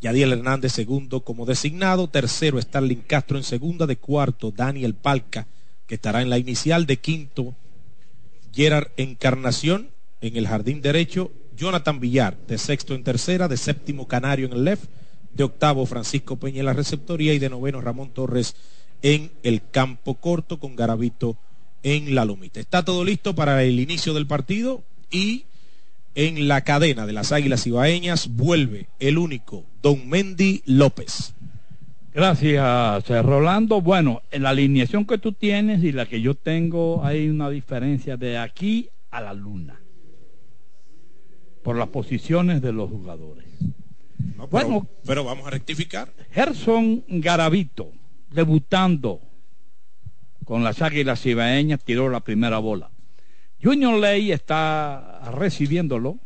Yadiel 0.00 0.32
Hernández 0.32 0.72
segundo 0.72 1.20
como 1.20 1.44
designado, 1.44 2.08
tercero 2.08 2.60
Starling 2.60 3.02
Castro 3.02 3.36
en 3.36 3.44
segunda, 3.44 3.86
de 3.86 3.96
cuarto 3.96 4.50
Daniel 4.50 4.94
Palca, 4.94 5.46
que 5.86 5.96
estará 5.96 6.22
en 6.22 6.30
la 6.30 6.38
inicial, 6.38 6.86
de 6.86 6.96
quinto 6.96 7.54
Gerard 8.58 8.88
Encarnación 8.96 9.90
en 10.20 10.36
el 10.36 10.48
jardín 10.48 10.82
derecho, 10.82 11.30
Jonathan 11.56 12.00
Villar 12.00 12.36
de 12.48 12.58
sexto 12.58 12.96
en 12.96 13.04
tercera, 13.04 13.46
de 13.46 13.56
séptimo 13.56 14.08
Canario 14.08 14.46
en 14.46 14.52
el 14.52 14.64
left, 14.64 14.90
de 15.32 15.44
octavo 15.44 15.86
Francisco 15.86 16.34
Peña 16.40 16.58
en 16.58 16.66
la 16.66 16.72
receptoría 16.72 17.32
y 17.34 17.38
de 17.38 17.50
noveno 17.50 17.80
Ramón 17.80 18.10
Torres 18.10 18.56
en 19.00 19.30
el 19.44 19.62
campo 19.70 20.14
corto 20.14 20.58
con 20.58 20.74
Garavito 20.74 21.36
en 21.84 22.16
la 22.16 22.24
lomita. 22.24 22.58
Está 22.58 22.84
todo 22.84 23.04
listo 23.04 23.36
para 23.36 23.62
el 23.62 23.78
inicio 23.78 24.12
del 24.12 24.26
partido 24.26 24.82
y 25.08 25.44
en 26.16 26.48
la 26.48 26.62
cadena 26.62 27.06
de 27.06 27.12
las 27.12 27.30
Águilas 27.30 27.64
Ibaeñas 27.64 28.26
vuelve 28.26 28.88
el 28.98 29.18
único 29.18 29.66
Don 29.82 30.08
Mendy 30.08 30.62
López. 30.66 31.32
Gracias, 32.12 33.10
eh, 33.10 33.22
Rolando. 33.22 33.80
Bueno, 33.80 34.22
en 34.30 34.42
la 34.42 34.50
alineación 34.50 35.04
que 35.04 35.18
tú 35.18 35.32
tienes 35.32 35.84
y 35.84 35.92
la 35.92 36.06
que 36.06 36.20
yo 36.20 36.34
tengo 36.34 37.04
hay 37.04 37.28
una 37.28 37.50
diferencia 37.50 38.16
de 38.16 38.38
aquí 38.38 38.88
a 39.10 39.20
la 39.20 39.34
luna 39.34 39.80
por 41.62 41.76
las 41.76 41.88
posiciones 41.88 42.62
de 42.62 42.72
los 42.72 42.88
jugadores. 42.90 43.46
No, 44.36 44.48
pero, 44.48 44.68
Bueno. 44.68 44.88
pero 45.04 45.24
vamos 45.24 45.46
a 45.46 45.50
rectificar. 45.50 46.12
Gerson 46.32 47.04
Garavito, 47.08 47.92
debutando 48.30 49.20
con 50.44 50.64
las 50.64 50.80
Águilas 50.80 51.24
Ibaeñas, 51.26 51.84
tiró 51.84 52.08
la 52.08 52.20
primera 52.20 52.58
bola. 52.58 52.90
Junior 53.62 53.98
Ley 53.98 54.32
está 54.32 55.20
recibiéndolo. 55.34 56.18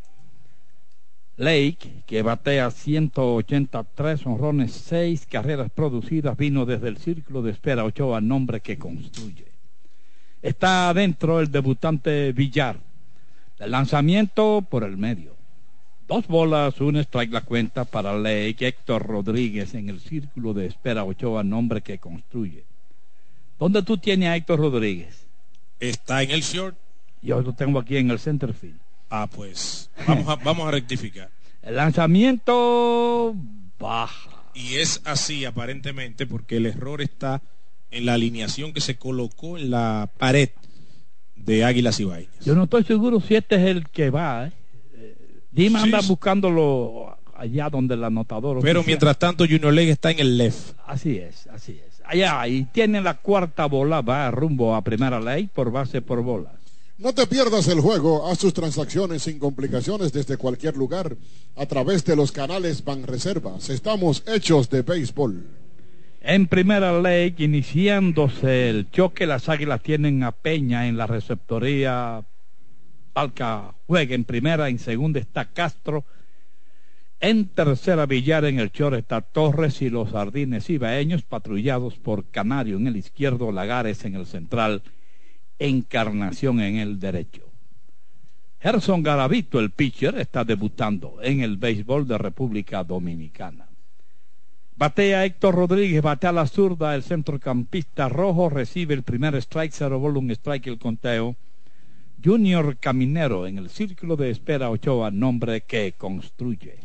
Lake, 1.37 2.03
que 2.07 2.23
batea 2.23 2.71
183 2.71 4.27
honrones, 4.27 4.73
6 4.73 5.27
carreras 5.27 5.71
producidas, 5.71 6.37
vino 6.37 6.67
desde 6.67 6.89
el 6.89 6.99
círculo 6.99 7.43
de 7.43 7.53
espera 7.53 7.85
Ochoa, 7.85 8.21
nombre 8.21 8.61
que 8.61 8.79
construye. 8.79 9.47
Está 10.43 10.91
adentro 10.91 11.41
el 11.41 11.51
debutante 11.51 12.33
Villar. 12.33 12.77
El 13.59 13.71
lanzamiento 13.71 14.65
por 14.69 14.83
el 14.83 14.97
medio. 14.97 15.37
Dos 16.09 16.27
bolas, 16.27 16.81
un 16.81 16.97
strike 16.97 17.33
la 17.33 17.41
cuenta 17.43 17.85
para 17.85 18.13
Lake, 18.19 18.67
Héctor 18.67 19.07
Rodríguez 19.07 19.75
en 19.75 19.89
el 19.89 20.01
círculo 20.01 20.53
de 20.53 20.67
espera 20.67 21.05
Ochoa, 21.05 21.43
nombre 21.45 21.81
que 21.81 21.99
construye. 21.99 22.65
¿Dónde 23.59 23.83
tú 23.83 23.97
tienes 23.97 24.29
a 24.29 24.37
Héctor 24.37 24.59
Rodríguez? 24.59 25.25
Está 25.79 26.23
en 26.23 26.33
el 26.33 26.43
short. 26.43 26.77
Yo 27.23 27.41
lo 27.41 27.53
tengo 27.53 27.79
aquí 27.79 27.97
en 27.97 28.11
el 28.11 28.19
center 28.19 28.53
field. 28.53 28.81
Ah, 29.15 29.29
pues 29.31 29.91
vamos 30.09 30.27
a, 30.27 30.37
vamos 30.37 30.67
a 30.67 30.71
rectificar. 30.71 31.29
El 31.63 31.77
lanzamiento 31.77 33.35
baja. 33.79 34.31
Y 34.55 34.77
es 34.77 35.03
así 35.05 35.45
aparentemente 35.45 36.27
porque 36.27 36.57
el 36.57 36.65
error 36.67 37.03
está 37.03 37.43
en 37.91 38.07
la 38.07 38.15
alineación 38.15 38.73
que 38.73 38.81
se 38.81 38.97
colocó 38.97 39.59
en 39.59 39.71
la 39.71 40.11
pared 40.19 40.49
de 41.37 41.65
Águilas 41.65 42.01
Ibaeñas. 42.01 42.43
Yo 42.45 42.55
no 42.55 42.65
estoy 42.65 42.85
seguro 42.85 43.21
si 43.21 43.35
este 43.35 43.57
es 43.57 43.63
el 43.63 43.89
que 43.91 44.09
va. 44.09 44.47
¿eh? 44.47 44.53
Eh, 44.95 45.17
Dime 45.51 45.79
Sí, 45.79 45.85
anda 45.85 46.01
buscándolo 46.07 47.17
allá 47.37 47.69
donde 47.69 47.95
el 47.95 48.05
anotador. 48.05 48.61
Pero 48.63 48.81
oficial. 48.81 48.87
mientras 48.87 49.19
tanto 49.19 49.45
Junior 49.45 49.73
League 49.75 49.91
está 49.91 50.11
en 50.11 50.21
el 50.21 50.39
left. 50.39 50.75
Así 50.87 51.19
es, 51.19 51.47
así 51.49 51.73
es. 51.87 52.01
Allá, 52.07 52.47
y 52.49 52.65
tiene 52.65 53.01
la 53.03 53.15
cuarta 53.15 53.67
bola, 53.67 54.01
va 54.01 54.31
rumbo 54.31 54.75
a 54.75 54.83
primera 54.83 55.21
ley 55.21 55.49
por 55.53 55.71
base 55.71 56.01
por 56.01 56.23
bolas. 56.23 56.62
No 57.03 57.13
te 57.13 57.27
pierdas 57.27 57.67
el 57.67 57.81
juego, 57.81 58.31
haz 58.31 58.39
tus 58.39 58.55
transacciones 58.55 59.25
sin 59.25 59.41
complicaciones 59.41 60.13
desde 60.13 60.37
cualquier 60.37 60.77
lugar 60.77 61.17
a 61.57 61.67
través 61.67 62.05
de 62.05 62.15
los 62.15 62.31
canales 62.31 62.85
Banreservas. 62.85 63.71
Estamos 63.71 64.23
hechos 64.29 64.71
de 64.71 64.83
béisbol. 64.83 65.45
En 66.21 66.47
primera 66.47 67.01
ley, 67.01 67.35
iniciándose 67.39 68.71
el 68.71 68.89
choque, 68.93 69.27
las 69.27 69.49
águilas 69.49 69.83
tienen 69.83 70.23
a 70.23 70.31
Peña 70.31 70.87
en 70.87 70.97
la 70.97 71.09
receptoría. 71.09 72.23
Palca 73.13 73.75
juega 73.89 74.15
en 74.15 74.23
primera, 74.23 74.69
en 74.69 74.79
segunda 74.79 75.19
está 75.19 75.47
Castro. 75.47 76.05
En 77.19 77.49
tercera 77.49 78.07
Villar, 78.07 78.45
en 78.45 78.61
el 78.61 78.71
short 78.71 78.95
está 78.95 79.23
Torres 79.23 79.83
y 79.83 79.91
los 79.91 80.13
jardines 80.13 80.71
ibaeños 80.71 81.23
patrullados 81.23 81.97
por 81.97 82.27
Canario 82.27 82.77
en 82.77 82.87
el 82.87 82.95
izquierdo, 82.95 83.51
Lagares 83.51 84.05
en 84.05 84.15
el 84.15 84.27
central, 84.27 84.83
Encarnación 85.65 86.61
en 86.61 86.79
el 86.79 86.99
derecho. 86.99 87.49
Gerson 88.59 89.01
Garavito, 89.01 89.61
el 89.61 89.71
pitcher, 89.71 90.19
está 90.19 90.43
debutando 90.43 91.19
en 91.23 91.41
el 91.41 91.57
béisbol 91.57 92.09
de 92.09 92.19
República 92.19 92.83
Dominicana. 92.83 93.69
Batea 94.75 95.25
Héctor 95.25 95.55
Rodríguez, 95.55 96.03
batea 96.03 96.33
la 96.33 96.49
zurda, 96.49 96.97
el 96.97 97.05
centrocampista 97.05 98.09
rojo 98.09 98.51
recibe 98.51 98.95
el 98.95 99.05
primer 99.05 99.37
strike, 99.37 99.73
cero 99.73 99.99
un 100.01 100.33
strike 100.33 100.67
el 100.67 100.81
conteo. 100.81 101.37
Junior 102.25 102.77
Caminero 102.79 103.47
en 103.47 103.59
el 103.59 103.71
círculo 103.71 104.17
de 104.17 104.31
espera 104.31 104.69
Ochoa, 104.69 105.13
nombre 105.13 105.61
que 105.61 105.93
construye. 105.93 106.81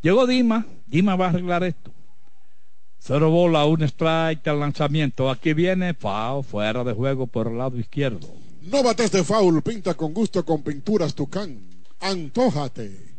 Llegó 0.00 0.26
Dima, 0.26 0.64
Dima 0.86 1.16
va 1.16 1.26
a 1.26 1.28
arreglar 1.28 1.64
esto. 1.64 1.92
Cero 3.02 3.30
bola, 3.30 3.64
un 3.64 3.82
strike 3.82 4.46
al 4.48 4.60
lanzamiento. 4.60 5.30
Aquí 5.30 5.54
viene 5.54 5.94
Fao, 5.94 6.42
fuera 6.42 6.84
de 6.84 6.92
juego 6.92 7.26
por 7.26 7.48
el 7.48 7.56
lado 7.56 7.78
izquierdo. 7.78 8.28
No 8.62 8.82
bates 8.82 9.10
de 9.10 9.24
foul, 9.24 9.62
pinta 9.62 9.94
con 9.94 10.12
gusto 10.12 10.44
con 10.44 10.62
pinturas 10.62 11.14
Tucán. 11.14 11.58
Antójate. 12.00 13.10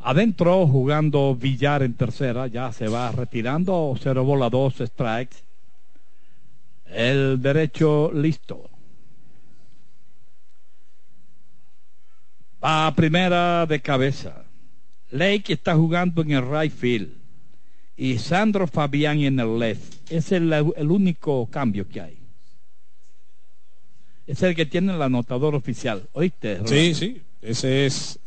Adentro 0.00 0.68
jugando 0.68 1.34
Villar 1.34 1.82
en 1.82 1.94
tercera, 1.94 2.46
ya 2.46 2.70
se 2.70 2.86
va 2.86 3.10
retirando, 3.10 3.96
cero 4.00 4.22
bola, 4.22 4.50
dos 4.50 4.74
strikes. 4.74 5.38
El 6.84 7.42
derecho 7.42 8.12
listo. 8.12 8.70
Va 12.62 12.86
a 12.86 12.94
primera 12.94 13.66
de 13.66 13.80
cabeza. 13.80 14.45
Lake 15.10 15.52
está 15.52 15.74
jugando 15.74 16.22
en 16.22 16.32
el 16.32 16.48
right 16.48 16.72
field. 16.72 17.12
Y 17.96 18.18
Sandro 18.18 18.66
Fabián 18.66 19.20
en 19.20 19.40
el 19.40 19.58
left. 19.58 20.10
Es 20.10 20.32
el, 20.32 20.52
el 20.52 20.90
único 20.90 21.46
cambio 21.50 21.88
que 21.88 22.00
hay. 22.00 22.18
Es 24.26 24.42
el 24.42 24.54
que 24.54 24.66
tiene 24.66 24.94
el 24.94 25.00
anotador 25.00 25.54
oficial. 25.54 26.08
¿Oíste? 26.12 26.54
Rolando? 26.54 26.70
Sí, 26.70 26.94
sí. 26.94 27.22
Ese 27.40 27.86
es 27.86 28.18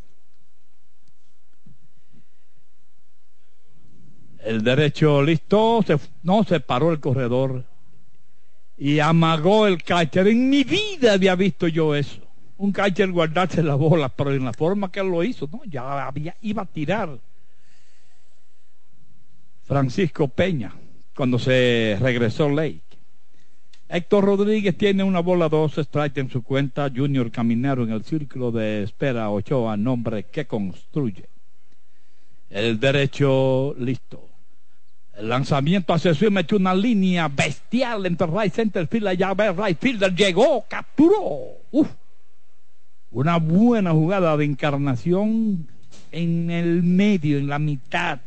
El 4.44 4.64
derecho 4.64 5.22
listo, 5.22 5.84
se, 5.86 6.00
no 6.24 6.44
se 6.44 6.60
paró 6.60 6.92
el 6.92 7.00
corredor 7.00 7.66
y 8.78 9.00
amagó 9.00 9.68
el 9.68 9.84
catcher. 9.84 10.28
En 10.28 10.50
mi 10.50 10.64
vida 10.64 11.14
había 11.14 11.36
visto 11.36 11.68
yo 11.68 11.94
eso. 11.94 12.22
Un 12.60 12.74
catcher 12.74 13.10
guardarse 13.10 13.64
la 13.64 13.76
bola, 13.76 14.10
pero 14.10 14.34
en 14.34 14.44
la 14.44 14.52
forma 14.52 14.92
que 14.92 15.02
lo 15.02 15.24
hizo, 15.24 15.48
no, 15.50 15.62
ya 15.64 16.06
había, 16.06 16.36
iba 16.42 16.64
a 16.64 16.66
tirar. 16.66 17.18
Francisco 19.64 20.28
Peña, 20.28 20.74
cuando 21.16 21.40
se 21.40 21.98
regresó 22.02 22.50
Lake. 22.50 22.82
Héctor 23.88 24.26
Rodríguez 24.26 24.78
tiene 24.78 25.04
una 25.04 25.22
bola 25.22 25.48
dos 25.48 25.78
strike 25.78 26.18
en 26.18 26.30
su 26.30 26.44
cuenta. 26.44 26.92
Junior 26.94 27.32
Caminero 27.32 27.84
en 27.84 27.92
el 27.92 28.04
círculo 28.04 28.52
de 28.52 28.84
espera 28.84 29.30
Ochoa, 29.30 29.78
nombre 29.78 30.26
que 30.26 30.46
construye. 30.46 31.30
El 32.50 32.80
derecho 32.80 33.74
listo. 33.80 34.28
El 35.16 35.30
lanzamiento 35.30 35.94
hacia 35.94 36.14
su 36.14 36.30
metió 36.30 36.58
una 36.58 36.76
línea 36.76 37.30
bestial 37.30 38.06
entre 38.06 38.28
right 38.28 38.54
center 38.54 38.86
field. 38.86 39.08
Allá 39.08 39.34
ve 39.34 39.54
right 39.54 39.80
fielder. 39.80 40.14
Llegó, 40.14 40.66
capturó. 40.68 41.58
Uf. 41.72 41.88
Una 43.12 43.38
buena 43.38 43.92
jugada 43.92 44.38
de 44.38 44.46
encarnación 44.46 45.68
en 46.12 46.52
el 46.52 46.84
medio, 46.84 47.38
en 47.38 47.48
la 47.48 47.58
mitad 47.58 48.20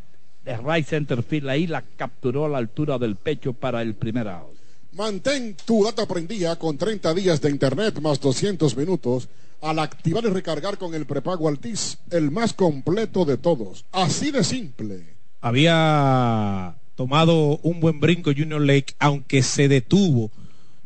de 0.45 0.57
right 0.57 0.87
center 0.87 1.23
field. 1.23 1.49
Ahí 1.49 1.67
la 1.67 1.83
capturó 1.97 2.47
a 2.47 2.49
la 2.49 2.59
altura 2.59 2.99
del 2.99 3.17
pecho 3.17 3.53
para 3.53 3.83
el 3.83 3.95
primer 3.95 4.29
out. 4.29 4.57
Mantén 4.93 5.57
tu 5.65 5.85
data 5.85 6.07
prendida 6.07 6.57
con 6.59 6.77
30 6.77 7.15
días 7.15 7.41
de 7.41 7.51
internet 7.51 7.99
más 8.01 8.21
200 8.21 8.77
minutos 8.77 9.29
al 9.63 9.79
activar 9.79 10.25
y 10.25 10.29
recargar 10.29 10.77
con 10.77 10.95
el 10.95 11.07
prepago 11.07 11.49
Altis, 11.49 11.99
el 12.11 12.31
más 12.31 12.53
completo 12.53 13.25
de 13.25 13.39
todos. 13.39 13.85
Así 13.93 14.31
de 14.31 14.43
simple. 14.45 15.07
había 15.41 16.77
tomado 16.95 17.59
un 17.63 17.81
buen 17.81 18.01
brinco 18.01 18.33
Junior 18.37 18.61
Lake, 18.61 18.95
aunque 18.99 19.43
se 19.43 19.69
detuvo 19.69 20.31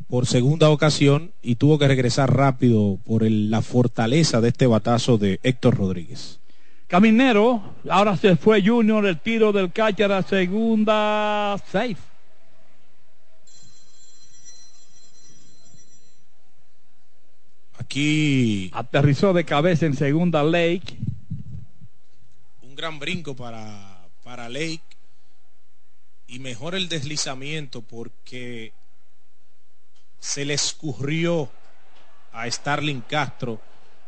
por 0.08 0.26
segunda 0.26 0.70
ocasión 0.70 1.32
y 1.42 1.56
tuvo 1.56 1.78
que 1.78 1.88
regresar 1.88 2.34
rápido 2.34 2.98
por 3.04 3.24
el- 3.24 3.50
la 3.50 3.62
fortaleza 3.62 4.40
de 4.40 4.48
este 4.48 4.66
batazo 4.66 5.18
de 5.18 5.40
Héctor 5.42 5.76
Rodríguez. 5.76 6.38
Caminero, 6.86 7.60
ahora 7.90 8.16
se 8.16 8.36
fue 8.36 8.62
Junior, 8.64 9.04
el 9.06 9.18
tiro 9.20 9.52
del 9.52 9.72
catcher 9.72 10.12
a 10.12 10.22
segunda, 10.22 11.56
safe. 11.72 11.96
Aquí 17.78 18.70
Aterrizó 18.72 19.32
de 19.32 19.44
cabeza 19.44 19.86
en 19.86 19.94
segunda 19.94 20.42
Lake. 20.42 20.96
un 22.62 22.74
gran 22.74 22.98
brinco 22.98 23.34
para, 23.36 24.08
para 24.24 24.48
Lake 24.48 24.80
y 26.26 26.38
mejor 26.40 26.74
el 26.74 26.88
deslizamiento 26.88 27.82
porque 27.82 28.72
se 30.18 30.44
le 30.44 30.54
escurrió 30.54 31.48
a 32.32 32.50
Starling 32.50 33.02
Castro 33.02 33.60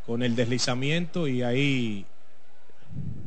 con 0.06 0.22
el 0.22 0.34
deslizamiento 0.34 1.28
y 1.28 1.42
ahí 1.42 2.06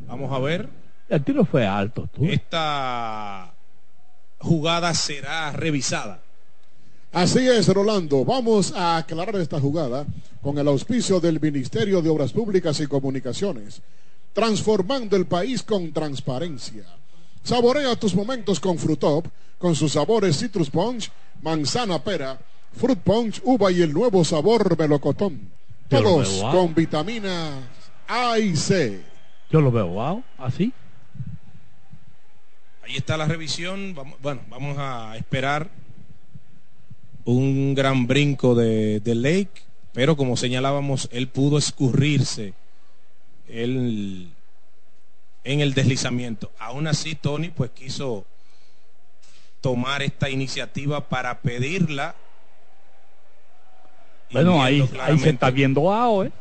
vamos 0.08 0.32
a 0.32 0.40
ver 0.40 0.70
El 1.10 1.24
tiro 1.24 1.46
fue 1.46 1.66
alto, 1.66 2.08
tú. 2.14 2.26
esta 2.26 3.54
jugada 4.40 4.94
será 4.94 5.52
revisada 5.52 6.22
Así 7.14 7.46
es, 7.46 7.68
Rolando. 7.68 8.24
Vamos 8.24 8.72
a 8.72 8.96
aclarar 8.96 9.36
esta 9.36 9.60
jugada 9.60 10.06
con 10.42 10.58
el 10.58 10.68
auspicio 10.70 11.20
del 11.20 11.42
Ministerio 11.42 12.02
de 12.02 12.10
Obras 12.10 12.32
Públicas 12.32 12.80
y 12.80 12.88
Comunicaciones, 12.88 13.82
transformando 14.32 15.18
el 15.18 15.26
país 15.26 15.62
con 15.62 15.92
transparencia. 15.92 16.86
Saborea 17.44 17.98
tus 17.98 18.16
momentos 18.16 18.62
con 18.62 18.78
Frutop, 18.78 19.28
con 19.58 19.76
sus 19.76 19.92
sabores 19.92 20.40
Citrus 20.40 20.70
Punch, 20.70 21.12
manzana 21.42 22.02
pera, 22.02 22.40
Fruit 22.76 23.00
Punch, 23.00 23.42
uva 23.44 23.72
y 23.72 23.82
el 23.82 23.94
nuevo 23.94 24.24
sabor 24.24 24.78
melocotón. 24.78 25.52
Todos 25.90 26.32
veo, 26.32 26.44
wow. 26.44 26.52
con 26.52 26.76
vitaminas 26.76 27.54
A 28.08 28.40
y 28.40 28.56
C. 28.56 29.02
Yo 29.50 29.62
lo 29.62 29.72
veo, 29.72 29.88
wow, 29.88 30.24
así. 30.38 30.74
Ahí 32.84 32.96
está 32.96 33.18
la 33.18 33.26
revisión. 33.26 33.94
Vamos, 33.94 34.18
bueno, 34.22 34.42
vamos 34.50 34.78
a 34.80 35.18
esperar 35.18 35.70
un 37.26 37.76
gran 37.76 38.08
brinco 38.08 38.56
de, 38.56 39.00
de 39.02 39.16
Lake, 39.16 39.62
pero 39.94 40.16
como 40.16 40.38
señalábamos, 40.38 41.10
él 41.12 41.28
pudo 41.28 41.58
escurrirse 41.58 42.54
él, 43.52 44.30
en 45.44 45.60
el 45.60 45.74
deslizamiento. 45.74 46.52
Aún 46.60 46.88
así, 46.88 47.16
Tony 47.16 47.50
pues 47.50 47.72
quiso 47.72 48.26
tomar 49.60 50.02
esta 50.02 50.30
iniciativa 50.30 51.10
para 51.10 51.42
pedirla. 51.42 52.16
Bueno, 54.32 54.64
ahí, 54.64 54.88
ahí 55.02 55.20
se 55.20 55.30
está 55.30 55.50
viendo 55.50 55.92
AO, 55.92 56.24
¿eh? 56.24 56.32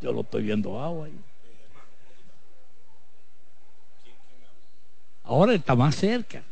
Yo 0.00 0.12
lo 0.12 0.22
estoy 0.22 0.42
viendo 0.44 0.78
AO 0.80 1.04
ahí. 1.04 1.20
Ahora 5.24 5.54
está 5.54 5.74
más 5.74 5.94
cerca. 5.96 6.42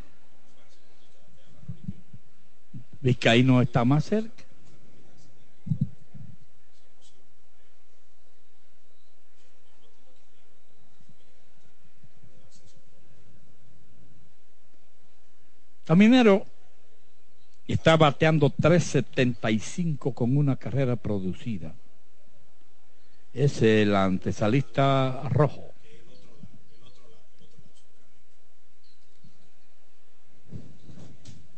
Vizcaíno 3.00 3.62
está 3.62 3.84
más 3.84 4.04
cerca. 4.04 4.43
Caminero 15.84 16.46
está 17.66 17.96
bateando 17.96 18.50
3.75 18.50 20.14
con 20.14 20.36
una 20.36 20.56
carrera 20.56 20.96
producida. 20.96 21.74
Es 23.32 23.62
el 23.62 23.94
antesalista 23.94 25.28
rojo. 25.30 25.70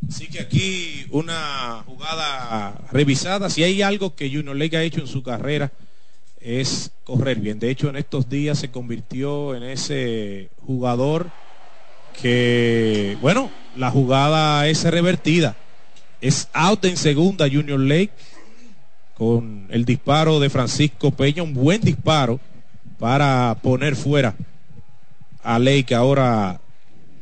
Así 0.09 0.29
que 0.29 0.41
aquí 0.41 1.07
una 1.11 1.83
jugada 1.85 2.81
revisada. 2.93 3.51
Si 3.51 3.63
hay 3.65 3.83
algo 3.83 4.15
que 4.15 4.31
Junior 4.31 4.57
Lake 4.57 4.77
ha 4.77 4.83
hecho 4.83 5.01
en 5.01 5.09
su 5.09 5.23
carrera 5.23 5.73
es 6.41 6.93
correr 7.03 7.41
bien. 7.41 7.59
De 7.59 7.71
hecho, 7.71 7.89
en 7.89 7.97
estos 7.97 8.29
días 8.29 8.59
se 8.59 8.71
convirtió 8.71 9.55
en 9.57 9.65
ese 9.65 10.51
jugador 10.65 11.31
que, 12.21 13.17
bueno, 13.21 13.51
la 13.77 13.91
jugada 13.91 14.67
es 14.69 14.85
revertida. 14.85 15.57
Es 16.21 16.49
out 16.53 16.85
en 16.85 16.97
segunda 16.97 17.49
Junior 17.49 17.79
Lake 17.79 18.13
con 19.17 19.67
el 19.71 19.85
disparo 19.85 20.41
de 20.41 20.51
Francisco 20.51 21.11
Peña, 21.11 21.43
un 21.43 21.55
buen 21.55 21.81
disparo 21.81 22.39
para 22.99 23.57
poner 23.63 23.97
fuera 23.97 24.35
a 25.43 25.59
Lake. 25.59 25.95
Ahora 25.95 26.61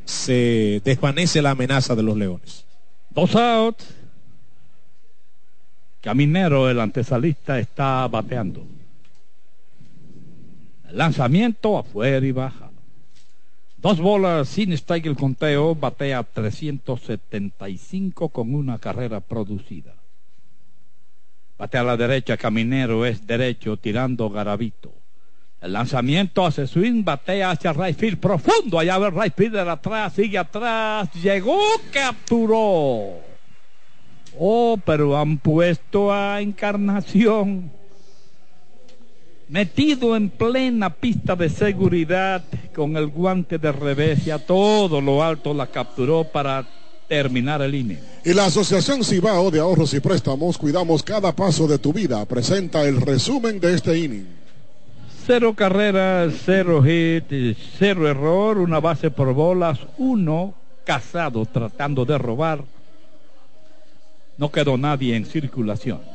se 0.05 0.81
desvanece 0.83 1.41
la 1.41 1.51
amenaza 1.51 1.95
de 1.95 2.03
los 2.03 2.17
Leones. 2.17 2.65
Dos 3.09 3.35
out. 3.35 3.77
Caminero, 6.01 6.69
el 6.69 6.79
antesalista, 6.79 7.57
está 7.59 8.07
bateando. 8.07 8.63
Lanzamiento 10.91 11.79
afuera 11.79 12.25
y 12.25 12.31
baja. 12.31 12.64
Dos 13.85 13.99
bolas 13.99 14.49
sin 14.49 14.73
strike 14.73 15.05
el 15.05 15.15
conteo, 15.15 15.75
batea 15.75 16.23
375 16.23 18.29
con 18.29 18.55
una 18.55 18.79
carrera 18.79 19.19
producida. 19.19 19.93
Batea 21.59 21.81
a 21.81 21.83
la 21.83 21.95
derecha, 21.95 22.35
Caminero 22.35 23.05
es 23.05 23.27
derecho, 23.27 23.77
tirando 23.77 24.31
Garavito. 24.31 24.91
El 25.61 25.73
lanzamiento 25.73 26.47
hace 26.47 26.65
swing, 26.65 27.03
batea 27.03 27.51
hacia 27.51 27.73
right 27.73 28.17
profundo. 28.17 28.79
Allá 28.79 28.97
ve 28.97 29.11
right 29.11 29.35
field 29.35 29.53
de 29.53 29.69
atrás, 29.69 30.13
sigue 30.13 30.39
atrás. 30.39 31.07
Llegó, 31.21 31.61
capturó. 31.93 33.19
Oh, 34.39 34.79
pero 34.83 35.15
han 35.15 35.37
puesto 35.37 36.11
a 36.11 36.41
Encarnación 36.41 37.71
metido 39.47 40.15
en 40.15 40.29
plena 40.29 40.89
pista 40.89 41.35
de 41.35 41.49
seguridad 41.49 42.43
con 42.73 42.97
el 42.97 43.07
guante 43.07 43.57
de 43.57 43.71
revés 43.71 44.25
y 44.25 44.31
a 44.31 44.39
todo 44.39 45.01
lo 45.01 45.23
alto 45.23 45.53
la 45.53 45.67
capturó 45.67 46.23
para 46.23 46.65
terminar 47.07 47.61
el 47.61 47.75
inning. 47.75 47.99
Y 48.23 48.33
la 48.33 48.45
Asociación 48.45 49.03
Cibao 49.03 49.51
de 49.51 49.59
Ahorros 49.59 49.93
y 49.93 49.99
Préstamos, 49.99 50.57
cuidamos 50.57 51.03
cada 51.03 51.35
paso 51.35 51.67
de 51.67 51.77
tu 51.77 51.93
vida, 51.93 52.25
presenta 52.25 52.83
el 52.83 52.99
resumen 52.99 53.59
de 53.59 53.75
este 53.75 53.97
inning. 53.97 54.27
Cero 55.25 55.53
carreras, 55.55 56.33
cero 56.45 56.83
hit, 56.83 57.57
cero 57.79 58.07
error, 58.07 58.57
una 58.59 58.79
base 58.79 59.09
por 59.09 59.33
bolas, 59.33 59.79
uno 59.97 60.53
casado 60.83 61.45
tratando 61.45 62.05
de 62.05 62.17
robar. 62.17 62.63
No 64.37 64.51
quedó 64.51 64.77
nadie 64.77 65.15
en 65.15 65.25
circulación. 65.25 66.14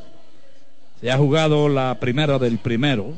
Se 1.00 1.10
ha 1.10 1.16
jugado 1.16 1.70
la 1.70 1.98
primera 1.98 2.38
del 2.38 2.58
primero. 2.58 3.14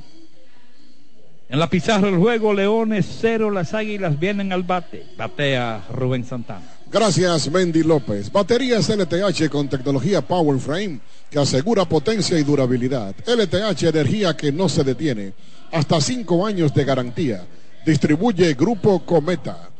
En 1.49 1.59
la 1.59 1.69
pizarra 1.69 2.07
del 2.07 2.19
juego, 2.19 2.55
Leones 2.55 3.19
cero, 3.21 3.51
las 3.51 3.75
Águilas 3.75 4.21
vienen 4.21 4.53
al 4.53 4.63
bate. 4.63 5.05
Batea 5.17 5.87
Rubén 5.93 6.25
Santana. 6.25 6.65
Gracias, 6.91 7.51
Mendy 7.51 7.83
López. 7.83 8.31
Baterías 8.31 8.89
LTH 8.89 9.49
con 9.51 9.69
tecnología 9.69 10.21
Power 10.23 10.61
Frame 10.61 11.01
que 11.29 11.41
asegura 11.41 11.85
potencia 11.85 12.39
y 12.39 12.45
durabilidad. 12.45 13.17
LTH, 13.27 13.83
energía 13.83 14.37
que 14.37 14.53
no 14.53 14.69
se 14.69 14.85
detiene. 14.85 15.33
Hasta 15.73 16.01
cinco 16.01 16.47
años 16.47 16.73
de 16.73 16.85
garantía. 16.85 17.45
Distribuye 17.85 18.55
Grupo 18.55 19.05
Cometa. 19.05 19.71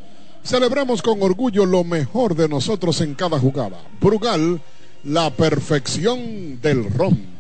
Celebramos 0.43 1.03
con 1.03 1.23
orgullo 1.23 1.65
lo 1.65 1.85
mejor 1.85 2.35
de 2.35 2.49
nosotros 2.49 3.01
en 3.01 3.15
cada 3.15 3.39
jugada. 3.39 3.79
Brugal, 4.01 4.61
la 5.05 5.31
perfección 5.31 6.61
del 6.61 6.93
ron 6.93 7.32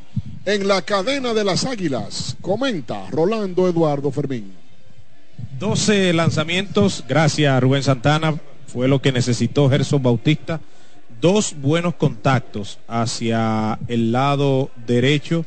en 0.44 0.66
la 0.68 0.82
cadena 0.82 1.34
de 1.34 1.44
las 1.44 1.64
águilas. 1.64 2.36
Comenta 2.40 3.08
Rolando 3.10 3.68
Eduardo 3.68 4.10
Fermín. 4.10 4.52
12 5.58 6.12
lanzamientos, 6.12 7.04
gracias 7.08 7.52
a 7.52 7.60
Rubén 7.60 7.82
Santana, 7.82 8.34
fue 8.66 8.88
lo 8.88 9.00
que 9.00 9.12
necesitó 9.12 9.70
Gerson 9.70 10.02
Bautista. 10.02 10.60
Dos 11.20 11.54
buenos 11.56 11.94
contactos 11.94 12.78
hacia 12.88 13.78
el 13.86 14.10
lado 14.10 14.70
derecho, 14.86 15.44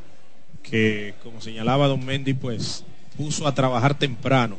que 0.63 1.15
como 1.21 1.41
señalaba 1.41 1.87
Don 1.87 2.05
Mendy, 2.05 2.33
pues 2.33 2.85
puso 3.17 3.45
a 3.47 3.53
trabajar 3.53 3.97
temprano 3.97 4.57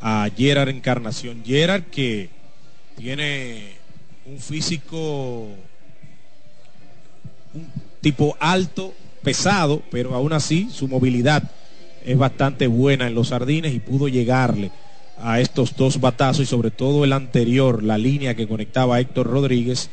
a 0.00 0.28
Gerard 0.36 0.68
Encarnación. 0.68 1.42
Gerard 1.44 1.84
que 1.84 2.30
tiene 2.96 3.72
un 4.26 4.38
físico, 4.38 5.48
un 7.52 7.72
tipo 8.00 8.36
alto, 8.38 8.94
pesado, 9.24 9.82
pero 9.90 10.14
aún 10.14 10.32
así 10.32 10.68
su 10.70 10.86
movilidad 10.86 11.42
es 12.04 12.16
bastante 12.16 12.68
buena 12.68 13.08
en 13.08 13.14
los 13.14 13.28
sardines 13.28 13.74
y 13.74 13.80
pudo 13.80 14.06
llegarle 14.06 14.70
a 15.20 15.40
estos 15.40 15.74
dos 15.76 16.00
batazos 16.00 16.44
y 16.44 16.46
sobre 16.46 16.70
todo 16.70 17.02
el 17.04 17.12
anterior, 17.12 17.82
la 17.82 17.98
línea 17.98 18.36
que 18.36 18.46
conectaba 18.46 18.96
a 18.96 19.00
Héctor 19.00 19.26
Rodríguez, 19.26 19.90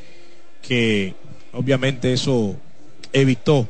que 0.61 1.15
obviamente 1.53 2.13
eso 2.13 2.55
evitó 3.13 3.67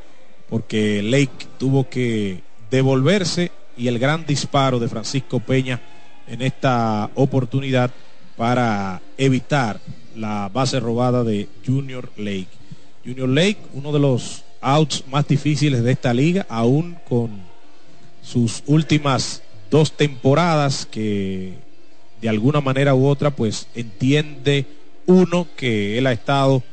porque 0.49 1.01
Lake 1.01 1.47
tuvo 1.57 1.88
que 1.88 2.41
devolverse 2.70 3.51
y 3.78 3.88
el 3.88 3.99
gran 3.99 4.26
disparo 4.26 4.80
de 4.80 4.89
Francisco 4.89 5.39
Peña 5.39 5.80
en 6.28 6.41
esta 6.41 7.09
oportunidad 7.16 7.91
para 8.36 9.01
evitar 9.18 9.80
la 10.16 10.49
base 10.53 10.80
robada 10.80 11.24
de 11.24 11.47
Junior 11.66 12.12
Lake. 12.18 12.47
Junior 13.05 13.30
Lake, 13.30 13.59
uno 13.74 13.91
de 13.91 13.99
los 13.99 14.43
outs 14.62 15.03
más 15.07 15.28
difíciles 15.28 15.84
de 15.84 15.91
esta 15.91 16.14
liga, 16.14 16.45
aún 16.49 16.97
con 17.07 17.30
sus 18.22 18.64
últimas 18.68 19.41
dos 19.70 19.91
temporadas 19.93 20.86
que 20.86 21.53
de 22.22 22.30
alguna 22.30 22.62
manera 22.62 22.93
u 22.93 23.07
otra 23.07 23.32
pues 23.32 23.68
entiende 23.74 24.66
uno 25.07 25.47
que 25.55 25.97
él 25.97 26.07
ha 26.07 26.12
estado 26.12 26.64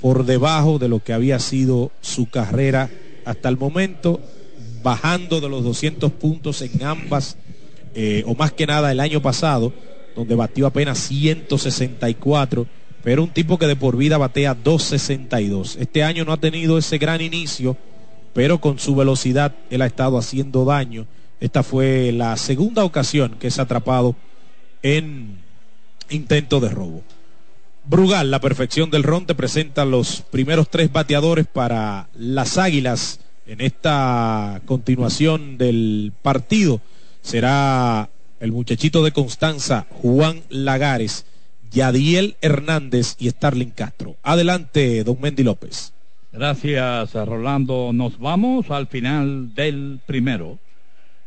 por 0.00 0.26
debajo 0.26 0.78
de 0.78 0.88
lo 0.88 1.02
que 1.02 1.14
había 1.14 1.38
sido 1.38 1.90
su 2.02 2.28
carrera 2.28 2.90
hasta 3.24 3.48
el 3.48 3.56
momento, 3.56 4.20
bajando 4.82 5.40
de 5.40 5.48
los 5.48 5.64
200 5.64 6.12
puntos 6.12 6.60
en 6.60 6.84
ambas, 6.84 7.38
eh, 7.94 8.22
o 8.26 8.34
más 8.34 8.52
que 8.52 8.66
nada 8.66 8.92
el 8.92 9.00
año 9.00 9.22
pasado, 9.22 9.72
donde 10.14 10.34
batió 10.34 10.66
apenas 10.66 10.98
164 10.98 12.66
pero 13.04 13.22
un 13.22 13.28
tipo 13.28 13.58
que 13.58 13.66
de 13.66 13.76
por 13.76 13.98
vida 13.98 14.16
batea 14.16 14.56
2.62. 14.56 15.76
Este 15.78 16.02
año 16.02 16.24
no 16.24 16.32
ha 16.32 16.38
tenido 16.38 16.78
ese 16.78 16.96
gran 16.96 17.20
inicio, 17.20 17.76
pero 18.32 18.62
con 18.62 18.78
su 18.78 18.96
velocidad 18.96 19.54
él 19.68 19.82
ha 19.82 19.86
estado 19.86 20.16
haciendo 20.16 20.64
daño. 20.64 21.06
Esta 21.38 21.62
fue 21.62 22.12
la 22.12 22.34
segunda 22.38 22.82
ocasión 22.82 23.36
que 23.38 23.48
es 23.48 23.58
atrapado 23.58 24.16
en 24.82 25.36
intento 26.08 26.60
de 26.60 26.70
robo. 26.70 27.02
Brugal, 27.84 28.30
la 28.30 28.40
perfección 28.40 28.90
del 28.90 29.02
ron, 29.02 29.26
te 29.26 29.34
presenta 29.34 29.84
los 29.84 30.22
primeros 30.22 30.70
tres 30.70 30.90
bateadores 30.90 31.46
para 31.46 32.08
las 32.14 32.56
Águilas 32.56 33.20
en 33.46 33.60
esta 33.60 34.62
continuación 34.64 35.58
del 35.58 36.14
partido. 36.22 36.80
Será 37.20 38.08
el 38.40 38.52
muchachito 38.52 39.04
de 39.04 39.12
Constanza, 39.12 39.86
Juan 39.90 40.40
Lagares 40.48 41.26
Yadiel 41.74 42.36
Hernández 42.40 43.16
y 43.18 43.28
Starling 43.28 43.70
Castro. 43.70 44.16
Adelante, 44.22 45.02
don 45.02 45.20
Mendy 45.20 45.42
López. 45.42 45.92
Gracias, 46.32 47.12
Rolando. 47.14 47.90
Nos 47.92 48.18
vamos 48.18 48.70
al 48.70 48.86
final 48.86 49.54
del 49.54 50.00
primero. 50.06 50.58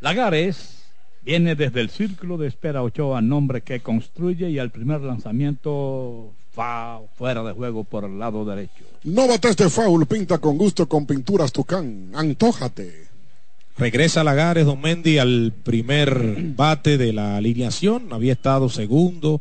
Lagares 0.00 0.84
viene 1.22 1.54
desde 1.54 1.80
el 1.80 1.90
círculo 1.90 2.38
de 2.38 2.48
espera 2.48 2.82
Ochoa, 2.82 3.20
nombre 3.20 3.60
que 3.60 3.80
construye 3.80 4.48
y 4.50 4.58
al 4.58 4.70
primer 4.70 5.02
lanzamiento 5.02 6.32
va 6.58 7.00
fuera 7.16 7.42
de 7.42 7.52
juego 7.52 7.84
por 7.84 8.04
el 8.04 8.18
lado 8.18 8.44
derecho. 8.44 8.84
No 9.04 9.28
bates 9.28 9.56
de 9.56 9.68
foul, 9.68 10.06
pinta 10.06 10.38
con 10.38 10.56
gusto 10.56 10.88
con 10.88 11.06
pinturas 11.06 11.52
Tucán. 11.52 12.10
Antójate. 12.14 13.08
Regresa 13.76 14.24
Lagares, 14.24 14.66
don 14.66 14.80
Mendy, 14.80 15.18
al 15.18 15.52
primer 15.62 16.36
bate 16.56 16.98
de 16.98 17.12
la 17.12 17.36
alineación. 17.36 18.12
Había 18.12 18.32
estado 18.32 18.68
segundo 18.68 19.40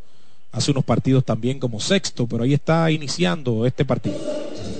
hace 0.57 0.71
unos 0.71 0.83
partidos 0.83 1.23
también 1.23 1.59
como 1.59 1.79
sexto, 1.79 2.25
pero 2.25 2.43
ahí 2.43 2.53
está 2.53 2.89
iniciando 2.89 3.65
este 3.65 3.85
partido. 3.85 4.17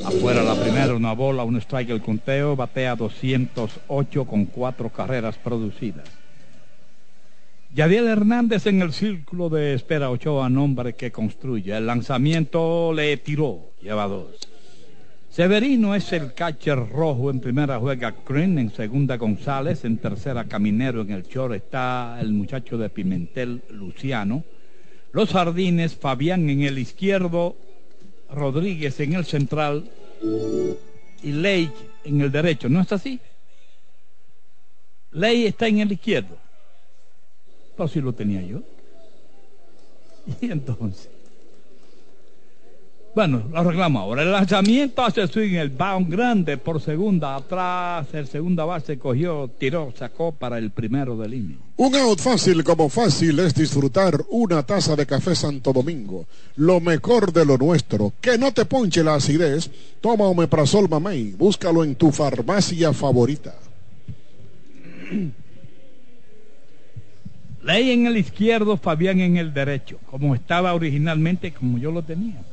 Afuera 0.03 0.41
la 0.41 0.55
primera, 0.55 0.95
una 0.95 1.13
bola, 1.13 1.43
un 1.43 1.57
strike 1.57 1.91
el 1.91 2.01
conteo, 2.01 2.55
batea 2.55 2.95
208 2.95 4.25
con 4.25 4.45
cuatro 4.45 4.89
carreras 4.89 5.37
producidas. 5.37 6.09
Yadiel 7.75 8.07
Hernández 8.07 8.65
en 8.65 8.81
el 8.81 8.91
círculo 8.91 9.49
de 9.49 9.75
espera 9.75 10.09
Ochoa, 10.09 10.49
nombre 10.49 10.93
que 10.93 11.11
construye. 11.11 11.77
El 11.77 11.85
lanzamiento 11.85 12.91
le 12.91 13.15
tiró, 13.17 13.71
lleva 13.79 14.07
dos. 14.07 14.35
Severino 15.29 15.93
es 15.93 16.11
el 16.11 16.33
catcher 16.33 16.89
rojo, 16.89 17.29
en 17.29 17.39
primera 17.39 17.77
juega 17.77 18.15
Green, 18.27 18.57
en 18.57 18.71
segunda 18.71 19.17
González, 19.17 19.85
en 19.85 19.97
tercera 19.97 20.45
Caminero, 20.45 21.01
en 21.01 21.11
el 21.11 21.23
short 21.23 21.53
está 21.53 22.17
el 22.19 22.33
muchacho 22.33 22.79
de 22.79 22.89
Pimentel 22.89 23.61
Luciano. 23.69 24.43
Los 25.11 25.31
jardines, 25.31 25.95
Fabián 25.95 26.49
en 26.49 26.61
el 26.63 26.77
izquierdo, 26.77 27.55
Rodríguez 28.29 28.99
en 28.99 29.13
el 29.13 29.25
central 29.25 29.89
y 31.23 31.31
Ley 31.31 31.71
en 32.03 32.21
el 32.21 32.31
derecho. 32.31 32.69
¿No 32.69 32.81
es 32.81 32.91
así? 32.91 33.19
Ley 35.11 35.45
está 35.45 35.67
en 35.67 35.79
el 35.79 35.91
izquierdo. 35.91 36.37
Pues 37.75 37.91
si 37.91 38.01
lo 38.01 38.13
tenía 38.13 38.41
yo. 38.41 38.61
Y 40.41 40.51
entonces. 40.51 41.16
Bueno, 43.17 43.41
lo 43.51 43.57
arreglamos 43.57 43.99
ahora. 43.99 44.21
El 44.21 44.31
lanzamiento 44.31 45.03
hace 45.03 45.27
swing, 45.27 45.55
el 45.55 45.71
bound 45.71 46.07
grande 46.07 46.55
por 46.55 46.79
segunda, 46.79 47.35
atrás, 47.35 48.05
el 48.13 48.27
segunda 48.27 48.63
base 48.63 48.99
cogió, 48.99 49.49
tiró, 49.57 49.91
sacó 49.97 50.33
para 50.33 50.59
el 50.59 50.69
primero 50.69 51.17
de 51.17 51.27
línea. 51.27 51.57
Un 51.77 51.95
out 51.95 52.19
fácil 52.19 52.63
como 52.63 52.89
fácil 52.89 53.39
es 53.39 53.55
disfrutar 53.55 54.23
una 54.29 54.61
taza 54.61 54.95
de 54.95 55.07
café 55.07 55.33
Santo 55.33 55.73
Domingo. 55.73 56.27
Lo 56.57 56.79
mejor 56.79 57.33
de 57.33 57.43
lo 57.43 57.57
nuestro. 57.57 58.13
Que 58.21 58.37
no 58.37 58.53
te 58.53 58.65
ponche 58.65 59.03
la 59.03 59.15
acidez. 59.15 59.71
Toma 59.99 60.25
Omeprazol 60.25 60.87
Mamey. 60.87 61.31
Búscalo 61.31 61.83
en 61.83 61.95
tu 61.95 62.11
farmacia 62.11 62.93
favorita. 62.93 63.55
Ley 67.63 67.89
en 67.89 68.05
el 68.05 68.17
izquierdo, 68.17 68.77
Fabián 68.77 69.21
en 69.21 69.37
el 69.37 69.55
derecho, 69.55 69.97
como 70.11 70.35
estaba 70.35 70.75
originalmente, 70.75 71.51
como 71.51 71.79
yo 71.79 71.91
lo 71.91 72.03
tenía. 72.03 72.43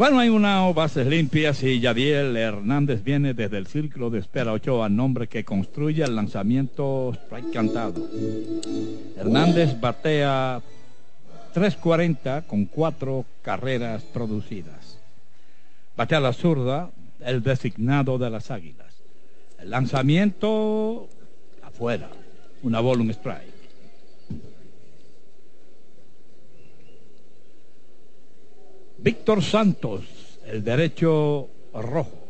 Bueno, 0.00 0.18
hay 0.18 0.30
una 0.30 0.62
bases 0.72 1.06
limpias 1.06 1.62
y 1.62 1.78
Yadiel 1.78 2.34
Hernández 2.34 3.04
viene 3.04 3.34
desde 3.34 3.58
el 3.58 3.66
círculo 3.66 4.08
de 4.08 4.20
espera 4.20 4.54
Ochoa, 4.54 4.88
nombre 4.88 5.26
que 5.28 5.44
construye 5.44 6.02
el 6.02 6.16
lanzamiento 6.16 7.12
strike 7.12 7.52
cantado. 7.52 8.08
Hernández 9.18 9.78
batea 9.78 10.62
3.40 11.54 12.46
con 12.46 12.64
cuatro 12.64 13.26
carreras 13.42 14.02
producidas. 14.04 14.96
Batea 15.98 16.20
la 16.20 16.32
zurda, 16.32 16.88
el 17.20 17.42
designado 17.42 18.16
de 18.16 18.30
las 18.30 18.50
águilas. 18.50 19.02
El 19.58 19.68
lanzamiento 19.68 21.10
afuera, 21.62 22.08
una 22.62 22.80
bola, 22.80 23.02
un 23.02 23.10
strike. 23.10 23.49
Víctor 29.02 29.42
Santos, 29.42 30.02
el 30.46 30.62
derecho 30.62 31.48
rojo. 31.72 32.20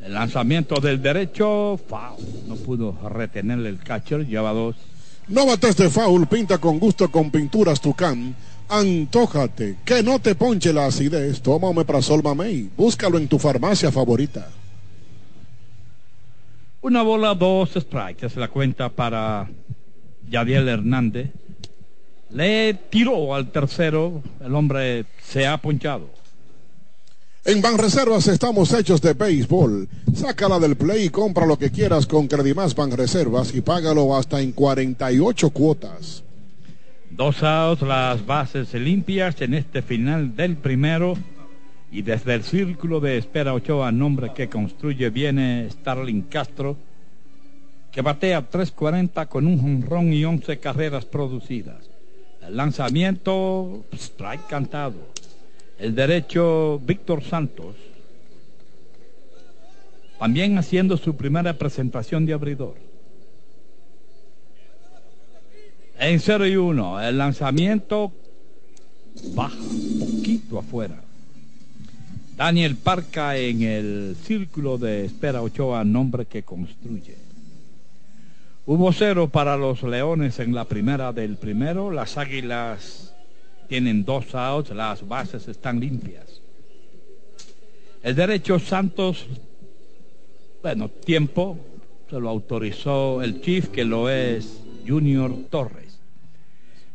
El 0.00 0.14
lanzamiento 0.14 0.80
del 0.80 1.02
derecho, 1.02 1.78
foul. 1.86 2.24
No 2.48 2.56
pudo 2.56 2.96
retenerle 3.08 3.68
el 3.68 3.78
catcher, 3.78 4.26
lleva 4.26 4.52
dos. 4.52 4.76
No 5.28 5.44
bates 5.44 5.76
de 5.76 5.90
foul, 5.90 6.26
pinta 6.26 6.58
con 6.58 6.78
gusto 6.78 7.10
con 7.10 7.30
pinturas 7.30 7.80
Tucán. 7.80 8.34
Antójate, 8.70 9.76
que 9.84 10.02
no 10.02 10.18
te 10.20 10.34
ponche 10.34 10.72
la 10.72 10.86
acidez. 10.86 11.42
Toma 11.42 11.68
Omeprazol 11.68 12.22
Mamey. 12.22 12.70
Búscalo 12.76 13.18
en 13.18 13.28
tu 13.28 13.38
farmacia 13.38 13.92
favorita. 13.92 14.48
Una 16.80 17.02
bola, 17.02 17.34
dos 17.34 17.70
strikes. 17.74 18.26
Es 18.26 18.36
la 18.36 18.48
cuenta 18.48 18.88
para 18.88 19.50
Yadiel 20.30 20.68
Hernández. 20.68 21.30
Le 22.32 22.74
tiró 22.74 23.34
al 23.34 23.50
tercero. 23.50 24.22
El 24.44 24.54
hombre 24.54 25.06
se 25.22 25.46
ha 25.46 25.56
ponchado. 25.58 26.08
En 27.44 27.62
Banreservas 27.62 28.28
estamos 28.28 28.72
hechos 28.74 29.00
de 29.00 29.14
béisbol. 29.14 29.88
Sácala 30.14 30.58
del 30.58 30.76
play 30.76 31.06
y 31.06 31.08
compra 31.08 31.46
lo 31.46 31.58
que 31.58 31.70
quieras 31.70 32.06
con 32.06 32.28
Credimás 32.28 32.74
Banreservas 32.74 33.54
y 33.54 33.62
págalo 33.62 34.14
hasta 34.14 34.40
en 34.40 34.52
48 34.52 35.50
cuotas. 35.50 36.22
Dos 37.10 37.42
outs, 37.42 37.82
las 37.82 38.24
bases 38.24 38.72
limpias 38.74 39.40
en 39.40 39.54
este 39.54 39.82
final 39.82 40.36
del 40.36 40.56
primero. 40.56 41.16
Y 41.90 42.02
desde 42.02 42.34
el 42.34 42.44
círculo 42.44 43.00
de 43.00 43.18
espera 43.18 43.52
Ochoa, 43.52 43.90
nombre 43.90 44.32
que 44.32 44.48
construye, 44.48 45.10
viene 45.10 45.68
Starling 45.70 46.22
Castro, 46.22 46.76
que 47.90 48.00
batea 48.00 48.48
3.40 48.48 49.26
con 49.26 49.46
un 49.46 49.60
jonrón 49.60 50.12
y 50.12 50.24
11 50.24 50.58
carreras 50.60 51.04
producidas. 51.04 51.89
El 52.46 52.56
lanzamiento, 52.56 53.84
strike 53.92 54.46
cantado. 54.46 54.96
El 55.78 55.94
derecho, 55.94 56.80
Víctor 56.84 57.22
Santos, 57.22 57.74
también 60.18 60.58
haciendo 60.58 60.98
su 60.98 61.16
primera 61.16 61.56
presentación 61.56 62.26
de 62.26 62.34
abridor. 62.34 62.74
En 65.98 66.20
0 66.20 66.46
y 66.46 66.56
1, 66.56 67.00
el 67.00 67.18
lanzamiento 67.18 68.12
baja, 69.34 69.56
poquito 69.98 70.58
afuera. 70.58 71.02
Daniel 72.36 72.76
Parca 72.76 73.36
en 73.36 73.62
el 73.62 74.16
círculo 74.22 74.78
de 74.78 75.04
espera 75.04 75.42
Ochoa, 75.42 75.84
nombre 75.84 76.26
que 76.26 76.42
construye. 76.42 77.19
Hubo 78.66 78.92
cero 78.92 79.28
para 79.28 79.56
los 79.56 79.82
Leones 79.82 80.38
en 80.38 80.54
la 80.54 80.66
primera 80.66 81.12
del 81.12 81.36
primero. 81.36 81.90
Las 81.90 82.18
Águilas 82.18 83.14
tienen 83.68 84.04
dos 84.04 84.34
outs, 84.34 84.70
las 84.70 85.08
bases 85.08 85.48
están 85.48 85.80
limpias. 85.80 86.42
El 88.02 88.14
derecho 88.14 88.58
Santos, 88.58 89.26
bueno, 90.62 90.88
tiempo, 90.88 91.58
se 92.10 92.20
lo 92.20 92.28
autorizó 92.28 93.22
el 93.22 93.40
Chief, 93.40 93.68
que 93.68 93.84
lo 93.84 94.10
es 94.10 94.62
Junior 94.86 95.34
Torres. 95.48 95.98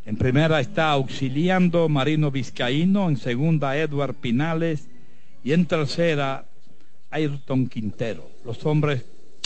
En 0.05 0.17
primera 0.17 0.59
está 0.59 0.91
auxiliando 0.91 1.89
Marino 1.89 2.29
Vizcaíno, 2.29 3.09
en 3.09 3.17
segunda 3.17 3.75
Edward 3.75 4.13
Pinales 4.13 4.87
y 5.43 5.53
en 5.53 5.65
tercera 5.65 6.45
Ayrton 7.09 7.67
Quintero, 7.67 8.29
los 8.45 8.63
hombres 8.67 9.03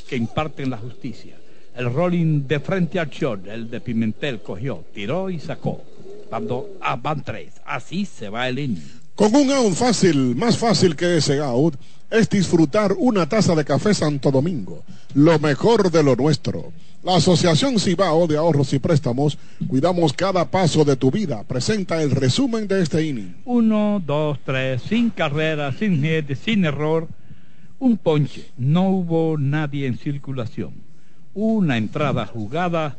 que 0.10 0.18
imparten 0.18 0.70
la 0.70 0.78
justicia. 0.78 1.39
El 1.80 1.94
rolling 1.94 2.46
de 2.46 2.60
frente 2.60 3.00
al 3.00 3.10
short, 3.10 3.48
el 3.48 3.70
de 3.70 3.80
Pimentel 3.80 4.42
cogió, 4.42 4.84
tiró 4.94 5.30
y 5.30 5.40
sacó. 5.40 5.82
Cuando 6.28 6.72
ah, 6.82 6.98
van 6.98 7.24
tres, 7.24 7.54
así 7.66 8.06
se 8.06 8.28
va 8.28 8.50
el 8.50 8.60
inning. 8.60 8.84
Con 9.16 9.34
un 9.34 9.50
out 9.50 9.74
fácil, 9.76 10.36
más 10.36 10.58
fácil 10.58 10.98
que 10.98 11.16
ese 11.16 11.40
out, 11.40 11.76
es 12.12 12.30
disfrutar 12.30 12.92
una 12.98 13.30
taza 13.30 13.56
de 13.56 13.64
café 13.64 13.94
Santo 13.94 14.30
Domingo, 14.30 14.84
lo 15.14 15.40
mejor 15.40 15.90
de 15.90 16.04
lo 16.04 16.18
nuestro. 16.18 16.74
La 17.02 17.16
Asociación 17.16 17.80
Cibao 17.80 18.28
de 18.28 18.36
Ahorros 18.36 18.74
y 18.74 18.80
Préstamos, 18.80 19.38
cuidamos 19.70 20.12
cada 20.12 20.52
paso 20.52 20.84
de 20.84 20.98
tu 20.98 21.10
vida. 21.10 21.46
Presenta 21.46 22.04
el 22.04 22.12
resumen 22.12 22.68
de 22.68 22.82
este 22.82 23.06
inning. 23.06 23.38
Uno, 23.46 24.04
dos, 24.06 24.38
tres, 24.44 24.82
sin 24.82 25.12
carrera, 25.12 25.72
sin 25.72 26.04
hit, 26.04 26.36
sin 26.36 26.66
error. 26.66 27.08
Un 27.80 27.96
ponche. 27.96 28.50
No 28.58 28.90
hubo 28.90 29.38
nadie 29.38 29.88
en 29.88 29.98
circulación. 29.98 30.89
Una 31.42 31.78
entrada 31.78 32.26
jugada. 32.26 32.98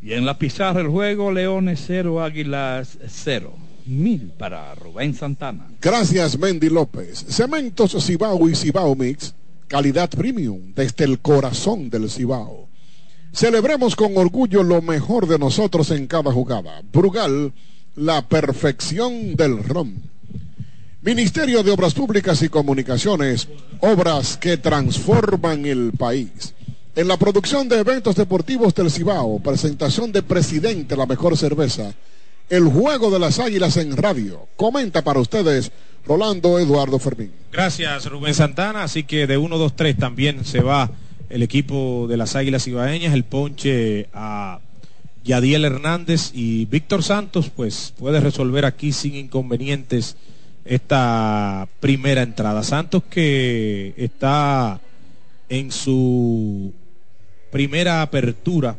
Y 0.00 0.14
en 0.14 0.24
la 0.24 0.38
pizarra 0.38 0.80
el 0.80 0.88
juego, 0.88 1.30
Leones 1.30 1.84
0, 1.86 2.24
Águilas 2.24 2.96
0. 3.06 3.52
Mil 3.84 4.32
para 4.38 4.74
Rubén 4.74 5.12
Santana. 5.12 5.66
Gracias, 5.82 6.38
Mendy 6.38 6.70
López. 6.70 7.26
Cementos 7.28 8.02
Cibao 8.02 8.48
y 8.48 8.54
Cibao 8.54 8.94
Mix, 8.94 9.34
calidad 9.68 10.08
premium 10.08 10.72
desde 10.74 11.04
el 11.04 11.18
corazón 11.18 11.90
del 11.90 12.08
Cibao. 12.08 12.66
Celebremos 13.30 13.94
con 13.94 14.16
orgullo 14.16 14.62
lo 14.62 14.80
mejor 14.80 15.28
de 15.28 15.38
nosotros 15.38 15.90
en 15.90 16.06
cada 16.06 16.32
jugada. 16.32 16.80
Brugal, 16.94 17.52
la 17.94 18.26
perfección 18.26 19.36
del 19.36 19.62
ron. 19.62 20.02
Ministerio 21.02 21.62
de 21.62 21.72
Obras 21.72 21.92
Públicas 21.92 22.40
y 22.40 22.48
Comunicaciones, 22.48 23.48
obras 23.80 24.38
que 24.38 24.56
transforman 24.56 25.66
el 25.66 25.92
país. 25.92 26.54
En 26.96 27.08
la 27.08 27.18
producción 27.18 27.68
de 27.68 27.78
eventos 27.78 28.16
deportivos 28.16 28.74
del 28.74 28.90
Cibao, 28.90 29.38
presentación 29.40 30.10
de 30.12 30.22
Presidente, 30.22 30.96
la 30.96 31.04
mejor 31.04 31.36
cerveza 31.36 31.92
el 32.48 32.64
juego 32.64 33.10
de 33.10 33.18
las 33.18 33.38
águilas 33.38 33.76
en 33.76 33.98
radio. 33.98 34.48
Comenta 34.56 35.04
para 35.04 35.20
ustedes 35.20 35.72
Rolando 36.06 36.58
Eduardo 36.58 36.98
Fermín. 36.98 37.32
Gracias 37.52 38.06
Rubén 38.06 38.32
Santana, 38.32 38.82
así 38.82 39.02
que 39.02 39.26
de 39.26 39.36
1, 39.36 39.58
2, 39.58 39.76
3 39.76 39.96
también 39.98 40.46
se 40.46 40.62
va 40.62 40.90
el 41.28 41.42
equipo 41.42 42.06
de 42.08 42.16
las 42.16 42.34
águilas 42.34 42.66
ibaeñas, 42.66 43.12
el 43.12 43.24
ponche 43.24 44.08
a 44.14 44.60
Yadiel 45.22 45.66
Hernández 45.66 46.30
y 46.32 46.64
Víctor 46.64 47.02
Santos, 47.02 47.50
pues 47.54 47.92
puede 47.98 48.20
resolver 48.20 48.64
aquí 48.64 48.92
sin 48.92 49.16
inconvenientes 49.16 50.16
esta 50.64 51.68
primera 51.78 52.22
entrada. 52.22 52.62
Santos 52.62 53.02
que 53.10 53.92
está 53.98 54.80
en 55.50 55.70
su 55.70 56.72
primera 57.56 58.02
apertura 58.02 58.76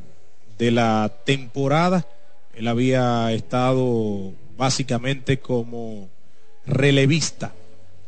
de 0.59 0.69
la 0.69 1.11
temporada 1.25 2.05
él 2.53 2.67
había 2.67 3.31
estado 3.31 4.33
básicamente 4.55 5.39
como 5.39 6.09
relevista. 6.67 7.55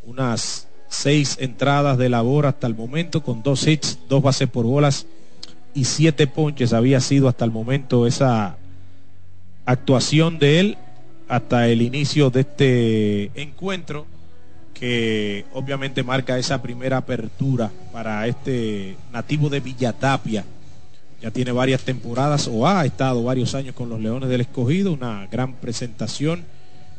Unas 0.04 0.68
seis 0.88 1.38
entradas 1.40 1.98
de 1.98 2.10
labor 2.10 2.46
hasta 2.46 2.68
el 2.68 2.76
momento 2.76 3.24
con 3.24 3.42
dos 3.42 3.68
hits, 3.68 3.98
dos 4.08 4.22
bases 4.22 4.48
por 4.48 4.64
bolas 4.64 5.08
y 5.74 5.86
siete 5.86 6.28
ponches 6.28 6.72
había 6.72 7.00
sido 7.00 7.28
hasta 7.30 7.46
el 7.46 7.52
momento 7.52 8.06
esa 8.06 8.56
actuación 9.66 10.38
de 10.38 10.60
él 10.60 10.78
hasta 11.28 11.68
el 11.68 11.82
inicio 11.82 12.30
de 12.30 12.42
este 12.42 13.42
encuentro 13.42 14.06
que 14.76 15.46
obviamente 15.52 16.04
marca 16.04 16.38
esa 16.38 16.62
primera 16.62 16.98
apertura 16.98 17.72
para 17.92 18.28
este 18.28 18.96
nativo 19.12 19.50
de 19.50 19.62
Villatapia. 19.62 20.46
Ya 21.22 21.32
tiene 21.32 21.52
varias 21.52 21.82
temporadas 21.84 22.48
o 22.48 22.66
ha 22.68 22.86
estado 22.86 23.24
varios 23.24 23.54
años 23.54 23.76
con 23.76 23.90
los 23.90 24.00
Leones 24.00 24.30
del 24.30 24.42
Escogido, 24.42 24.94
una 24.94 25.28
gran 25.28 25.56
presentación. 25.56 26.46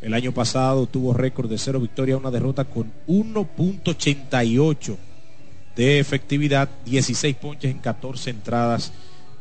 El 0.02 0.12
año 0.14 0.32
pasado 0.32 0.86
tuvo 0.86 1.14
récord 1.14 1.48
de 1.48 1.56
cero 1.58 1.80
victoria, 1.80 2.16
una 2.16 2.30
derrota 2.30 2.64
con 2.64 2.92
1.88 3.08 4.96
de 5.76 5.98
efectividad, 5.98 6.68
16 6.84 7.36
ponches 7.36 7.70
en 7.70 7.78
14 7.78 8.30
entradas 8.30 8.92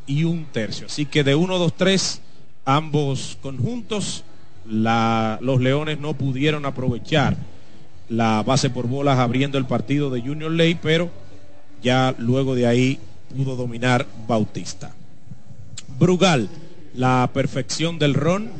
y 0.06 0.24
un 0.24 0.46
tercio. 0.46 0.86
Así 0.86 1.04
que 1.04 1.24
de 1.24 1.34
1, 1.34 1.58
2, 1.58 1.74
3, 1.76 2.20
ambos 2.64 3.36
conjuntos, 3.42 4.24
los 4.64 5.60
Leones 5.60 6.00
no 6.00 6.14
pudieron 6.14 6.64
aprovechar 6.64 7.36
la 8.08 8.42
base 8.42 8.70
por 8.70 8.86
bolas 8.86 9.18
abriendo 9.18 9.58
el 9.58 9.66
partido 9.66 10.08
de 10.10 10.22
Junior 10.22 10.50
Ley, 10.50 10.78
pero 10.80 11.10
ya 11.82 12.14
luego 12.18 12.54
de 12.54 12.66
ahí 12.66 12.98
pudo 13.34 13.56
dominar 13.56 14.06
Bautista. 14.26 14.92
Brugal, 15.98 16.48
la 16.94 17.30
perfección 17.32 17.98
del 17.98 18.14
ron, 18.14 18.50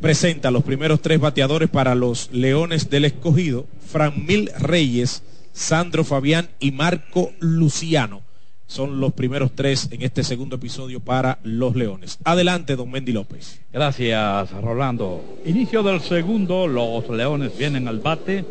presenta 0.00 0.50
los 0.50 0.62
primeros 0.62 1.00
tres 1.00 1.20
bateadores 1.20 1.68
para 1.68 1.94
los 1.94 2.30
Leones 2.32 2.90
del 2.90 3.04
Escogido, 3.04 3.66
Franmil 3.86 4.50
Reyes, 4.58 5.22
Sandro 5.52 6.04
Fabián 6.04 6.48
y 6.60 6.70
Marco 6.72 7.32
Luciano. 7.40 8.22
Son 8.66 9.00
los 9.00 9.14
primeros 9.14 9.52
tres 9.54 9.88
en 9.92 10.02
este 10.02 10.22
segundo 10.22 10.56
episodio 10.56 11.00
para 11.00 11.38
los 11.42 11.74
Leones. 11.74 12.18
Adelante, 12.24 12.76
don 12.76 12.90
Mendy 12.90 13.12
López. 13.12 13.60
Gracias, 13.72 14.50
Rolando. 14.62 15.38
Inicio 15.46 15.82
del 15.82 16.02
segundo, 16.02 16.68
los 16.68 17.08
Leones 17.08 17.56
vienen 17.56 17.88
al 17.88 18.00
bate. 18.00 18.44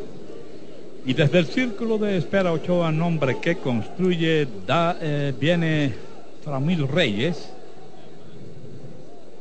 Y 1.08 1.14
desde 1.14 1.40
el 1.40 1.46
círculo 1.46 1.98
de 1.98 2.18
espera 2.18 2.52
Ochoa, 2.52 2.92
nombre 2.92 3.40
que 3.40 3.56
construye, 3.56 4.46
da, 4.66 4.98
eh, 5.00 5.34
viene 5.40 5.94
Framil 6.44 6.86
Reyes, 6.86 7.50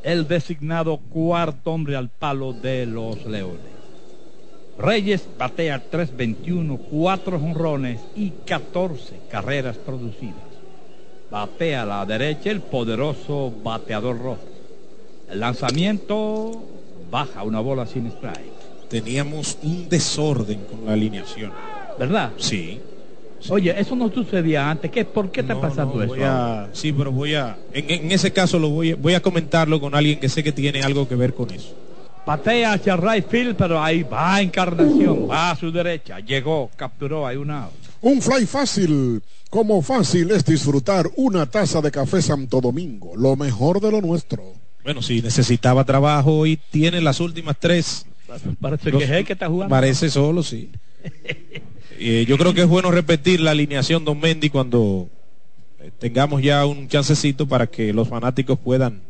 el 0.05 0.29
designado 0.29 0.99
cuarto 0.99 1.73
hombre 1.73 1.97
al 1.97 2.09
palo 2.09 2.53
de 2.53 2.87
los 2.87 3.27
Leones. 3.27 3.59
Reyes 4.79 5.27
batea 5.37 5.83
3.21, 5.91 6.79
4 6.89 7.41
jonrones 7.41 8.01
y 8.15 8.31
14 8.31 9.23
carreras 9.29 9.77
producidas. 9.77 10.37
Batea 11.33 11.83
a 11.83 11.87
la 11.87 12.07
derecha 12.07 12.53
el 12.53 12.61
poderoso 12.61 13.53
bateador 13.65 14.21
rojo. 14.21 14.45
El 15.29 15.41
lanzamiento 15.41 16.63
baja 17.11 17.43
una 17.43 17.59
bola 17.59 17.87
sin 17.87 18.07
strike. 18.07 18.56
Teníamos 18.89 19.59
un 19.63 19.89
desorden 19.89 20.61
con 20.71 20.85
la 20.87 20.93
alineación. 20.93 21.53
¿Verdad? 21.99 22.33
Sí. 22.39 22.81
Oye, 23.49 23.75
eso 23.79 23.95
no 23.95 24.11
sucedía 24.13 24.71
antes. 24.71 24.91
¿Qué, 24.91 25.05
¿Por 25.05 25.31
qué 25.31 25.41
está 25.41 25.55
No, 25.55 25.61
pasando 25.61 25.95
no, 25.95 26.15
eso? 26.15 26.25
a- 26.25 26.69
sí, 26.73 26.93
pero 26.93 27.13
voy 27.13 27.35
a. 27.35 27.57
En, 27.73 27.91
en 27.91 28.13
ese 28.13 28.33
caso 28.33 28.59
lo 28.59 28.71
voy, 28.71 28.93
a- 28.93 28.97
voy 28.97 29.15
a 29.15 29.21
comentarlo 29.23 29.81
con 29.81 29.95
alguien 29.95 30.19
que 30.19 30.29
sé 30.29 30.43
que 30.43 30.53
tiene 30.53 30.81
algo 30.83 31.07
que 31.09 31.15
ver 31.15 31.35
con 31.35 31.51
eso. 31.51 31.75
Patea 32.25 32.73
hacia 32.73 32.97
right 32.97 33.29
field, 33.29 33.55
pero 33.57 33.81
ahí 33.81 34.03
va 34.03 34.41
Encarnación, 34.43 35.29
va 35.31 35.53
a 35.53 35.57
su 35.57 35.71
derecha, 35.71 36.19
llegó, 36.19 36.71
capturó, 36.77 37.25
hay 37.27 37.37
una. 37.37 37.69
Un 38.03 38.21
fly 38.21 38.47
fácil. 38.47 39.23
Como 39.49 39.81
fácil 39.81 40.33
es 40.33 40.45
disfrutar 40.45 41.09
una 41.17 41.47
taza 41.47 41.81
de 41.81 41.91
café 41.93 42.21
Santo 42.21 42.61
Domingo, 42.61 43.15
lo 43.17 43.37
mejor 43.37 43.81
de 43.81 43.93
lo 43.93 44.01
nuestro. 44.01 44.43
Bueno, 44.83 45.03
si 45.03 45.23
necesitaba 45.23 45.85
trabajo 45.85 46.47
y 46.47 46.57
tiene 46.57 47.01
las 47.01 47.21
últimas 47.21 47.57
tres. 47.61 48.07
Parece 48.61 48.91
que 48.91 49.05
es 49.05 49.11
el 49.11 49.25
que 49.25 49.33
está 49.33 49.49
jugando. 49.49 49.75
Parece 49.75 50.11
solo, 50.11 50.43
sí. 50.43 50.71
Eh, 51.99 52.27
yo 52.29 52.37
creo 52.37 52.53
que 52.53 52.61
es 52.61 52.69
bueno 52.69 52.91
repetir 52.91 53.41
la 53.41 53.53
alineación 53.53 54.05
Don 54.05 54.21
Mendy 54.21 54.51
cuando 54.51 55.09
eh, 55.81 55.91
tengamos 55.99 56.43
ya 56.43 56.67
un 56.67 56.89
chancecito 56.89 57.49
para 57.49 57.69
que 57.69 57.91
los 57.95 58.07
fanáticos 58.07 58.59
puedan 58.59 59.01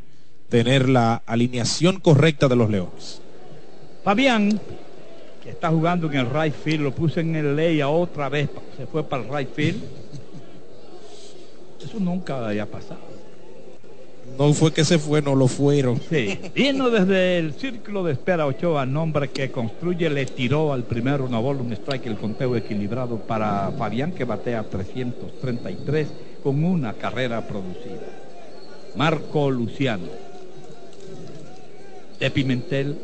tener 0.48 0.88
la 0.88 1.20
alineación 1.26 1.98
correcta 1.98 2.46
de 2.46 2.54
los 2.54 2.70
Leones. 2.70 3.20
Fabián, 4.04 4.60
que 5.42 5.50
está 5.50 5.70
jugando 5.70 6.08
en 6.12 6.18
el 6.18 6.30
right 6.30 6.54
field, 6.54 6.82
lo 6.82 6.94
puse 6.94 7.22
en 7.22 7.34
el 7.34 7.56
ley 7.56 7.80
a 7.80 7.88
otra 7.88 8.28
vez, 8.28 8.48
se 8.76 8.86
fue 8.86 9.02
para 9.02 9.24
el 9.24 9.36
right 9.36 9.52
field. 9.52 9.82
Eso 11.84 11.98
nunca 11.98 12.46
había 12.46 12.66
pasado. 12.66 13.15
No 14.38 14.52
fue 14.52 14.72
que 14.72 14.84
se 14.84 14.98
fue, 14.98 15.22
no 15.22 15.34
lo 15.34 15.48
fueron. 15.48 16.00
Sí, 16.10 16.38
vino 16.54 16.90
desde 16.90 17.38
el 17.38 17.54
círculo 17.54 18.04
de 18.04 18.12
espera 18.12 18.46
Ochoa, 18.46 18.84
nombre 18.84 19.28
que 19.28 19.50
construye, 19.50 20.10
le 20.10 20.26
tiró 20.26 20.72
al 20.72 20.84
primero 20.84 21.24
una 21.24 21.38
bola, 21.38 21.62
un 21.62 21.72
strike, 21.72 22.06
el 22.06 22.16
conteo 22.16 22.54
equilibrado 22.54 23.18
para 23.18 23.72
Fabián 23.78 24.12
que 24.12 24.24
batea 24.24 24.62
333 24.64 26.08
con 26.42 26.62
una 26.64 26.92
carrera 26.92 27.46
producida. 27.46 28.06
Marco 28.94 29.50
Luciano. 29.50 30.08
De 32.20 32.30
Pimentel 32.30 32.98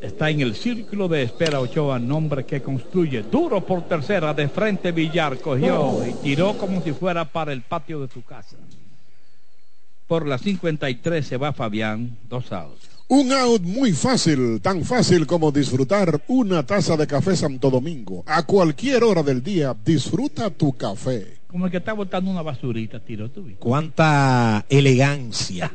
está 0.00 0.30
en 0.30 0.40
el 0.40 0.54
círculo 0.54 1.08
de 1.08 1.22
espera 1.22 1.60
Ochoa, 1.60 1.98
nombre 1.98 2.44
que 2.44 2.62
construye. 2.62 3.22
Duro 3.22 3.62
por 3.62 3.82
tercera, 3.82 4.34
de 4.34 4.48
frente 4.48 4.92
Villar, 4.92 5.38
cogió 5.38 6.06
y 6.06 6.12
tiró 6.22 6.56
como 6.56 6.82
si 6.82 6.92
fuera 6.92 7.24
para 7.24 7.52
el 7.52 7.62
patio 7.62 8.00
de 8.00 8.08
su 8.08 8.22
casa. 8.22 8.56
Por 10.06 10.26
la 10.26 10.38
53 10.38 11.26
se 11.26 11.36
va 11.36 11.52
Fabián, 11.52 12.16
dos 12.28 12.52
outs. 12.52 12.88
Un 13.08 13.32
out 13.32 13.62
muy 13.62 13.92
fácil, 13.92 14.60
tan 14.60 14.84
fácil 14.84 15.26
como 15.26 15.52
disfrutar 15.52 16.22
una 16.28 16.64
taza 16.64 16.96
de 16.96 17.06
café 17.06 17.36
Santo 17.36 17.70
Domingo. 17.70 18.24
A 18.26 18.44
cualquier 18.44 19.04
hora 19.04 19.22
del 19.22 19.42
día, 19.42 19.76
disfruta 19.84 20.50
tu 20.50 20.72
café. 20.76 21.38
Como 21.46 21.66
el 21.66 21.70
que 21.70 21.78
está 21.78 21.92
botando 21.92 22.30
una 22.30 22.42
basurita, 22.42 23.00
tiró 23.00 23.30
tú. 23.30 23.48
Cuánta 23.58 24.64
elegancia. 24.68 25.72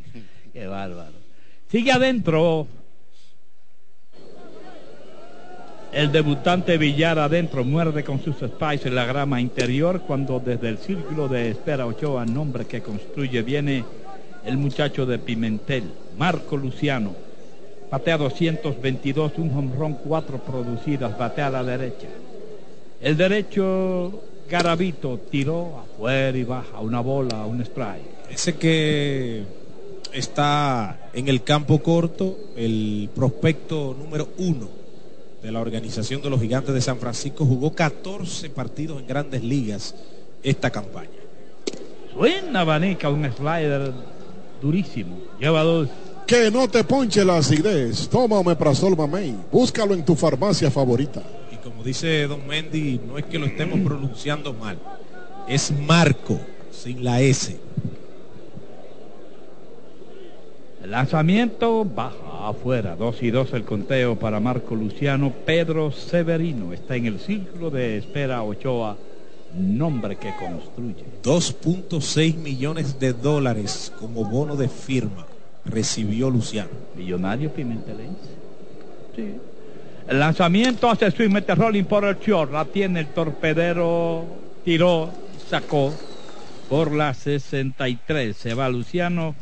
Qué 0.52 0.66
bárbaro. 0.66 1.12
Sigue 1.70 1.92
adentro. 1.92 2.66
El 5.92 6.12
debutante 6.12 6.78
Villar 6.78 7.18
adentro 7.18 7.64
muerde 7.64 8.04
con 8.04 8.22
sus 8.22 8.36
spies 8.36 8.86
en 8.86 8.94
la 8.94 9.06
grama 9.06 9.40
interior 9.40 10.02
cuando 10.06 10.38
desde 10.38 10.68
el 10.68 10.78
círculo 10.78 11.26
de 11.26 11.50
espera 11.50 11.84
Ochoa, 11.84 12.24
nombre 12.24 12.64
que 12.64 12.80
construye, 12.80 13.42
viene 13.42 13.84
el 14.44 14.56
muchacho 14.56 15.04
de 15.04 15.18
Pimentel, 15.18 15.82
Marco 16.16 16.56
Luciano. 16.56 17.12
Batea 17.90 18.18
222, 18.18 19.32
un 19.38 19.50
home 19.50 19.96
cuatro 20.04 20.38
producidas, 20.38 21.18
batea 21.18 21.48
a 21.48 21.50
la 21.50 21.64
derecha. 21.64 22.06
El 23.00 23.16
derecho 23.16 24.22
Garavito 24.48 25.18
tiró 25.28 25.80
afuera 25.80 26.38
y 26.38 26.44
baja 26.44 26.78
una 26.78 27.00
bola, 27.00 27.44
un 27.46 27.62
strike. 27.62 28.30
Ese 28.30 28.54
que 28.54 29.42
está 30.12 31.10
en 31.12 31.26
el 31.26 31.42
campo 31.42 31.82
corto, 31.82 32.38
el 32.56 33.10
prospecto 33.12 33.96
número 33.98 34.28
uno 34.38 34.79
de 35.42 35.52
la 35.52 35.60
organización 35.60 36.22
de 36.22 36.30
los 36.30 36.40
gigantes 36.40 36.74
de 36.74 36.80
San 36.80 36.98
Francisco, 36.98 37.44
jugó 37.44 37.74
14 37.74 38.50
partidos 38.50 39.00
en 39.00 39.06
grandes 39.06 39.42
ligas 39.42 39.94
esta 40.42 40.70
campaña. 40.70 41.08
Suena 42.12 42.60
abanica 42.60 43.08
un 43.08 43.24
slider 43.32 43.92
durísimo. 44.60 45.18
Lleva 45.38 45.62
dos. 45.62 45.88
Que 46.26 46.50
no 46.50 46.68
te 46.68 46.84
ponche 46.84 47.24
la 47.24 47.38
acidez. 47.38 48.08
Toma 48.08 48.38
Omeprazol 48.38 48.96
Mamey. 48.96 49.34
Búscalo 49.50 49.94
en 49.94 50.04
tu 50.04 50.14
farmacia 50.14 50.70
favorita. 50.70 51.22
Y 51.52 51.56
como 51.56 51.82
dice 51.82 52.26
Don 52.26 52.46
Mendy, 52.46 53.00
no 53.06 53.18
es 53.18 53.24
que 53.24 53.38
lo 53.38 53.46
estemos 53.46 53.80
pronunciando 53.80 54.52
mal, 54.52 54.78
es 55.48 55.72
Marco, 55.72 56.38
sin 56.70 57.02
la 57.02 57.20
S. 57.20 57.58
El 60.79 60.79
lanzamiento 60.90 61.84
baja 61.84 62.48
afuera. 62.48 62.96
2 62.96 63.22
y 63.22 63.30
2 63.30 63.52
el 63.54 63.64
conteo 63.64 64.18
para 64.18 64.40
Marco 64.40 64.74
Luciano. 64.74 65.32
Pedro 65.46 65.92
Severino 65.92 66.72
está 66.72 66.96
en 66.96 67.06
el 67.06 67.20
círculo 67.20 67.70
de 67.70 67.98
espera 67.98 68.42
Ochoa. 68.42 68.96
Nombre 69.54 70.16
que 70.16 70.32
construye. 70.36 71.04
2.6 71.22 72.36
millones 72.36 73.00
de 73.00 73.12
dólares 73.12 73.92
como 73.98 74.24
bono 74.24 74.56
de 74.56 74.68
firma 74.68 75.26
recibió 75.64 76.30
Luciano. 76.30 76.70
Millonario 76.96 77.52
pimentelense. 77.52 78.30
Sí. 79.16 79.34
El 80.08 80.18
lanzamiento 80.18 80.90
hace 80.90 81.10
swing, 81.10 81.30
mete 81.30 81.54
rolling 81.54 81.84
por 81.84 82.04
el 82.04 82.18
short. 82.18 82.52
La 82.52 82.64
tiene 82.64 83.00
el 83.00 83.06
torpedero. 83.08 84.24
Tiró, 84.64 85.10
sacó 85.48 85.92
por 86.68 86.92
la 86.92 87.14
63. 87.14 88.36
Se 88.36 88.54
va 88.54 88.68
Luciano. 88.68 89.34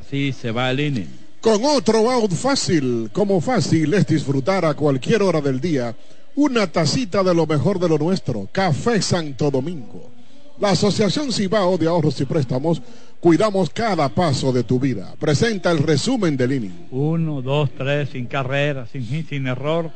Así 0.00 0.32
se 0.32 0.50
va 0.50 0.70
el 0.70 0.80
inning. 0.80 1.08
Con 1.40 1.64
otro 1.64 2.10
out 2.10 2.32
fácil, 2.32 3.10
como 3.12 3.40
fácil 3.40 3.92
es 3.94 4.06
disfrutar 4.06 4.64
a 4.64 4.74
cualquier 4.74 5.22
hora 5.22 5.40
del 5.40 5.60
día 5.60 5.94
una 6.36 6.66
tacita 6.66 7.22
de 7.22 7.34
lo 7.34 7.46
mejor 7.46 7.78
de 7.78 7.88
lo 7.88 7.98
nuestro, 7.98 8.48
Café 8.50 9.02
Santo 9.02 9.50
Domingo. 9.50 10.10
La 10.58 10.70
Asociación 10.70 11.32
Cibao 11.32 11.76
de 11.76 11.86
Ahorros 11.86 12.20
y 12.20 12.24
Préstamos, 12.24 12.80
cuidamos 13.20 13.70
cada 13.70 14.08
paso 14.08 14.52
de 14.52 14.62
tu 14.62 14.78
vida. 14.78 15.14
Presenta 15.18 15.70
el 15.70 15.78
resumen 15.78 16.36
del 16.36 16.52
inning. 16.52 16.86
Uno, 16.90 17.42
dos, 17.42 17.70
tres, 17.76 18.10
sin 18.10 18.26
carrera, 18.26 18.86
sin 18.86 19.04
hit, 19.04 19.28
sin 19.28 19.46
error. 19.46 19.90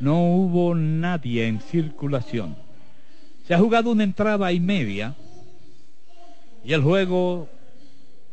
No 0.00 0.22
hubo 0.22 0.74
nadie 0.74 1.46
en 1.46 1.60
circulación. 1.60 2.56
Se 3.46 3.54
ha 3.54 3.58
jugado 3.58 3.90
una 3.90 4.04
entrada 4.04 4.52
y 4.52 4.60
media. 4.60 5.14
Y 6.64 6.72
el 6.72 6.82
juego 6.82 7.48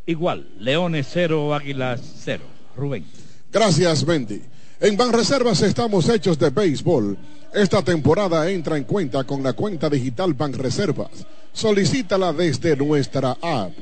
igual. 0.06 0.47
Leones 0.60 1.08
cero, 1.12 1.54
Águilas 1.54 2.02
cero. 2.24 2.43
Rubén. 2.76 3.06
Gracias, 3.52 4.06
Bendy. 4.06 4.41
En 4.80 4.97
Banreservas 4.97 5.62
estamos 5.62 6.10
hechos 6.10 6.39
de 6.39 6.49
béisbol. 6.49 7.18
Esta 7.54 7.84
temporada 7.84 8.49
entra 8.49 8.78
en 8.78 8.86
cuenta 8.86 9.24
con 9.26 9.43
la 9.43 9.54
cuenta 9.54 9.89
digital 9.89 10.34
Banreservas. 10.34 11.12
Solicítala 11.54 12.32
desde 12.34 12.76
nuestra 12.78 13.38
app. 13.41 13.74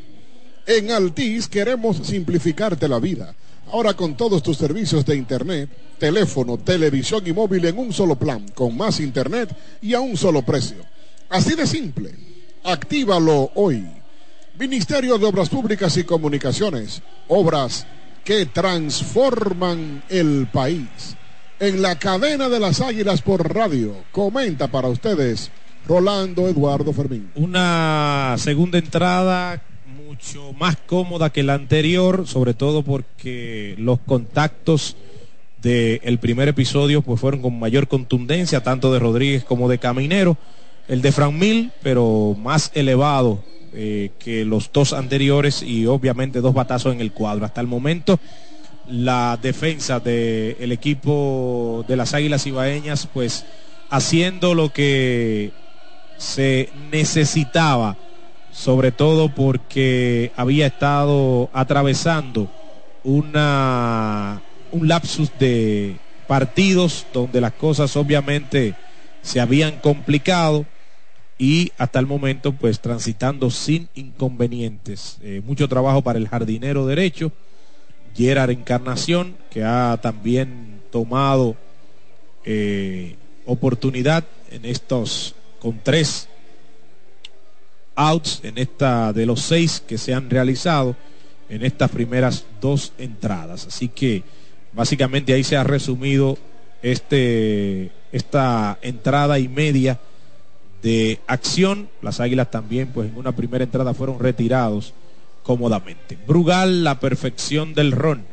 En 0.65 0.91
Altis 0.91 1.47
queremos 1.47 1.97
simplificarte 1.97 2.87
la 2.87 2.99
vida. 2.99 3.33
Ahora 3.71 3.93
con 3.93 4.17
todos 4.17 4.41
tus 4.41 4.57
servicios 4.57 5.05
de 5.05 5.15
internet, 5.15 5.69
teléfono, 5.99 6.57
televisión 6.57 7.21
y 7.25 7.33
móvil 7.33 7.65
en 7.65 7.77
un 7.77 7.93
solo 7.93 8.15
plan, 8.15 8.47
con 8.55 8.75
más 8.75 8.99
internet 8.99 9.55
y 9.81 9.93
a 9.93 9.99
un 9.99 10.17
solo 10.17 10.41
precio. 10.41 10.77
Así 11.29 11.53
de 11.55 11.67
simple. 11.67 12.13
Actívalo 12.63 13.51
hoy. 13.55 13.85
Ministerio 14.59 15.17
de 15.17 15.25
Obras 15.25 15.47
Públicas 15.47 15.95
y 15.95 16.03
Comunicaciones. 16.03 17.01
Obras 17.29 17.87
que 18.25 18.45
transforman 18.45 20.03
el 20.09 20.49
país. 20.51 21.15
En 21.61 21.81
la 21.81 21.97
cadena 21.97 22.49
de 22.49 22.59
las 22.59 22.81
Águilas 22.81 23.21
por 23.21 23.55
radio. 23.55 23.95
Comenta 24.11 24.67
para 24.67 24.89
ustedes 24.89 25.49
Rolando 25.87 26.49
Eduardo 26.49 26.91
Fermín. 26.91 27.31
Una 27.35 28.35
segunda 28.37 28.79
entrada 28.79 29.63
mucho 30.05 30.51
más 30.51 30.75
cómoda 30.75 31.29
que 31.29 31.43
la 31.43 31.53
anterior, 31.53 32.27
sobre 32.27 32.53
todo 32.53 32.83
porque 32.83 33.75
los 33.77 33.99
contactos 33.99 34.97
del 35.61 36.19
primer 36.19 36.49
episodio 36.49 37.01
pues 37.01 37.21
fueron 37.21 37.41
con 37.41 37.57
mayor 37.57 37.87
contundencia, 37.87 38.61
tanto 38.61 38.91
de 38.91 38.99
Rodríguez 38.99 39.45
como 39.45 39.69
de 39.69 39.79
Caminero. 39.79 40.37
El 40.89 41.01
de 41.01 41.13
Fran 41.13 41.39
Mil, 41.39 41.71
pero 41.81 42.35
más 42.37 42.71
elevado 42.73 43.41
eh, 43.73 44.11
que 44.19 44.45
los 44.45 44.71
dos 44.71 44.93
anteriores 44.93 45.61
y 45.63 45.85
obviamente 45.85 46.41
dos 46.41 46.53
batazos 46.53 46.93
en 46.93 47.01
el 47.01 47.11
cuadro. 47.11 47.45
Hasta 47.45 47.61
el 47.61 47.67
momento 47.67 48.19
la 48.89 49.37
defensa 49.41 49.99
del 49.99 50.71
equipo 50.71 51.85
de 51.87 51.95
las 51.95 52.13
Águilas 52.13 52.47
Ibaeñas 52.47 53.07
pues 53.13 53.45
haciendo 53.89 54.55
lo 54.55 54.73
que 54.73 55.51
se 56.17 56.69
necesitaba, 56.91 57.97
sobre 58.51 58.91
todo 58.91 59.33
porque 59.33 60.31
había 60.35 60.67
estado 60.67 61.49
atravesando 61.53 62.51
una, 63.03 64.41
un 64.71 64.87
lapsus 64.87 65.31
de 65.39 65.97
partidos 66.27 67.05
donde 67.13 67.41
las 67.41 67.53
cosas 67.53 67.95
obviamente 67.95 68.75
se 69.21 69.39
habían 69.39 69.79
complicado 69.79 70.65
y 71.39 71.71
hasta 71.77 71.99
el 71.99 72.05
momento 72.05 72.51
pues 72.51 72.81
transitando 72.81 73.49
sin 73.49 73.87
inconvenientes. 73.95 75.17
Eh, 75.23 75.41
mucho 75.43 75.69
trabajo 75.69 76.03
para 76.03 76.19
el 76.19 76.27
jardinero 76.27 76.85
derecho, 76.85 77.31
Gerard 78.13 78.51
Encarnación, 78.51 79.37
que 79.49 79.63
ha 79.63 79.97
también 80.01 80.81
tomado 80.91 81.55
eh, 82.43 83.15
oportunidad 83.45 84.25
en 84.51 84.65
estos 84.65 85.33
con 85.59 85.79
tres 85.81 86.27
outs 87.95 88.41
en 88.43 88.57
esta 88.57 89.13
de 89.13 89.25
los 89.25 89.41
seis 89.41 89.81
que 89.85 89.97
se 89.97 90.13
han 90.13 90.29
realizado 90.29 90.95
en 91.49 91.63
estas 91.63 91.89
primeras 91.89 92.45
dos 92.59 92.91
entradas. 92.97 93.67
Así 93.67 93.87
que 93.87 94.23
básicamente 94.73 95.33
ahí 95.33 95.43
se 95.43 95.55
ha 95.55 95.63
resumido 95.63 96.37
este 96.81 97.91
esta 98.11 98.77
entrada 98.81 99.39
y 99.39 99.47
media 99.47 99.99
de 100.81 101.19
acción. 101.27 101.89
Las 102.01 102.19
Águilas 102.19 102.51
también, 102.51 102.89
pues 102.93 103.09
en 103.09 103.17
una 103.17 103.31
primera 103.31 103.63
entrada 103.63 103.93
fueron 103.93 104.19
retirados 104.19 104.93
cómodamente. 105.43 106.17
Brugal, 106.27 106.83
la 106.83 106.99
perfección 106.99 107.73
del 107.73 107.91
ron. 107.91 108.23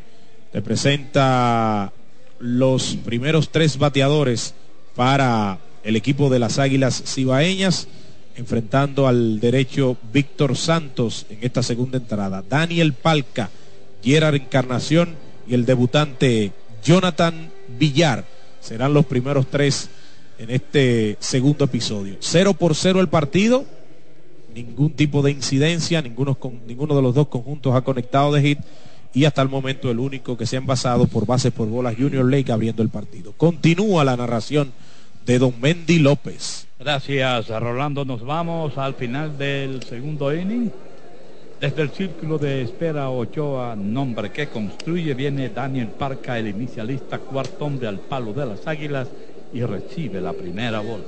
Te 0.53 0.63
presenta 0.63 1.93
los 2.39 2.97
primeros 3.05 3.51
tres 3.51 3.79
bateadores 3.79 4.55
para 4.95 5.59
el 5.83 5.97
equipo 5.97 6.29
de 6.31 6.39
las 6.39 6.59
Águilas 6.59 7.03
Cibaeñas, 7.07 7.89
enfrentando 8.37 9.07
al 9.07 9.41
derecho 9.41 9.97
Víctor 10.13 10.57
Santos 10.57 11.27
en 11.31 11.39
esta 11.43 11.63
segunda 11.63 11.99
entrada. 11.99 12.45
Daniel 12.49 12.93
Palca, 12.93 13.51
Gerard 14.03 14.35
Encarnación 14.35 15.15
y 15.47 15.55
el 15.55 15.65
debutante 15.65 16.53
Jonathan 16.85 17.51
Villar 17.79 18.25
serán 18.61 18.95
los 18.95 19.07
primeros 19.07 19.47
tres 19.47 19.89
en 20.39 20.51
este 20.51 21.17
segundo 21.21 21.65
episodio. 21.65 22.17
Cero 22.21 22.55
por 22.55 22.75
cero 22.75 23.01
el 23.01 23.09
partido, 23.09 23.65
ningún 24.55 24.91
tipo 24.91 25.23
de 25.23 25.31
incidencia, 25.31 26.03
ninguno, 26.03 26.37
de 26.37 27.03
los 27.03 27.15
dos 27.15 27.29
conjuntos 27.29 27.75
ha 27.75 27.83
conectado 27.83 28.33
de 28.33 28.43
hit 28.43 28.59
y 29.15 29.25
hasta 29.25 29.43
el 29.43 29.49
momento 29.49 29.91
el 29.91 29.99
único 29.99 30.37
que 30.37 30.47
se 30.47 30.57
ha 30.57 30.59
envasado 30.59 31.07
por 31.07 31.27
bases 31.27 31.53
por 31.53 31.69
bolas 31.69 31.97
Junior 31.97 32.31
Lake 32.31 32.53
abriendo 32.53 32.83
el 32.83 32.89
partido. 32.89 33.33
Continúa 33.37 34.05
la 34.05 34.17
narración 34.17 34.73
de 35.25 35.39
Don 35.39 35.55
Mendy 35.61 35.99
López. 35.99 36.67
Gracias, 36.79 37.49
Rolando. 37.49 38.05
Nos 38.05 38.23
vamos 38.23 38.77
al 38.77 38.95
final 38.95 39.39
del 39.39 39.83
segundo 39.83 40.35
inning. 40.35 40.71
Desde 41.61 41.81
el 41.81 41.91
círculo 41.91 42.37
de 42.37 42.61
espera 42.61 43.09
Ochoa, 43.09 43.75
nombre 43.75 44.31
que 44.31 44.49
construye, 44.49 45.15
viene 45.15 45.49
Daniel 45.49 45.89
Parca, 45.89 46.39
el 46.39 46.49
inicialista, 46.49 47.19
cuarto 47.19 47.65
hombre 47.65 47.89
al 47.89 47.99
palo 47.99 48.35
de 48.35 48.45
las 48.45 48.67
águilas 48.67 49.09
y 49.57 49.65
recibe 49.65 50.21
la 50.21 50.35
primera 50.35 50.81
bola. 50.81 51.05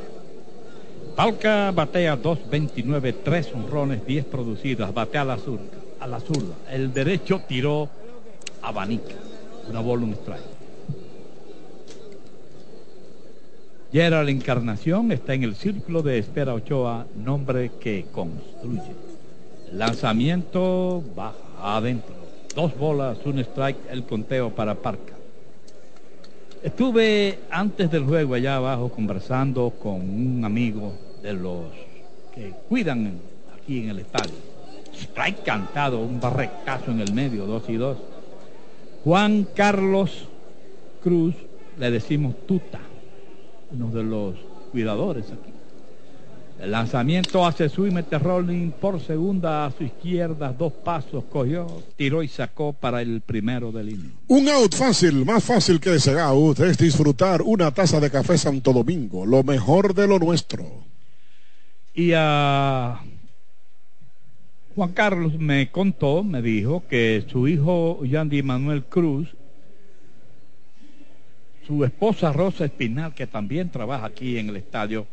Palca 1.14 1.70
batea 1.70 2.16
2.29, 2.16 3.16
3 3.22 3.54
honrones, 3.54 4.06
10 4.06 4.24
producidas, 4.24 4.94
batea 4.94 5.20
a 5.20 5.24
la 5.26 5.36
zurda. 5.36 5.76
A 6.00 6.06
la 6.06 6.18
zurda. 6.18 6.54
El 6.72 6.94
derecho 6.94 7.42
tiró 7.46 7.90
abanica. 8.62 9.14
Una 9.68 9.80
bola, 9.80 10.04
un 10.04 10.12
strike. 10.14 10.40
Gerald 13.92 14.30
Encarnación 14.30 15.12
está 15.12 15.34
en 15.34 15.42
el 15.42 15.54
círculo 15.54 16.00
de 16.00 16.18
espera 16.18 16.54
Ochoa, 16.54 17.06
nombre 17.22 17.70
que 17.78 18.06
construye. 18.12 18.94
Lanzamiento 19.72 21.02
baja 21.14 21.36
adentro. 21.76 22.14
Dos 22.54 22.78
bolas, 22.78 23.18
un 23.26 23.40
strike, 23.40 23.90
el 23.90 24.04
conteo 24.04 24.50
para 24.54 24.74
Parca. 24.74 25.17
Estuve 26.62 27.38
antes 27.50 27.88
del 27.88 28.04
juego 28.04 28.34
allá 28.34 28.56
abajo 28.56 28.88
conversando 28.88 29.70
con 29.80 30.00
un 30.00 30.44
amigo 30.44 30.92
de 31.22 31.32
los 31.32 31.66
que 32.34 32.52
cuidan 32.68 33.20
aquí 33.56 33.84
en 33.84 33.90
el 33.90 34.00
estadio. 34.00 34.34
Strike 34.92 35.44
cantado, 35.44 36.00
un 36.00 36.20
barrecazo 36.20 36.90
en 36.90 36.98
el 36.98 37.12
medio, 37.12 37.46
dos 37.46 37.62
y 37.68 37.76
dos. 37.76 37.98
Juan 39.04 39.46
Carlos 39.54 40.26
Cruz, 41.00 41.36
le 41.78 41.92
decimos 41.92 42.34
Tuta, 42.44 42.80
uno 43.70 43.90
de 43.90 44.02
los 44.02 44.34
cuidadores 44.72 45.26
aquí. 45.26 45.52
El 46.60 46.72
lanzamiento 46.72 47.46
hace 47.46 47.68
su 47.68 47.86
y 47.86 47.92
mete 47.92 48.18
rolling 48.18 48.72
por 48.72 49.00
segunda 49.00 49.66
a 49.66 49.70
su 49.70 49.84
izquierda, 49.84 50.52
dos 50.52 50.72
pasos, 50.72 51.22
cogió, 51.30 51.84
tiró 51.96 52.20
y 52.20 52.28
sacó 52.28 52.72
para 52.72 53.00
el 53.00 53.20
primero 53.20 53.70
del 53.70 53.90
inning. 53.90 54.12
Un 54.26 54.48
out 54.48 54.74
fácil, 54.74 55.24
más 55.24 55.44
fácil 55.44 55.78
que 55.78 55.94
ese 55.94 56.18
out, 56.18 56.58
es 56.58 56.76
disfrutar 56.76 57.42
una 57.42 57.72
taza 57.72 58.00
de 58.00 58.10
café 58.10 58.36
Santo 58.36 58.72
Domingo, 58.72 59.24
lo 59.24 59.44
mejor 59.44 59.94
de 59.94 60.08
lo 60.08 60.18
nuestro. 60.18 60.64
Y 61.94 62.10
a 62.16 63.02
Juan 64.74 64.92
Carlos 64.92 65.38
me 65.38 65.70
contó, 65.70 66.24
me 66.24 66.42
dijo 66.42 66.82
que 66.88 67.24
su 67.30 67.46
hijo 67.46 68.04
Yandy 68.04 68.42
Manuel 68.42 68.84
Cruz, 68.84 69.28
su 71.68 71.84
esposa 71.84 72.32
Rosa 72.32 72.64
Espinal, 72.64 73.14
que 73.14 73.28
también 73.28 73.70
trabaja 73.70 74.06
aquí 74.06 74.38
en 74.38 74.48
el 74.48 74.56
estadio, 74.56 75.06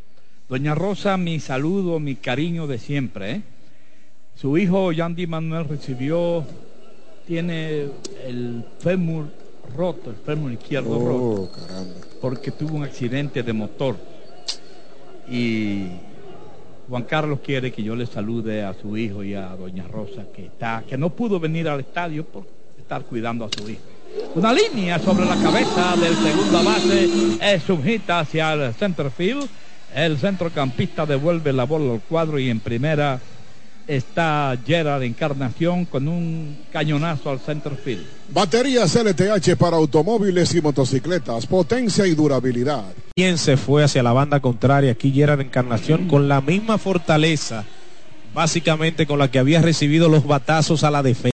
Doña 0.47 0.75
Rosa, 0.75 1.17
mi 1.17 1.39
saludo, 1.39 1.99
mi 1.99 2.15
cariño 2.15 2.67
de 2.67 2.77
siempre. 2.77 3.31
¿eh? 3.31 3.41
Su 4.35 4.57
hijo 4.57 4.91
Yandy 4.91 5.25
Manuel 5.25 5.67
recibió, 5.67 6.45
tiene 7.25 7.87
el 8.25 8.63
fémur 8.79 9.25
roto, 9.75 10.11
el 10.11 10.17
fémur 10.17 10.51
izquierdo 10.51 10.99
Oh, 10.99 11.35
roto, 11.37 11.51
caramba. 11.51 11.93
porque 12.21 12.51
tuvo 12.51 12.75
un 12.77 12.83
accidente 12.83 13.41
de 13.41 13.53
motor. 13.53 13.97
Y 15.27 15.87
Juan 16.87 17.03
Carlos 17.03 17.39
quiere 17.43 17.71
que 17.71 17.81
yo 17.81 17.95
le 17.95 18.05
salude 18.05 18.63
a 18.63 18.75
su 18.75 18.95
hijo 18.95 19.23
y 19.23 19.33
a 19.33 19.47
Doña 19.55 19.87
Rosa, 19.87 20.25
que 20.35 20.45
está, 20.45 20.83
que 20.87 20.95
no 20.95 21.09
pudo 21.09 21.39
venir 21.39 21.67
al 21.67 21.79
estadio 21.79 22.23
por 22.23 22.45
estar 22.77 23.01
cuidando 23.05 23.45
a 23.45 23.49
su 23.49 23.67
hijo. 23.67 23.81
Una 24.35 24.53
línea 24.53 24.99
sobre 24.99 25.25
la 25.25 25.35
cabeza 25.37 25.95
del 25.97 26.13
segunda 26.15 26.61
base 26.61 27.09
es 27.41 27.63
subjeta 27.63 28.19
hacia 28.19 28.53
el 28.53 28.73
center 28.75 29.09
field. 29.09 29.49
El 29.95 30.17
centrocampista 30.17 31.05
devuelve 31.05 31.53
la 31.53 31.63
bola 31.63 31.93
al 31.93 32.01
cuadro 32.01 32.37
y 32.37 32.49
en 32.49 32.59
primera 32.59 33.21
está 33.87 34.57
Gerard 34.65 35.03
Encarnación 35.03 35.85
con 35.85 36.09
un 36.09 36.57
cañonazo 36.69 37.29
al 37.29 37.39
center 37.39 37.77
field. 37.77 38.03
Baterías 38.33 38.93
LTH 38.93 39.55
para 39.57 39.77
automóviles 39.77 40.53
y 40.53 40.61
motocicletas, 40.61 41.47
potencia 41.47 42.05
y 42.05 42.13
durabilidad. 42.13 42.83
Quien 43.15 43.37
se 43.37 43.55
fue 43.55 43.85
hacia 43.85 44.03
la 44.03 44.11
banda 44.11 44.41
contraria, 44.41 44.91
aquí 44.91 45.13
Gerard 45.13 45.39
Encarnación 45.39 46.09
con 46.09 46.27
la 46.27 46.41
misma 46.41 46.77
fortaleza, 46.77 47.63
básicamente 48.33 49.07
con 49.07 49.17
la 49.17 49.31
que 49.31 49.39
había 49.39 49.61
recibido 49.61 50.09
los 50.09 50.27
batazos 50.27 50.83
a 50.83 50.91
la 50.91 51.03
defensa. 51.03 51.31